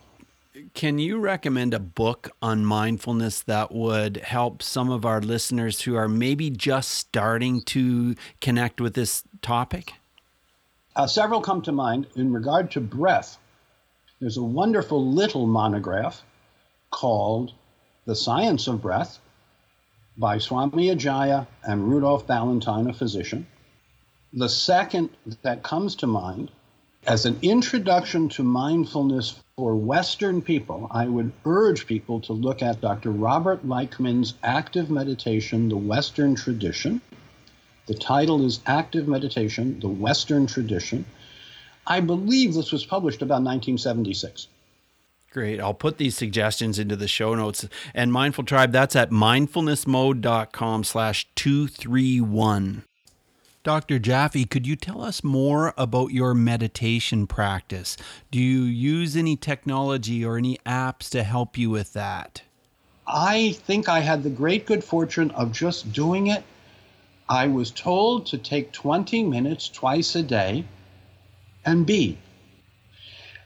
Can 0.74 0.99
you 0.99 1.20
recommend 1.20 1.74
a 1.74 1.80
book 1.80 2.30
on 2.41 2.65
mindfulness 2.65 3.41
that 3.43 3.72
would 3.72 4.17
help 4.17 4.61
some 4.61 4.91
of 4.91 5.05
our 5.05 5.22
listeners 5.22 5.82
who 5.82 5.95
are 5.95 6.09
maybe 6.09 6.49
just 6.49 6.91
starting 6.91 7.61
to 7.63 8.15
connect 8.41 8.82
with 8.82 8.93
this 8.93 9.24
topic? 9.41 9.93
Uh, 11.00 11.08
several 11.08 11.39
come 11.39 11.62
to 11.62 11.72
mind. 11.72 12.08
In 12.18 12.34
regard 12.34 12.72
to 12.72 12.82
breath, 12.82 13.38
there's 14.20 14.36
a 14.36 14.43
wonderful 14.43 15.14
little 15.14 15.47
monograph 15.47 16.22
called 16.91 17.54
The 18.04 18.18
Science 18.18 18.68
of 18.68 18.82
Breath 18.82 19.18
by 20.18 20.39
Swami 20.39 20.89
Ajaya 20.93 21.47
and 21.64 21.88
Rudolph 21.88 22.28
Ballentine, 22.28 22.89
a 22.89 22.93
physician. 22.93 23.47
The 24.34 24.50
second 24.50 25.12
that 25.41 25.64
comes 25.64 25.95
to 25.95 26.08
mind 26.08 26.52
as 27.08 27.26
an 27.26 27.39
introduction 27.43 28.28
to 28.36 28.43
mindfulness 28.43 29.39
for 29.56 29.78
Western 29.78 30.41
people, 30.41 30.89
I 30.91 31.08
would 31.08 31.32
urge 31.45 31.88
people 31.88 32.20
to 32.24 32.34
look 32.34 32.62
at 32.62 32.82
Dr. 32.82 33.12
Robert 33.12 33.66
Leichtman's 33.66 34.34
Active 34.43 34.89
Meditation, 34.89 35.70
the 35.70 35.78
Western 35.78 36.36
Tradition. 36.36 37.00
The 37.90 37.96
title 37.96 38.46
is 38.46 38.60
Active 38.68 39.08
Meditation, 39.08 39.80
the 39.80 39.88
Western 39.88 40.46
Tradition. 40.46 41.06
I 41.88 42.02
believe 42.02 42.54
this 42.54 42.72
was 42.72 42.86
published 42.86 43.24
about 43.24 43.42
1976. 43.42 44.48
Great. 45.32 45.60
I'll 45.60 45.74
put 45.74 45.98
these 45.98 46.16
suggestions 46.16 46.78
into 46.78 46.96
the 46.96 47.08
show 47.08 47.34
notes. 47.34 47.68
And 47.96 48.14
Mindful 48.14 48.44
Tribe, 48.44 48.72
that's 48.72 48.96
at 48.96 49.10
mindfulnessmode.com 49.10 50.84
slash 50.84 51.28
231. 51.34 52.84
Dr. 53.64 53.98
Jaffe, 53.98 54.46
could 54.46 54.68
you 54.68 54.76
tell 54.76 55.02
us 55.02 55.24
more 55.24 55.74
about 55.76 56.12
your 56.12 56.36
meditation 56.36 57.26
practice? 57.26 57.98
Do 58.30 58.38
you 58.38 58.66
use 58.66 59.18
any 59.18 59.36
technology 59.36 60.24
or 60.24 60.38
any 60.38 60.60
apps 60.64 61.10
to 61.10 61.24
help 61.24 61.58
you 61.58 61.72
with 61.72 61.94
that? 61.94 62.44
I 63.08 63.54
think 63.64 63.90
I 63.90 64.02
had 64.02 64.22
the 64.22 64.30
great 64.30 64.68
good 64.68 64.84
fortune 64.84 65.32
of 65.32 65.52
just 65.52 65.92
doing 65.92 66.28
it. 66.28 66.44
I 67.30 67.48
was 67.48 67.70
told 67.70 68.26
to 68.28 68.38
take 68.40 68.72
20 68.72 69.24
minutes 69.24 69.70
twice 69.70 70.16
a 70.16 70.24
day 70.24 70.66
and 71.64 71.86
be. 71.86 72.18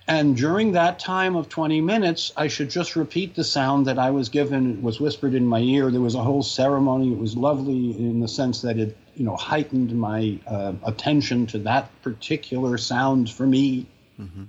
And 0.08 0.36
during 0.36 0.74
that 0.74 1.00
time 1.00 1.36
of 1.36 1.48
20 1.50 1.82
minutes, 1.82 2.32
I 2.36 2.48
should 2.48 2.70
just 2.70 2.96
repeat 2.96 3.36
the 3.36 3.44
sound 3.44 3.88
that 3.88 4.00
I 4.00 4.12
was 4.12 4.30
given, 4.30 4.82
was 4.82 5.00
whispered 5.00 5.34
in 5.34 5.46
my 5.46 5.60
ear. 5.60 5.92
There 5.92 6.02
was 6.02 6.16
a 6.16 6.24
whole 6.24 6.44
ceremony. 6.44 7.12
It 7.12 7.18
was 7.18 7.38
lovely 7.38 7.98
in 7.98 8.20
the 8.20 8.28
sense 8.28 8.62
that 8.62 8.78
it, 8.78 8.98
you 9.16 9.26
know, 9.26 9.36
heightened 9.38 9.98
my 9.98 10.40
uh, 10.46 10.74
attention 10.84 11.46
to 11.48 11.60
that 11.60 11.90
particular 12.02 12.78
sound 12.78 13.30
for 13.30 13.46
me. 13.46 13.86
Mm-hmm. 14.20 14.44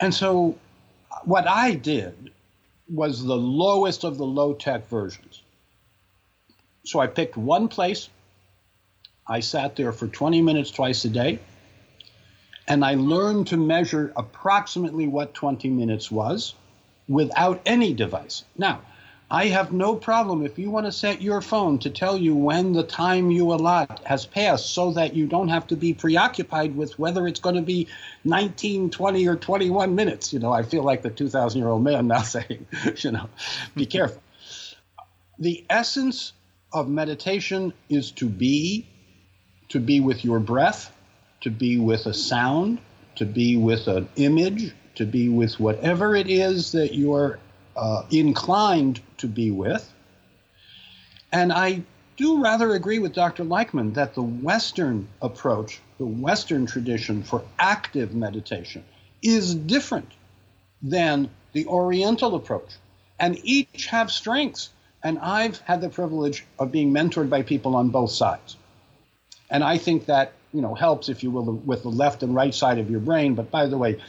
And 0.00 0.14
so 0.14 0.58
what 1.24 1.46
I 1.46 1.74
did 1.74 2.30
was 2.88 3.22
the 3.22 3.36
lowest 3.36 4.04
of 4.04 4.16
the 4.16 4.26
low 4.26 4.54
tech 4.54 4.88
versions. 4.88 5.42
So 6.84 7.00
I 7.00 7.06
picked 7.06 7.36
one 7.36 7.68
place. 7.68 8.08
I 9.26 9.40
sat 9.40 9.76
there 9.76 9.92
for 9.92 10.06
20 10.06 10.42
minutes 10.42 10.70
twice 10.70 11.04
a 11.04 11.10
day 11.10 11.38
and 12.66 12.84
I 12.84 12.94
learned 12.94 13.48
to 13.48 13.56
measure 13.56 14.12
approximately 14.16 15.06
what 15.06 15.34
20 15.34 15.68
minutes 15.68 16.10
was 16.10 16.54
without 17.08 17.60
any 17.66 17.92
device. 17.92 18.44
Now, 18.56 18.80
I 19.30 19.46
have 19.46 19.72
no 19.72 19.96
problem 19.96 20.44
if 20.44 20.58
you 20.58 20.70
want 20.70 20.86
to 20.86 20.92
set 20.92 21.22
your 21.22 21.40
phone 21.40 21.78
to 21.80 21.90
tell 21.90 22.16
you 22.16 22.34
when 22.34 22.72
the 22.72 22.82
time 22.82 23.30
you 23.30 23.52
allot 23.52 24.02
has 24.04 24.26
passed 24.26 24.74
so 24.74 24.92
that 24.92 25.14
you 25.14 25.26
don't 25.26 25.48
have 25.48 25.66
to 25.68 25.76
be 25.76 25.94
preoccupied 25.94 26.76
with 26.76 26.98
whether 26.98 27.26
it's 27.26 27.40
going 27.40 27.56
to 27.56 27.62
be 27.62 27.88
19, 28.24 28.90
20, 28.90 29.26
or 29.26 29.36
21 29.36 29.94
minutes. 29.94 30.32
You 30.32 30.38
know, 30.38 30.52
I 30.52 30.62
feel 30.62 30.82
like 30.82 31.02
the 31.02 31.10
2,000 31.10 31.58
year 31.58 31.68
old 31.68 31.82
man 31.82 32.06
now 32.06 32.22
saying, 32.22 32.66
you 32.98 33.12
know, 33.12 33.28
be 33.74 33.86
careful. 33.86 34.22
The 35.38 35.64
essence 35.68 36.32
of 36.72 36.88
meditation 36.88 37.72
is 37.88 38.10
to 38.12 38.28
be, 38.28 38.86
to 39.74 39.80
be 39.80 39.98
with 39.98 40.24
your 40.24 40.38
breath, 40.38 40.92
to 41.40 41.50
be 41.50 41.78
with 41.80 42.06
a 42.06 42.14
sound, 42.14 42.78
to 43.16 43.24
be 43.24 43.56
with 43.56 43.88
an 43.88 44.08
image, 44.14 44.72
to 44.94 45.04
be 45.04 45.28
with 45.28 45.58
whatever 45.58 46.14
it 46.14 46.30
is 46.30 46.70
that 46.70 46.94
you're 46.94 47.40
uh, 47.76 48.04
inclined 48.12 49.00
to 49.18 49.26
be 49.26 49.50
with. 49.50 49.92
And 51.32 51.52
I 51.52 51.82
do 52.16 52.40
rather 52.40 52.72
agree 52.74 53.00
with 53.00 53.14
Dr. 53.14 53.42
Leichtman 53.42 53.94
that 53.94 54.14
the 54.14 54.22
Western 54.22 55.08
approach, 55.20 55.80
the 55.98 56.06
Western 56.06 56.66
tradition 56.66 57.24
for 57.24 57.42
active 57.58 58.14
meditation, 58.14 58.84
is 59.24 59.56
different 59.56 60.12
than 60.82 61.28
the 61.52 61.66
Oriental 61.66 62.36
approach. 62.36 62.70
and 63.18 63.40
each 63.42 63.86
have 63.86 64.12
strengths. 64.12 64.70
And 65.02 65.18
I've 65.18 65.58
had 65.62 65.80
the 65.80 65.88
privilege 65.88 66.44
of 66.60 66.70
being 66.70 66.92
mentored 66.92 67.28
by 67.28 67.42
people 67.42 67.74
on 67.74 67.90
both 67.90 68.12
sides. 68.12 68.56
And 69.50 69.62
I 69.62 69.78
think 69.78 70.06
that, 70.06 70.32
you 70.52 70.60
know, 70.60 70.74
helps, 70.74 71.08
if 71.08 71.22
you 71.22 71.30
will, 71.30 71.44
with 71.44 71.82
the 71.82 71.90
left 71.90 72.22
and 72.22 72.34
right 72.34 72.54
side 72.54 72.78
of 72.78 72.90
your 72.90 73.00
brain. 73.00 73.34
But 73.34 73.50
by 73.50 73.66
the 73.66 73.78
way, 73.78 74.00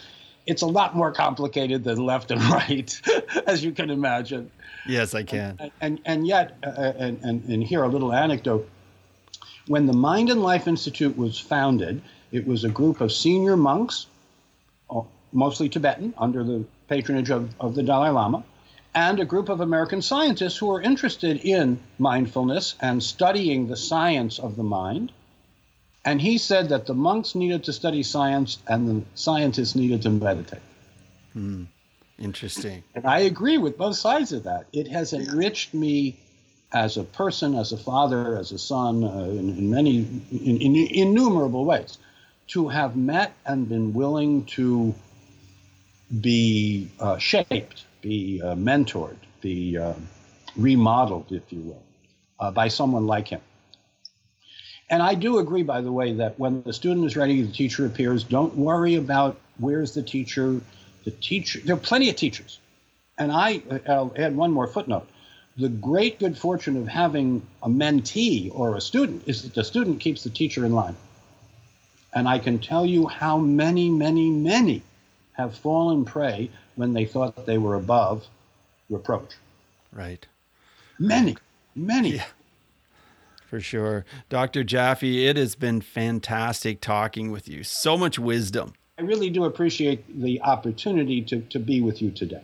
it's 0.46 0.62
a 0.62 0.68
lot 0.68 0.96
more 0.96 1.12
complicated 1.12 1.84
than 1.84 1.98
left 1.98 2.32
and 2.32 2.42
right, 2.52 3.02
as 3.48 3.64
you 3.64 3.72
can 3.72 3.90
imagine. 3.90 4.52
Yes, 4.88 5.16
I 5.16 5.24
can. 5.24 5.58
And 5.60 5.72
and, 5.82 6.02
and 6.06 6.28
yet, 6.28 6.58
uh, 6.64 6.94
and, 6.98 7.20
and 7.24 7.44
and 7.46 7.64
here 7.64 7.84
a 7.84 7.88
little 7.88 8.14
anecdote. 8.14 8.70
When 9.68 9.88
the 9.88 9.94
Mind 9.94 10.30
and 10.30 10.44
Life 10.44 10.68
Institute 10.68 11.18
was 11.18 11.40
founded, 11.40 12.02
it 12.32 12.46
was 12.46 12.64
a 12.64 12.70
group 12.70 13.02
of 13.02 13.12
senior 13.12 13.58
monks, 13.58 14.06
uh, 14.92 15.02
mostly 15.32 15.70
Tibetan, 15.70 16.14
under 16.20 16.44
the 16.44 16.66
patronage 16.88 17.32
of, 17.32 17.50
of 17.60 17.74
the 17.74 17.82
Dalai 17.82 18.10
Lama, 18.10 18.44
and 18.94 19.20
a 19.20 19.26
group 19.26 19.50
of 19.50 19.62
American 19.62 20.04
scientists 20.04 20.58
who 20.58 20.68
were 20.68 20.82
interested 20.82 21.38
in 21.44 21.80
mindfulness 21.98 22.76
and 22.80 23.02
studying 23.02 23.68
the 23.68 23.76
science 23.76 24.38
of 24.38 24.56
the 24.56 24.64
mind. 24.64 25.12
And 26.06 26.22
he 26.22 26.38
said 26.38 26.70
that 26.70 26.86
the 26.86 26.94
monks 26.94 27.34
needed 27.34 27.64
to 27.64 27.74
study 27.74 28.04
science 28.04 28.60
and 28.68 28.88
the 28.88 29.06
scientists 29.16 29.76
needed 29.76 30.04
to 30.04 30.12
meditate. 30.12 30.62
Hmm. 31.34 31.64
Interesting. 32.18 32.84
And 32.94 33.06
I 33.06 33.20
agree 33.20 33.58
with 33.58 33.78
both 33.78 33.98
sides 33.98 34.32
of 34.32 34.44
that. 34.44 34.68
It 34.72 34.88
has 34.88 35.12
enriched 35.12 35.74
me 35.74 36.18
as 36.72 36.96
a 36.98 37.04
person, 37.04 37.56
as 37.56 37.72
a 37.72 37.78
father, 37.78 38.38
as 38.38 38.52
a 38.52 38.60
son, 38.60 39.04
uh, 39.04 39.08
in, 39.08 39.50
in, 39.58 39.70
many, 39.70 39.98
in, 40.32 40.62
in, 40.62 40.76
innumerable 40.76 41.66
ways, 41.66 41.98
to 42.48 42.70
have 42.70 42.96
met 42.96 43.34
and 43.46 43.68
been 43.68 43.94
willing 43.94 44.46
to 44.46 44.94
be 46.22 46.90
uh, 47.00 47.18
shaped, 47.18 47.84
be 48.02 48.42
uh, 48.42 48.56
mentored, 48.56 49.18
be 49.42 49.78
uh, 49.78 49.94
remodeled, 50.56 51.32
if 51.32 51.52
you 51.52 51.60
will, 51.60 51.84
uh, 52.40 52.52
by 52.52 52.68
someone 52.68 53.08
like 53.08 53.28
him. 53.28 53.42
And 54.90 55.02
I 55.02 55.16
do 55.16 55.40
agree, 55.40 55.64
by 55.64 55.82
the 55.82 55.92
way, 55.92 56.14
that 56.14 56.40
when 56.40 56.62
the 56.62 56.74
student 56.74 57.06
is 57.06 57.18
ready, 57.18 57.42
the 57.42 57.52
teacher 57.52 57.86
appears. 57.86 58.24
Don't 58.24 58.56
worry 58.56 58.96
about 58.96 59.38
where's 59.58 59.94
the 59.94 60.04
teacher. 60.04 60.62
The 61.06 61.12
teacher, 61.12 61.60
there 61.64 61.76
are 61.76 61.80
plenty 61.80 62.10
of 62.10 62.16
teachers. 62.16 62.60
And 63.18 63.32
I, 63.32 63.62
I'll 63.88 64.14
add 64.16 64.36
one 64.36 64.52
more 64.52 64.68
footnote. 64.68 65.08
The 65.58 65.70
great 65.70 66.20
good 66.20 66.38
fortune 66.38 66.78
of 66.78 66.88
having 66.88 67.42
a 67.64 67.70
mentee 67.70 68.52
or 68.54 68.76
a 68.76 68.82
student 68.82 69.24
is 69.26 69.44
that 69.44 69.54
the 69.54 69.64
student 69.64 70.02
keeps 70.02 70.24
the 70.24 70.30
teacher 70.30 70.66
in 70.66 70.74
line. 70.74 70.96
And 72.14 72.28
I 72.28 72.40
can 72.40 72.60
tell 72.60 72.86
you 72.86 73.08
how 73.08 73.38
many, 73.38 73.90
many, 73.90 74.30
many 74.30 74.84
have 75.34 75.56
fallen 75.56 76.06
prey 76.06 76.50
when 76.76 76.94
they 76.94 77.06
thought 77.06 77.46
they 77.46 77.58
were 77.58 77.76
above 77.76 78.26
reproach. 78.90 79.34
Right. 79.92 80.26
Many, 81.00 81.38
many. 81.76 82.16
Yeah 82.18 82.26
for 83.46 83.60
sure. 83.60 84.06
Dr. 84.30 84.64
Jaffe, 84.64 85.28
it 85.28 85.38
has 85.38 85.56
been 85.56 85.82
fantastic 85.82 86.82
talking 86.82 87.32
with 87.32 87.48
you. 87.48 87.64
So 87.64 87.98
much 87.98 88.20
wisdom. 88.20 88.74
I 88.98 89.02
really 89.02 89.30
do 89.30 89.44
appreciate 89.46 90.22
the 90.22 90.42
opportunity 90.42 91.22
to, 91.24 91.42
to 91.42 91.60
be 91.60 91.82
with 91.82 92.02
you 92.02 92.12
today. 92.12 92.42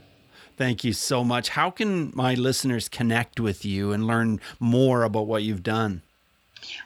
Thank 0.57 0.83
you 0.83 0.93
so 0.93 1.23
much. 1.23 1.49
How 1.49 1.71
can 1.71 2.11
my 2.13 2.33
listeners 2.33 2.89
connect 2.89 3.39
with 3.39 3.65
you 3.65 3.91
and 3.93 4.05
learn 4.05 4.39
more 4.59 5.03
about 5.03 5.27
what 5.27 5.43
you've 5.43 5.63
done? 5.63 6.01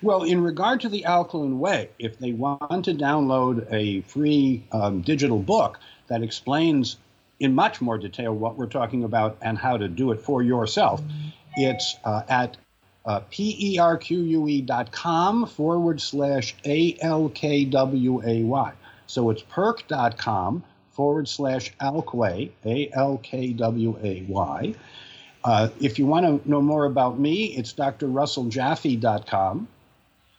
Well, 0.01 0.23
in 0.23 0.41
regard 0.41 0.81
to 0.81 0.89
the 0.89 1.03
Alkaline 1.05 1.59
Way, 1.59 1.89
if 1.99 2.17
they 2.19 2.31
want 2.31 2.85
to 2.85 2.93
download 2.93 3.67
a 3.73 4.01
free 4.01 4.63
um, 4.71 5.01
digital 5.01 5.39
book 5.39 5.79
that 6.07 6.23
explains 6.23 6.97
in 7.39 7.53
much 7.53 7.81
more 7.81 7.97
detail 7.97 8.33
what 8.33 8.55
we're 8.55 8.67
talking 8.67 9.03
about 9.03 9.37
and 9.41 9.57
how 9.57 9.77
to 9.77 9.87
do 9.87 10.11
it 10.11 10.21
for 10.21 10.41
yourself, 10.41 11.01
it's 11.55 11.95
uh, 12.05 12.21
at 12.29 12.57
uh, 13.05 13.21
com 14.91 15.45
forward 15.45 16.01
slash 16.01 16.55
A-L-K-W-A-Y. 16.65 18.73
So 19.07 19.29
it's 19.29 19.43
perque 19.43 19.87
dot 19.87 20.17
com 20.17 20.63
forward 20.91 21.27
slash 21.27 21.71
alkway, 21.79 22.49
A-L-K-W-A-Y. 22.65 24.73
Uh, 25.43 25.67
if 25.79 25.99
you 25.99 26.07
want 26.07 26.25
to 26.25 26.41
know 26.49 26.61
more 26.61 26.85
about 26.85 27.19
me, 27.19 27.55
it's 27.55 27.73
drrusselljaffe.com. 27.73 29.67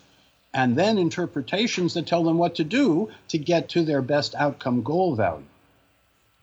and 0.53 0.75
then 0.75 0.97
interpretations 0.97 1.93
that 1.93 2.07
tell 2.07 2.23
them 2.23 2.37
what 2.37 2.55
to 2.55 2.63
do 2.63 3.09
to 3.29 3.37
get 3.37 3.69
to 3.69 3.83
their 3.83 4.01
best 4.01 4.35
outcome 4.35 4.83
goal 4.83 5.15
value. 5.15 5.45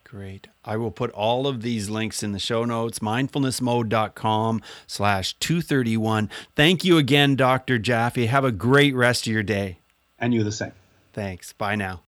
Great. 0.05 0.49
I 0.65 0.79
will 0.79 0.91
put 0.91 1.11
all 1.11 1.47
of 1.47 1.61
these 1.61 1.91
links 1.91 2.23
in 2.23 2.33
the 2.33 2.39
show 2.39 2.65
notes, 2.65 3.01
mindfulnessmode.com 3.01 4.63
slash 4.87 5.35
231. 5.35 6.31
Thank 6.57 6.83
you 6.83 6.97
again, 6.97 7.37
Dr. 7.37 7.79
Jaffe. 7.79 8.25
Have 8.25 8.45
a 8.45 8.53
great 8.53 8.95
rest 8.95 9.27
of 9.27 9.33
your 9.35 9.43
day. 9.43 9.81
And 10.19 10.33
you 10.33 10.43
the 10.45 10.53
same. 10.53 10.73
Thanks. 11.13 11.53
Bye 11.53 11.77
now. 11.77 12.08